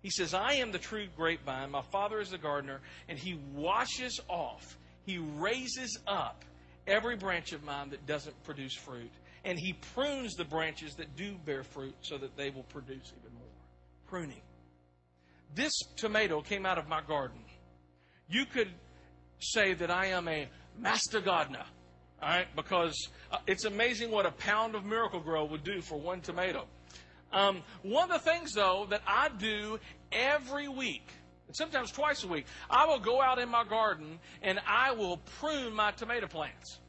He 0.02 0.10
says, 0.10 0.34
I 0.34 0.54
am 0.54 0.72
the 0.72 0.80
true 0.80 1.06
grapevine, 1.16 1.70
my 1.70 1.84
Father 1.84 2.20
is 2.20 2.32
the 2.32 2.40
gardener, 2.40 2.82
and 3.08 3.20
He 3.20 3.40
washes 3.54 4.20
off, 4.28 4.78
He 5.06 5.20
raises 5.20 6.00
up 6.08 6.46
every 6.88 7.16
branch 7.16 7.52
of 7.52 7.64
mine 7.64 7.90
that 7.92 8.08
doesn't 8.08 8.42
produce 8.44 8.74
fruit, 8.74 9.12
and 9.48 9.58
He 9.58 9.74
prunes 9.96 10.36
the 10.36 10.44
branches 10.44 10.96
that 10.96 11.16
do 11.16 11.36
bear 11.46 11.64
fruit 11.64 11.96
so 12.02 12.18
that 12.18 12.36
they 12.36 12.50
will 12.50 12.64
produce 12.64 13.14
even 13.18 13.34
more. 13.34 13.48
Pruning. 14.06 14.42
This 15.56 15.72
tomato 15.96 16.42
came 16.42 16.66
out 16.66 16.78
of 16.78 16.90
my 16.90 17.02
garden. 17.02 17.40
You 18.30 18.46
could 18.46 18.68
say 19.40 19.74
that 19.74 19.90
I 19.90 20.08
am 20.08 20.28
a 20.28 20.50
master 20.78 21.22
gardener, 21.22 21.64
all 22.22 22.28
right, 22.28 22.48
because 22.58 23.10
uh, 23.32 23.38
it's 23.48 23.64
amazing 23.64 24.12
what 24.12 24.26
a 24.26 24.32
pound 24.32 24.76
of 24.76 24.84
Miracle-Gro 24.84 25.46
would 25.46 25.64
do 25.64 25.82
for 25.82 25.98
one 25.98 26.20
tomato. 26.20 26.66
Um, 27.32 27.64
one 27.84 28.12
of 28.12 28.22
the 28.22 28.30
things, 28.30 28.52
though, 28.54 28.86
that 28.90 29.02
I 29.08 29.30
do 29.30 29.80
every 30.12 30.68
week, 30.68 31.08
and 31.48 31.56
sometimes 31.56 31.92
twice 31.92 32.26
a 32.26 32.28
week, 32.28 32.48
I 32.70 32.86
will 32.86 33.00
go 33.00 33.22
out 33.22 33.40
in 33.40 33.48
my 33.48 33.64
garden 33.64 34.20
and 34.42 34.60
I 34.68 34.92
will 34.92 35.18
prune 35.40 35.74
my 35.74 35.92
tomato 35.92 36.28
plants. 36.28 36.80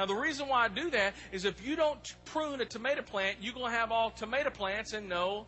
Now, 0.00 0.06
the 0.06 0.14
reason 0.14 0.48
why 0.48 0.64
I 0.64 0.68
do 0.68 0.88
that 0.92 1.12
is 1.30 1.44
if 1.44 1.62
you 1.62 1.76
don't 1.76 2.00
prune 2.24 2.62
a 2.62 2.64
tomato 2.64 3.02
plant, 3.02 3.36
you're 3.42 3.52
going 3.52 3.70
to 3.70 3.78
have 3.78 3.92
all 3.92 4.10
tomato 4.10 4.48
plants 4.48 4.94
and 4.94 5.10
no 5.10 5.46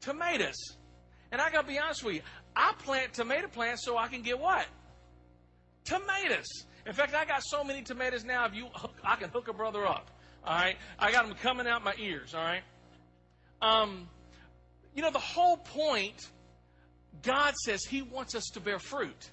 tomatoes. 0.00 0.56
And 1.30 1.40
I 1.40 1.48
got 1.52 1.60
to 1.60 1.68
be 1.68 1.78
honest 1.78 2.02
with 2.02 2.16
you, 2.16 2.22
I 2.56 2.72
plant 2.80 3.12
tomato 3.12 3.46
plants 3.46 3.84
so 3.84 3.96
I 3.96 4.08
can 4.08 4.22
get 4.22 4.40
what? 4.40 4.66
Tomatoes. 5.84 6.64
In 6.86 6.92
fact, 6.92 7.14
I 7.14 7.24
got 7.24 7.40
so 7.44 7.62
many 7.62 7.82
tomatoes 7.82 8.24
now, 8.24 8.46
if 8.46 8.54
you, 8.56 8.66
I 9.04 9.14
can 9.14 9.28
hook 9.28 9.46
a 9.46 9.52
brother 9.52 9.86
up. 9.86 10.10
All 10.44 10.56
right, 10.56 10.76
I 10.98 11.12
got 11.12 11.28
them 11.28 11.36
coming 11.40 11.68
out 11.68 11.84
my 11.84 11.94
ears. 12.00 12.34
All 12.34 12.42
right. 12.42 12.62
Um, 13.62 14.08
you 14.92 15.02
know, 15.02 15.12
the 15.12 15.20
whole 15.20 15.56
point, 15.56 16.28
God 17.22 17.54
says 17.64 17.84
He 17.84 18.02
wants 18.02 18.34
us 18.34 18.46
to 18.54 18.60
bear 18.60 18.80
fruit. 18.80 19.30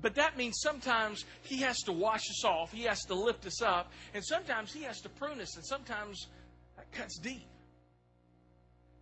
But 0.00 0.14
that 0.14 0.36
means 0.36 0.60
sometimes 0.60 1.24
He 1.42 1.58
has 1.58 1.78
to 1.82 1.92
wash 1.92 2.28
us 2.30 2.44
off, 2.44 2.72
He 2.72 2.84
has 2.84 3.00
to 3.04 3.14
lift 3.14 3.46
us 3.46 3.62
up, 3.62 3.92
and 4.14 4.24
sometimes 4.24 4.72
He 4.72 4.82
has 4.82 5.00
to 5.02 5.08
prune 5.08 5.40
us, 5.40 5.56
and 5.56 5.64
sometimes 5.64 6.28
that 6.76 6.90
cuts 6.92 7.18
deep. 7.18 7.46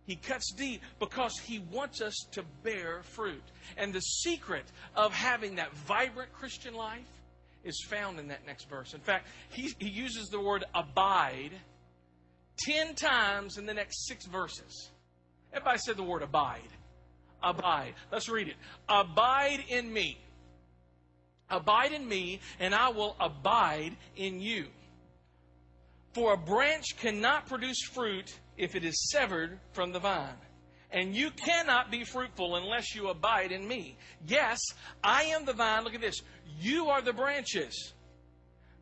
He 0.05 0.15
cuts 0.15 0.51
deep 0.53 0.81
because 0.99 1.37
He 1.37 1.59
wants 1.59 2.01
us 2.01 2.15
to 2.31 2.43
bear 2.63 3.03
fruit. 3.03 3.43
And 3.77 3.93
the 3.93 3.99
secret 3.99 4.65
of 4.95 5.13
having 5.13 5.55
that 5.55 5.73
vibrant 5.73 6.33
Christian 6.33 6.73
life 6.73 7.05
is 7.63 7.85
found 7.87 8.19
in 8.19 8.27
that 8.29 8.45
next 8.45 8.69
verse. 8.69 8.93
In 8.93 9.01
fact, 9.01 9.27
he, 9.49 9.73
he 9.77 9.89
uses 9.89 10.29
the 10.29 10.39
word 10.39 10.63
abide 10.73 11.51
10 12.59 12.95
times 12.95 13.57
in 13.57 13.65
the 13.65 13.73
next 13.73 14.07
six 14.07 14.25
verses. 14.25 14.89
Everybody 15.53 15.79
said 15.79 15.97
the 15.97 16.03
word 16.03 16.21
abide. 16.21 16.69
Abide. 17.41 17.93
Let's 18.11 18.29
read 18.29 18.47
it. 18.47 18.55
Abide 18.87 19.63
in 19.69 19.91
me. 19.91 20.17
Abide 21.49 21.93
in 21.93 22.07
me, 22.07 22.39
and 22.59 22.75
I 22.75 22.89
will 22.89 23.15
abide 23.19 23.95
in 24.15 24.39
you. 24.39 24.67
For 26.13 26.33
a 26.33 26.37
branch 26.37 26.97
cannot 26.97 27.47
produce 27.47 27.81
fruit 27.83 28.37
if 28.57 28.75
it 28.75 28.83
is 28.83 29.09
severed 29.11 29.59
from 29.73 29.91
the 29.91 29.99
vine. 29.99 30.35
And 30.91 31.15
you 31.15 31.29
cannot 31.31 31.91
be 31.91 32.03
fruitful 32.03 32.55
unless 32.55 32.95
you 32.95 33.09
abide 33.09 33.51
in 33.51 33.67
me. 33.67 33.95
Yes, 34.27 34.59
I 35.03 35.23
am 35.23 35.45
the 35.45 35.53
vine. 35.53 35.83
Look 35.83 35.93
at 35.93 36.01
this. 36.01 36.21
You 36.59 36.87
are 36.87 37.01
the 37.01 37.13
branches. 37.13 37.93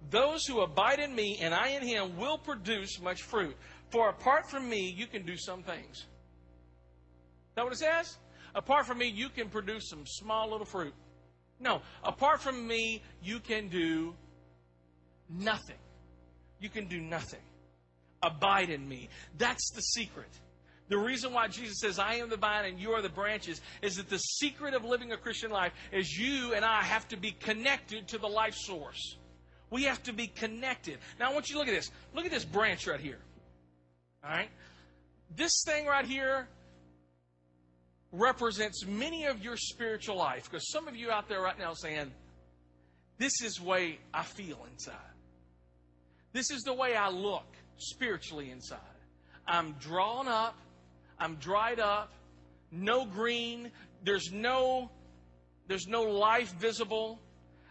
Those 0.09 0.45
who 0.45 0.61
abide 0.61 0.99
in 0.99 1.13
me 1.13 1.37
and 1.41 1.53
I 1.53 1.69
in 1.69 1.83
him 1.85 2.17
will 2.17 2.37
produce 2.37 3.01
much 3.01 3.23
fruit. 3.23 3.57
For 3.89 4.09
apart 4.09 4.49
from 4.49 4.69
me, 4.69 4.93
you 4.95 5.05
can 5.05 5.25
do 5.25 5.35
some 5.35 5.63
things. 5.63 5.97
Is 5.97 6.05
that 7.55 7.63
what 7.63 7.73
it 7.73 7.79
says? 7.79 8.17
Apart 8.55 8.85
from 8.85 8.99
me, 8.99 9.07
you 9.07 9.29
can 9.29 9.49
produce 9.49 9.89
some 9.89 10.05
small 10.05 10.49
little 10.49 10.65
fruit. 10.65 10.93
No, 11.59 11.81
apart 12.03 12.41
from 12.41 12.67
me, 12.67 13.01
you 13.21 13.39
can 13.39 13.67
do 13.67 14.13
nothing. 15.29 15.77
You 16.59 16.69
can 16.69 16.87
do 16.87 17.01
nothing. 17.01 17.41
Abide 18.21 18.69
in 18.69 18.87
me. 18.87 19.09
That's 19.37 19.71
the 19.71 19.81
secret. 19.81 20.29
The 20.89 20.97
reason 20.97 21.33
why 21.33 21.47
Jesus 21.47 21.79
says, 21.79 21.99
I 21.99 22.15
am 22.15 22.29
the 22.29 22.37
vine 22.37 22.65
and 22.65 22.79
you 22.79 22.91
are 22.91 23.01
the 23.01 23.09
branches, 23.09 23.61
is 23.81 23.97
that 23.97 24.09
the 24.09 24.17
secret 24.17 24.73
of 24.73 24.85
living 24.85 25.11
a 25.11 25.17
Christian 25.17 25.51
life 25.51 25.73
is 25.91 26.17
you 26.17 26.53
and 26.53 26.63
I 26.63 26.81
have 26.81 27.07
to 27.09 27.17
be 27.17 27.31
connected 27.31 28.07
to 28.09 28.17
the 28.17 28.27
life 28.27 28.55
source. 28.55 29.17
We 29.69 29.83
have 29.83 30.01
to 30.03 30.13
be 30.13 30.27
connected. 30.27 30.99
Now, 31.19 31.29
I 31.29 31.33
want 31.33 31.49
you 31.49 31.55
to 31.55 31.59
look 31.59 31.67
at 31.67 31.73
this. 31.73 31.91
Look 32.15 32.25
at 32.25 32.31
this 32.31 32.45
branch 32.45 32.87
right 32.87 33.01
here. 33.01 33.19
All 34.23 34.29
right? 34.29 34.49
This 35.35 35.63
thing 35.65 35.85
right 35.85 36.05
here 36.05 36.47
represents 38.11 38.85
many 38.85 39.25
of 39.25 39.43
your 39.43 39.57
spiritual 39.57 40.17
life 40.17 40.49
because 40.49 40.71
some 40.71 40.87
of 40.87 40.95
you 40.95 41.11
out 41.11 41.27
there 41.27 41.41
right 41.41 41.57
now 41.57 41.73
saying, 41.73 42.11
This 43.17 43.41
is 43.41 43.55
the 43.55 43.65
way 43.65 43.99
I 44.13 44.23
feel 44.23 44.65
inside. 44.71 44.95
This 46.33 46.51
is 46.51 46.61
the 46.63 46.73
way 46.73 46.95
I 46.95 47.09
look 47.09 47.45
spiritually 47.77 48.51
inside. 48.51 48.79
I'm 49.47 49.73
drawn 49.79 50.27
up, 50.27 50.57
I'm 51.19 51.35
dried 51.35 51.79
up, 51.79 52.11
no 52.71 53.05
green, 53.05 53.71
there's 54.03 54.31
no 54.31 54.89
there's 55.67 55.87
no 55.87 56.03
life 56.03 56.53
visible. 56.53 57.19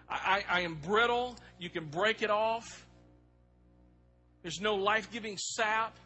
I, 0.08 0.44
I, 0.50 0.58
I 0.58 0.60
am 0.60 0.74
brittle. 0.74 1.36
You 1.58 1.70
can 1.70 1.86
break 1.86 2.22
it 2.22 2.30
off. 2.30 2.86
There's 4.42 4.60
no 4.60 4.74
life 4.74 5.10
giving 5.10 5.36
sap. 5.38 5.96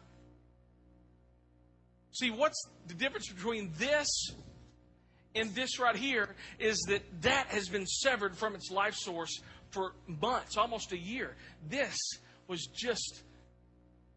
See, 2.13 2.29
what's 2.29 2.61
the 2.87 2.93
difference 2.93 3.29
between 3.29 3.71
this 3.77 4.07
and 5.33 5.53
this 5.55 5.79
right 5.79 5.95
here 5.95 6.35
is 6.59 6.77
that 6.89 7.03
that 7.21 7.47
has 7.47 7.69
been 7.69 7.85
severed 7.85 8.37
from 8.37 8.53
its 8.53 8.69
life 8.69 8.95
source 8.95 9.41
for 9.69 9.93
months, 10.07 10.57
almost 10.57 10.91
a 10.91 10.97
year. 10.97 11.35
This 11.69 11.97
was 12.47 12.67
just 12.67 13.23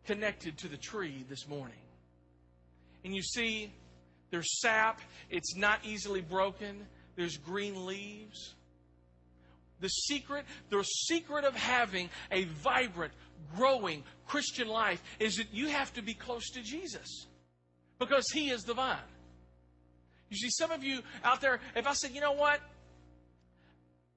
connected 0.07 0.59
to 0.59 0.69
the 0.69 0.77
tree 0.77 1.25
this 1.29 1.47
morning. 1.47 1.79
And 3.05 3.15
you 3.15 3.23
see, 3.23 3.73
there's 4.31 4.61
sap, 4.61 5.01
it's 5.31 5.55
not 5.57 5.85
easily 5.85 6.21
broken, 6.21 6.87
there's 7.15 7.37
green 7.37 7.87
leaves. 7.87 8.55
The 9.81 9.89
secret, 9.89 10.47
the 10.71 10.83
secret 10.83 11.45
of 11.45 11.55
having 11.55 12.09
a 12.33 12.45
vibrant, 12.45 13.13
growing 13.55 14.03
Christian 14.27 14.67
life 14.67 15.03
is 15.21 15.37
that 15.37 15.53
you 15.53 15.69
have 15.69 15.93
to 15.93 16.03
be 16.03 16.15
close 16.15 16.51
to 16.51 16.63
Jesus 16.63 17.27
because 17.99 18.25
He 18.33 18.51
is 18.51 18.63
the 18.63 18.75
vine. 18.75 18.99
You 20.31 20.37
see, 20.37 20.51
some 20.51 20.71
of 20.71 20.83
you 20.83 21.01
out 21.23 21.41
there, 21.41 21.61
if 21.77 21.87
I 21.87 21.93
said, 21.93 22.13
you 22.13 22.21
know 22.21 22.33
what? 22.33 22.61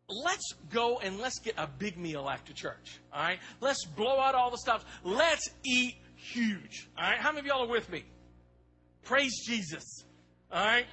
let's 0.09 0.53
go 0.71 0.99
and 0.99 1.19
let's 1.19 1.39
get 1.39 1.55
a 1.57 1.67
big 1.67 1.97
meal 1.97 2.29
after 2.29 2.53
church. 2.53 2.99
All 3.13 3.21
right? 3.21 3.39
Let's 3.61 3.85
blow 3.85 4.19
out 4.19 4.35
all 4.35 4.51
the 4.51 4.57
stops. 4.57 4.85
Let's 5.03 5.49
eat 5.63 5.95
huge. 6.15 6.87
All 6.97 7.03
right? 7.03 7.19
How 7.19 7.31
many 7.31 7.41
of 7.41 7.45
y'all 7.45 7.63
are 7.65 7.71
with 7.71 7.89
me? 7.89 8.05
Praise 9.03 9.45
Jesus. 9.45 10.05
All 10.51 10.65
right? 10.65 10.85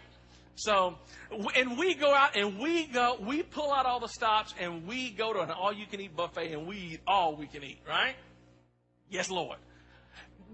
So, 0.57 0.97
and 1.57 1.77
we 1.77 1.95
go 1.95 2.15
out 2.15 2.37
and 2.37 2.59
we 2.59 2.87
go, 2.87 3.17
we 3.21 3.43
pull 3.43 3.73
out 3.73 3.87
all 3.87 3.99
the 3.99 4.09
stops 4.09 4.55
and 4.61 4.87
we 4.87 5.11
go 5.11 5.33
to 5.33 5.41
an 5.41 5.51
all 5.51 5.73
you 5.73 5.87
can 5.87 6.01
eat 6.01 6.17
buffet 6.17 6.53
and 6.53 6.67
we 6.67 6.77
eat 6.77 7.01
all 7.09 7.37
we 7.37 7.47
can 7.47 7.65
eat, 7.65 7.81
right? 7.89 8.15
Yes, 9.11 9.31
Lord. 9.31 9.59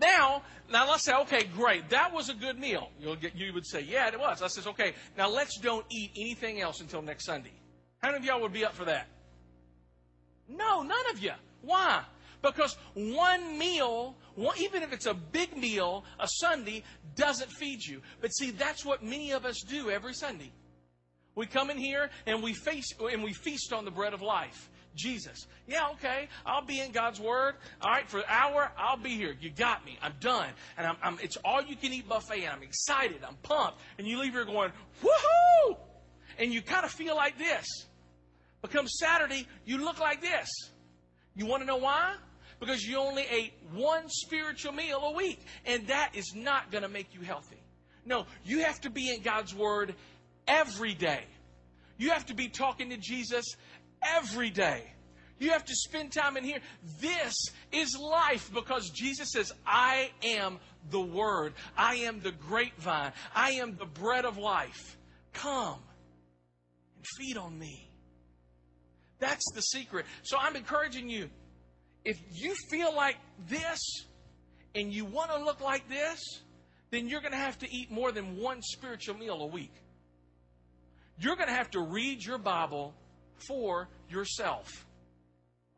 Now, 0.00 0.42
now 0.72 0.88
let's 0.88 1.04
say, 1.04 1.14
okay, 1.14 1.44
great, 1.44 1.90
that 1.90 2.12
was 2.12 2.30
a 2.30 2.34
good 2.34 2.58
meal. 2.58 2.88
You'll 2.98 3.16
get, 3.16 3.36
you 3.36 3.52
would 3.52 3.66
say, 3.66 3.82
yeah, 3.82 4.08
it 4.08 4.18
was. 4.18 4.42
I 4.42 4.46
says, 4.48 4.66
okay, 4.68 4.94
now 5.16 5.28
let's 5.28 5.58
don't 5.58 5.84
eat 5.90 6.12
anything 6.16 6.60
else 6.60 6.80
until 6.80 7.02
next 7.02 7.26
Sunday. 7.26 7.52
How 7.98 8.08
many 8.08 8.18
of 8.18 8.24
y'all 8.24 8.40
would 8.40 8.52
be 8.52 8.64
up 8.64 8.74
for 8.74 8.86
that? 8.86 9.08
No, 10.48 10.82
none 10.82 11.10
of 11.12 11.22
you. 11.22 11.32
Why? 11.62 12.02
Because 12.42 12.76
one 12.94 13.58
meal, 13.58 14.16
one, 14.34 14.56
even 14.58 14.82
if 14.82 14.92
it's 14.92 15.06
a 15.06 15.14
big 15.14 15.56
meal, 15.56 16.04
a 16.18 16.26
Sunday, 16.26 16.82
doesn't 17.14 17.50
feed 17.50 17.84
you. 17.84 18.00
But 18.22 18.34
see, 18.34 18.50
that's 18.50 18.84
what 18.84 19.02
many 19.02 19.32
of 19.32 19.44
us 19.44 19.60
do 19.60 19.90
every 19.90 20.14
Sunday. 20.14 20.50
We 21.34 21.46
come 21.46 21.70
in 21.70 21.76
here 21.76 22.10
and 22.26 22.42
we 22.42 22.54
feast, 22.54 22.94
and 23.00 23.22
we 23.22 23.34
feast 23.34 23.72
on 23.72 23.84
the 23.84 23.90
bread 23.90 24.14
of 24.14 24.22
life. 24.22 24.70
Jesus. 24.94 25.46
Yeah, 25.66 25.88
okay. 25.92 26.28
I'll 26.44 26.64
be 26.64 26.80
in 26.80 26.92
God's 26.92 27.20
Word. 27.20 27.54
All 27.80 27.90
right, 27.90 28.08
for 28.08 28.18
an 28.18 28.24
hour, 28.28 28.70
I'll 28.76 28.96
be 28.96 29.10
here. 29.10 29.34
You 29.40 29.50
got 29.50 29.84
me. 29.84 29.98
I'm 30.02 30.14
done. 30.20 30.48
And 30.76 30.86
I'm, 30.86 30.96
I'm, 31.02 31.18
it's 31.22 31.36
all 31.44 31.62
you 31.62 31.76
can 31.76 31.92
eat 31.92 32.08
buffet, 32.08 32.44
and 32.44 32.52
I'm 32.52 32.62
excited. 32.62 33.18
I'm 33.26 33.36
pumped. 33.42 33.80
And 33.98 34.06
you 34.06 34.18
leave 34.18 34.32
here 34.32 34.44
going, 34.44 34.72
woohoo! 35.02 35.76
And 36.38 36.52
you 36.52 36.62
kind 36.62 36.84
of 36.84 36.90
feel 36.90 37.16
like 37.16 37.38
this. 37.38 37.66
But 38.62 38.70
come 38.70 38.88
Saturday, 38.88 39.46
you 39.64 39.78
look 39.78 40.00
like 40.00 40.20
this. 40.20 40.48
You 41.34 41.46
want 41.46 41.62
to 41.62 41.66
know 41.66 41.78
why? 41.78 42.14
Because 42.58 42.82
you 42.82 42.98
only 42.98 43.24
ate 43.30 43.54
one 43.72 44.04
spiritual 44.08 44.72
meal 44.72 45.00
a 45.02 45.12
week. 45.12 45.40
And 45.64 45.86
that 45.86 46.10
is 46.14 46.34
not 46.34 46.70
going 46.70 46.82
to 46.82 46.88
make 46.88 47.14
you 47.14 47.20
healthy. 47.22 47.62
No, 48.04 48.26
you 48.44 48.64
have 48.64 48.80
to 48.82 48.90
be 48.90 49.14
in 49.14 49.22
God's 49.22 49.54
Word 49.54 49.94
every 50.46 50.94
day. 50.94 51.24
You 51.96 52.10
have 52.10 52.26
to 52.26 52.34
be 52.34 52.48
talking 52.48 52.90
to 52.90 52.96
Jesus 52.96 53.44
every 54.02 54.50
day. 54.50 54.84
You 55.38 55.50
have 55.50 55.64
to 55.64 55.74
spend 55.74 56.12
time 56.12 56.36
in 56.36 56.44
here. 56.44 56.58
This 57.00 57.34
is 57.72 57.96
life 57.98 58.50
because 58.52 58.90
Jesus 58.90 59.32
says, 59.32 59.52
I 59.66 60.10
am 60.22 60.58
the 60.90 61.00
Word. 61.00 61.54
I 61.76 61.94
am 61.96 62.20
the 62.20 62.32
grapevine. 62.32 63.12
I 63.34 63.52
am 63.52 63.76
the 63.76 63.86
bread 63.86 64.26
of 64.26 64.36
life. 64.36 64.98
Come 65.32 65.78
and 66.96 67.04
feed 67.16 67.38
on 67.38 67.58
me. 67.58 67.90
That's 69.18 69.44
the 69.54 69.62
secret. 69.62 70.04
So 70.22 70.36
I'm 70.38 70.56
encouraging 70.56 71.08
you. 71.08 71.30
If 72.04 72.18
you 72.32 72.54
feel 72.70 72.94
like 72.94 73.16
this 73.48 73.80
and 74.74 74.92
you 74.92 75.06
want 75.06 75.30
to 75.30 75.42
look 75.42 75.60
like 75.60 75.88
this, 75.88 76.20
then 76.90 77.08
you're 77.08 77.20
going 77.20 77.32
to 77.32 77.38
have 77.38 77.58
to 77.58 77.72
eat 77.72 77.90
more 77.90 78.12
than 78.12 78.36
one 78.36 78.60
spiritual 78.62 79.16
meal 79.16 79.40
a 79.42 79.46
week. 79.46 79.72
You're 81.18 81.36
going 81.36 81.48
to 81.48 81.54
have 81.54 81.70
to 81.72 81.80
read 81.80 82.24
your 82.24 82.38
Bible 82.38 82.94
for 83.46 83.88
yourself. 84.08 84.86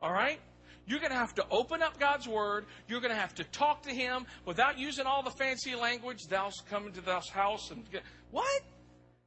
All 0.01 0.11
right? 0.11 0.39
You're 0.85 0.99
going 0.99 1.11
to 1.11 1.17
have 1.17 1.35
to 1.35 1.45
open 1.49 1.81
up 1.81 1.99
God's 1.99 2.27
Word. 2.27 2.65
You're 2.87 2.99
going 2.99 3.13
to 3.13 3.19
have 3.19 3.33
to 3.35 3.43
talk 3.45 3.83
to 3.83 3.91
Him 3.91 4.25
without 4.45 4.77
using 4.77 5.05
all 5.05 5.23
the 5.23 5.31
fancy 5.31 5.75
language. 5.75 6.25
Thou's 6.29 6.61
coming 6.69 6.91
to 6.93 7.01
this 7.01 7.29
house 7.29 7.71
and 7.71 7.89
get, 7.89 8.03
what? 8.31 8.61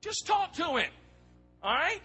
Just 0.02 0.26
talk 0.26 0.52
to 0.54 0.76
Him. 0.76 0.90
All 1.62 1.74
right? 1.74 2.00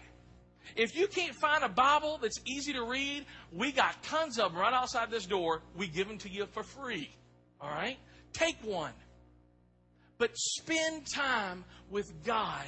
If 0.76 0.96
you 0.96 1.06
can't 1.06 1.34
find 1.34 1.64
a 1.64 1.68
Bible 1.68 2.18
that's 2.22 2.40
easy 2.46 2.72
to 2.72 2.84
read, 2.84 3.26
we 3.52 3.72
got 3.72 4.02
tons 4.02 4.38
of 4.38 4.52
them 4.52 4.60
right 4.60 4.72
outside 4.72 5.10
this 5.10 5.26
door. 5.26 5.60
We 5.76 5.86
give 5.86 6.08
them 6.08 6.18
to 6.18 6.30
you 6.30 6.46
for 6.46 6.62
free. 6.62 7.10
All 7.60 7.68
right? 7.68 7.98
Take 8.32 8.56
one. 8.64 8.92
But 10.18 10.30
spend 10.34 11.06
time 11.14 11.64
with 11.90 12.24
God 12.24 12.64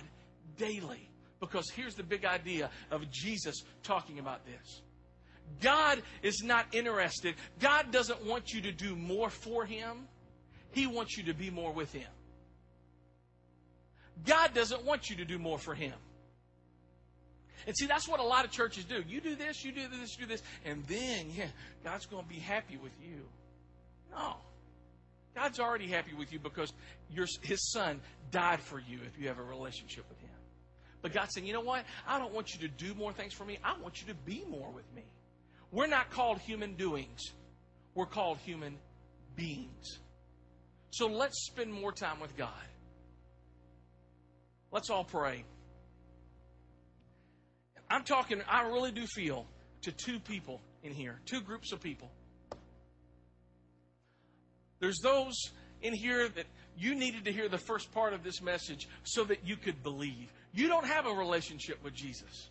daily. 0.58 1.08
Because 1.46 1.70
here's 1.70 1.94
the 1.94 2.02
big 2.02 2.24
idea 2.24 2.70
of 2.90 3.10
Jesus 3.10 3.62
talking 3.82 4.18
about 4.18 4.44
this. 4.46 4.82
God 5.60 6.02
is 6.22 6.42
not 6.42 6.66
interested. 6.74 7.34
God 7.60 7.90
doesn't 7.90 8.24
want 8.24 8.52
you 8.52 8.62
to 8.62 8.72
do 8.72 8.96
more 8.96 9.30
for 9.30 9.64
Him. 9.64 10.08
He 10.72 10.86
wants 10.86 11.16
you 11.16 11.24
to 11.24 11.34
be 11.34 11.50
more 11.50 11.72
with 11.72 11.92
Him. 11.92 12.08
God 14.26 14.54
doesn't 14.54 14.84
want 14.84 15.10
you 15.10 15.16
to 15.16 15.24
do 15.24 15.38
more 15.38 15.58
for 15.58 15.74
Him. 15.74 15.92
And 17.66 17.76
see, 17.76 17.86
that's 17.86 18.08
what 18.08 18.20
a 18.20 18.24
lot 18.24 18.44
of 18.44 18.50
churches 18.50 18.84
do. 18.84 19.02
You 19.06 19.20
do 19.20 19.36
this, 19.36 19.64
you 19.64 19.72
do 19.72 19.82
this, 19.88 20.18
you 20.18 20.26
do 20.26 20.32
this, 20.32 20.42
and 20.64 20.84
then, 20.86 21.30
yeah, 21.34 21.46
God's 21.82 22.06
going 22.06 22.22
to 22.22 22.28
be 22.28 22.38
happy 22.38 22.76
with 22.76 22.92
you. 23.02 23.22
No. 24.10 24.36
God's 25.34 25.58
already 25.58 25.88
happy 25.88 26.14
with 26.14 26.32
you 26.32 26.38
because 26.38 26.72
your, 27.10 27.26
His 27.42 27.70
Son 27.72 28.00
died 28.30 28.60
for 28.60 28.78
you 28.78 28.98
if 29.06 29.18
you 29.20 29.28
have 29.28 29.38
a 29.38 29.42
relationship 29.42 30.04
with 30.08 30.20
Him. 30.20 30.23
But 31.04 31.12
God's 31.12 31.34
saying, 31.34 31.46
you 31.46 31.52
know 31.52 31.60
what? 31.60 31.84
I 32.08 32.18
don't 32.18 32.32
want 32.32 32.54
you 32.54 32.60
to 32.60 32.68
do 32.68 32.94
more 32.94 33.12
things 33.12 33.34
for 33.34 33.44
me. 33.44 33.58
I 33.62 33.78
want 33.78 34.00
you 34.00 34.06
to 34.08 34.14
be 34.14 34.42
more 34.48 34.70
with 34.70 34.90
me. 34.96 35.02
We're 35.70 35.86
not 35.86 36.08
called 36.08 36.38
human 36.38 36.76
doings, 36.76 37.20
we're 37.94 38.06
called 38.06 38.38
human 38.38 38.78
beings. 39.36 39.98
So 40.92 41.06
let's 41.06 41.44
spend 41.44 41.70
more 41.70 41.92
time 41.92 42.20
with 42.20 42.34
God. 42.38 42.48
Let's 44.72 44.88
all 44.88 45.04
pray. 45.04 45.44
I'm 47.90 48.04
talking, 48.04 48.40
I 48.48 48.62
really 48.62 48.90
do 48.90 49.04
feel 49.06 49.44
to 49.82 49.92
two 49.92 50.18
people 50.18 50.62
in 50.82 50.94
here, 50.94 51.20
two 51.26 51.42
groups 51.42 51.70
of 51.72 51.82
people. 51.82 52.10
There's 54.80 55.00
those 55.02 55.34
in 55.82 55.92
here 55.92 56.30
that 56.30 56.46
you 56.78 56.94
needed 56.94 57.26
to 57.26 57.32
hear 57.32 57.50
the 57.50 57.58
first 57.58 57.92
part 57.92 58.14
of 58.14 58.24
this 58.24 58.40
message 58.40 58.88
so 59.02 59.24
that 59.24 59.46
you 59.46 59.56
could 59.56 59.82
believe. 59.82 60.32
You 60.54 60.68
don't 60.68 60.86
have 60.86 61.06
a 61.06 61.12
relationship 61.12 61.82
with 61.82 61.94
Jesus. 61.94 62.48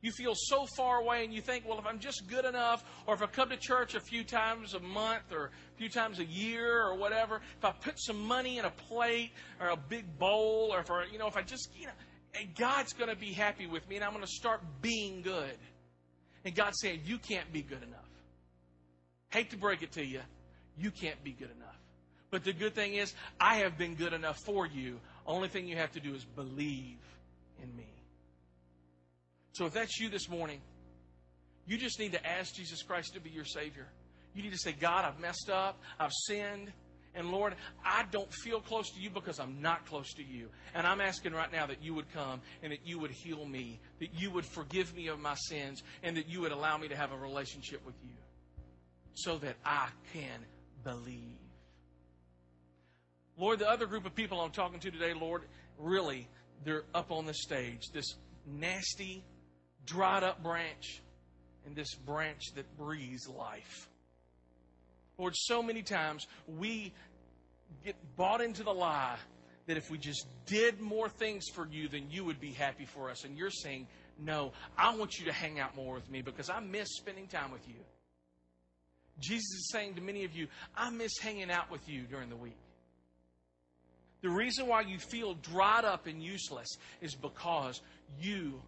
You 0.00 0.12
feel 0.12 0.34
so 0.36 0.66
far 0.76 1.00
away 1.00 1.24
and 1.24 1.32
you 1.32 1.40
think, 1.40 1.66
well, 1.66 1.78
if 1.78 1.86
I'm 1.86 1.98
just 1.98 2.28
good 2.28 2.44
enough, 2.44 2.84
or 3.06 3.14
if 3.14 3.22
I 3.22 3.26
come 3.26 3.50
to 3.50 3.56
church 3.56 3.94
a 3.94 4.00
few 4.00 4.22
times 4.22 4.74
a 4.74 4.80
month 4.80 5.32
or 5.32 5.46
a 5.46 5.76
few 5.76 5.88
times 5.88 6.20
a 6.20 6.24
year 6.24 6.84
or 6.84 6.96
whatever, 6.96 7.40
if 7.58 7.64
I 7.64 7.72
put 7.72 8.00
some 8.00 8.20
money 8.20 8.58
in 8.58 8.64
a 8.64 8.70
plate 8.70 9.32
or 9.60 9.70
a 9.70 9.76
big 9.76 10.18
bowl, 10.18 10.70
or 10.72 10.80
if 10.80 10.90
I, 10.90 11.04
you 11.10 11.18
know, 11.18 11.26
if 11.26 11.36
I 11.36 11.42
just, 11.42 11.68
you 11.76 11.86
know, 11.86 11.92
and 12.38 12.54
God's 12.54 12.92
going 12.92 13.10
to 13.10 13.16
be 13.16 13.32
happy 13.32 13.66
with 13.66 13.88
me, 13.88 13.96
and 13.96 14.04
I'm 14.04 14.12
going 14.12 14.24
to 14.24 14.30
start 14.30 14.60
being 14.80 15.22
good. 15.22 15.56
And 16.44 16.54
God's 16.54 16.78
saying, 16.80 17.00
You 17.04 17.18
can't 17.18 17.52
be 17.52 17.62
good 17.62 17.82
enough. 17.82 18.08
Hate 19.30 19.50
to 19.50 19.56
break 19.56 19.82
it 19.82 19.92
to 19.92 20.04
you, 20.04 20.20
you 20.76 20.90
can't 20.90 21.22
be 21.24 21.32
good 21.32 21.50
enough. 21.50 21.76
But 22.30 22.44
the 22.44 22.52
good 22.52 22.74
thing 22.74 22.94
is, 22.94 23.14
I 23.40 23.56
have 23.56 23.78
been 23.78 23.94
good 23.94 24.12
enough 24.12 24.38
for 24.44 24.66
you. 24.66 25.00
Only 25.28 25.48
thing 25.48 25.68
you 25.68 25.76
have 25.76 25.92
to 25.92 26.00
do 26.00 26.14
is 26.14 26.24
believe 26.24 26.96
in 27.62 27.76
me. 27.76 27.86
So 29.52 29.66
if 29.66 29.74
that's 29.74 30.00
you 30.00 30.08
this 30.08 30.26
morning, 30.28 30.60
you 31.66 31.76
just 31.76 31.98
need 31.98 32.12
to 32.12 32.26
ask 32.26 32.54
Jesus 32.54 32.82
Christ 32.82 33.12
to 33.12 33.20
be 33.20 33.28
your 33.28 33.44
Savior. 33.44 33.86
You 34.34 34.42
need 34.42 34.52
to 34.52 34.58
say, 34.58 34.72
God, 34.72 35.04
I've 35.04 35.20
messed 35.20 35.50
up. 35.50 35.78
I've 36.00 36.12
sinned. 36.26 36.72
And 37.14 37.30
Lord, 37.30 37.56
I 37.84 38.04
don't 38.10 38.32
feel 38.32 38.60
close 38.60 38.90
to 38.92 39.00
you 39.00 39.10
because 39.10 39.38
I'm 39.38 39.60
not 39.60 39.84
close 39.84 40.14
to 40.14 40.22
you. 40.22 40.48
And 40.74 40.86
I'm 40.86 41.00
asking 41.00 41.32
right 41.34 41.52
now 41.52 41.66
that 41.66 41.82
you 41.82 41.92
would 41.92 42.10
come 42.14 42.40
and 42.62 42.72
that 42.72 42.86
you 42.86 42.98
would 42.98 43.10
heal 43.10 43.44
me, 43.44 43.80
that 44.00 44.14
you 44.14 44.30
would 44.30 44.46
forgive 44.46 44.94
me 44.94 45.08
of 45.08 45.18
my 45.18 45.34
sins, 45.34 45.82
and 46.02 46.16
that 46.16 46.28
you 46.28 46.40
would 46.40 46.52
allow 46.52 46.78
me 46.78 46.88
to 46.88 46.96
have 46.96 47.12
a 47.12 47.18
relationship 47.18 47.84
with 47.84 47.96
you 48.02 48.14
so 49.14 49.36
that 49.38 49.56
I 49.64 49.88
can 50.14 50.40
believe. 50.84 51.47
Lord, 53.38 53.60
the 53.60 53.68
other 53.68 53.86
group 53.86 54.04
of 54.04 54.14
people 54.14 54.40
I'm 54.40 54.50
talking 54.50 54.80
to 54.80 54.90
today, 54.90 55.14
Lord, 55.14 55.42
really, 55.78 56.28
they're 56.64 56.84
up 56.94 57.12
on 57.12 57.24
the 57.24 57.34
stage. 57.34 57.88
This 57.92 58.16
nasty, 58.46 59.24
dried 59.86 60.24
up 60.24 60.42
branch 60.42 61.00
and 61.64 61.76
this 61.76 61.94
branch 61.94 62.52
that 62.56 62.76
breathes 62.76 63.28
life. 63.28 63.88
Lord, 65.18 65.34
so 65.36 65.62
many 65.62 65.82
times 65.82 66.26
we 66.58 66.92
get 67.84 67.96
bought 68.16 68.40
into 68.40 68.62
the 68.62 68.72
lie 68.72 69.16
that 69.66 69.76
if 69.76 69.90
we 69.90 69.98
just 69.98 70.26
did 70.46 70.80
more 70.80 71.08
things 71.08 71.44
for 71.54 71.66
you, 71.70 71.88
then 71.88 72.06
you 72.10 72.24
would 72.24 72.40
be 72.40 72.52
happy 72.52 72.86
for 72.86 73.10
us. 73.10 73.24
And 73.24 73.36
you're 73.36 73.50
saying, 73.50 73.86
no, 74.18 74.52
I 74.76 74.96
want 74.96 75.18
you 75.18 75.26
to 75.26 75.32
hang 75.32 75.60
out 75.60 75.76
more 75.76 75.94
with 75.94 76.10
me 76.10 76.22
because 76.22 76.48
I 76.48 76.60
miss 76.60 76.88
spending 76.96 77.26
time 77.26 77.52
with 77.52 77.66
you. 77.68 77.74
Jesus 79.20 79.50
is 79.52 79.68
saying 79.72 79.94
to 79.94 80.00
many 80.00 80.24
of 80.24 80.34
you, 80.34 80.46
I 80.76 80.90
miss 80.90 81.18
hanging 81.18 81.50
out 81.50 81.70
with 81.70 81.88
you 81.88 82.02
during 82.02 82.30
the 82.30 82.36
week. 82.36 82.56
The 84.20 84.30
reason 84.30 84.66
why 84.66 84.82
you 84.82 84.98
feel 84.98 85.34
dried 85.34 85.84
up 85.84 86.06
and 86.06 86.22
useless 86.22 86.76
is 87.00 87.14
because 87.14 87.80
you 88.20 88.60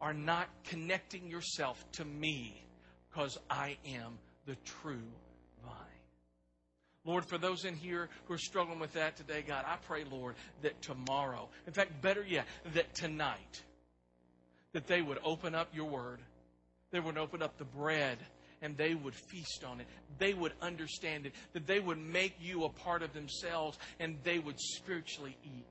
are 0.00 0.14
not 0.14 0.48
connecting 0.64 1.28
yourself 1.28 1.84
to 1.92 2.04
me 2.04 2.64
because 3.10 3.38
I 3.50 3.76
am 3.86 4.18
the 4.46 4.56
true 4.64 5.02
vine. 5.62 5.74
Lord, 7.04 7.24
for 7.24 7.36
those 7.36 7.64
in 7.64 7.76
here 7.76 8.08
who 8.24 8.34
are 8.34 8.38
struggling 8.38 8.78
with 8.78 8.94
that 8.94 9.16
today, 9.16 9.44
God, 9.46 9.64
I 9.66 9.76
pray, 9.86 10.04
Lord, 10.10 10.36
that 10.62 10.80
tomorrow, 10.80 11.48
in 11.66 11.72
fact, 11.72 12.00
better 12.00 12.24
yet, 12.26 12.46
that 12.74 12.94
tonight, 12.94 13.62
that 14.72 14.86
they 14.86 15.02
would 15.02 15.18
open 15.22 15.54
up 15.54 15.68
your 15.74 15.86
word. 15.86 16.20
They 16.90 17.00
would 17.00 17.18
open 17.18 17.42
up 17.42 17.58
the 17.58 17.64
bread 17.64 18.18
and 18.62 18.76
they 18.76 18.94
would 18.94 19.14
feast 19.14 19.64
on 19.64 19.80
it. 19.80 19.86
They 20.18 20.32
would 20.32 20.52
understand 20.62 21.26
it. 21.26 21.34
That 21.52 21.66
they 21.66 21.80
would 21.80 21.98
make 21.98 22.34
you 22.40 22.64
a 22.64 22.68
part 22.70 23.02
of 23.02 23.12
themselves 23.12 23.78
and 24.00 24.16
they 24.24 24.38
would 24.38 24.58
spiritually 24.58 25.36
eat 25.44 25.66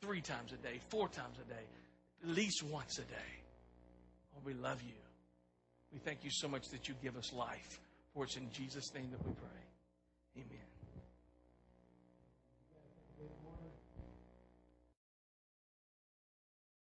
three 0.00 0.20
times 0.20 0.52
a 0.52 0.56
day, 0.56 0.80
four 0.88 1.08
times 1.08 1.36
a 1.44 1.48
day, 1.48 1.64
at 2.22 2.36
least 2.36 2.62
once 2.62 2.98
a 2.98 3.02
day. 3.02 3.30
Oh, 4.34 4.40
we 4.44 4.54
love 4.54 4.80
you. 4.82 4.94
We 5.92 5.98
thank 5.98 6.24
you 6.24 6.30
so 6.32 6.48
much 6.48 6.68
that 6.68 6.88
you 6.88 6.94
give 7.02 7.16
us 7.16 7.32
life. 7.32 7.80
For 8.14 8.24
it's 8.24 8.36
in 8.36 8.50
Jesus' 8.52 8.94
name 8.94 9.08
that 9.10 9.26
we 9.26 9.32
pray. 9.34 9.60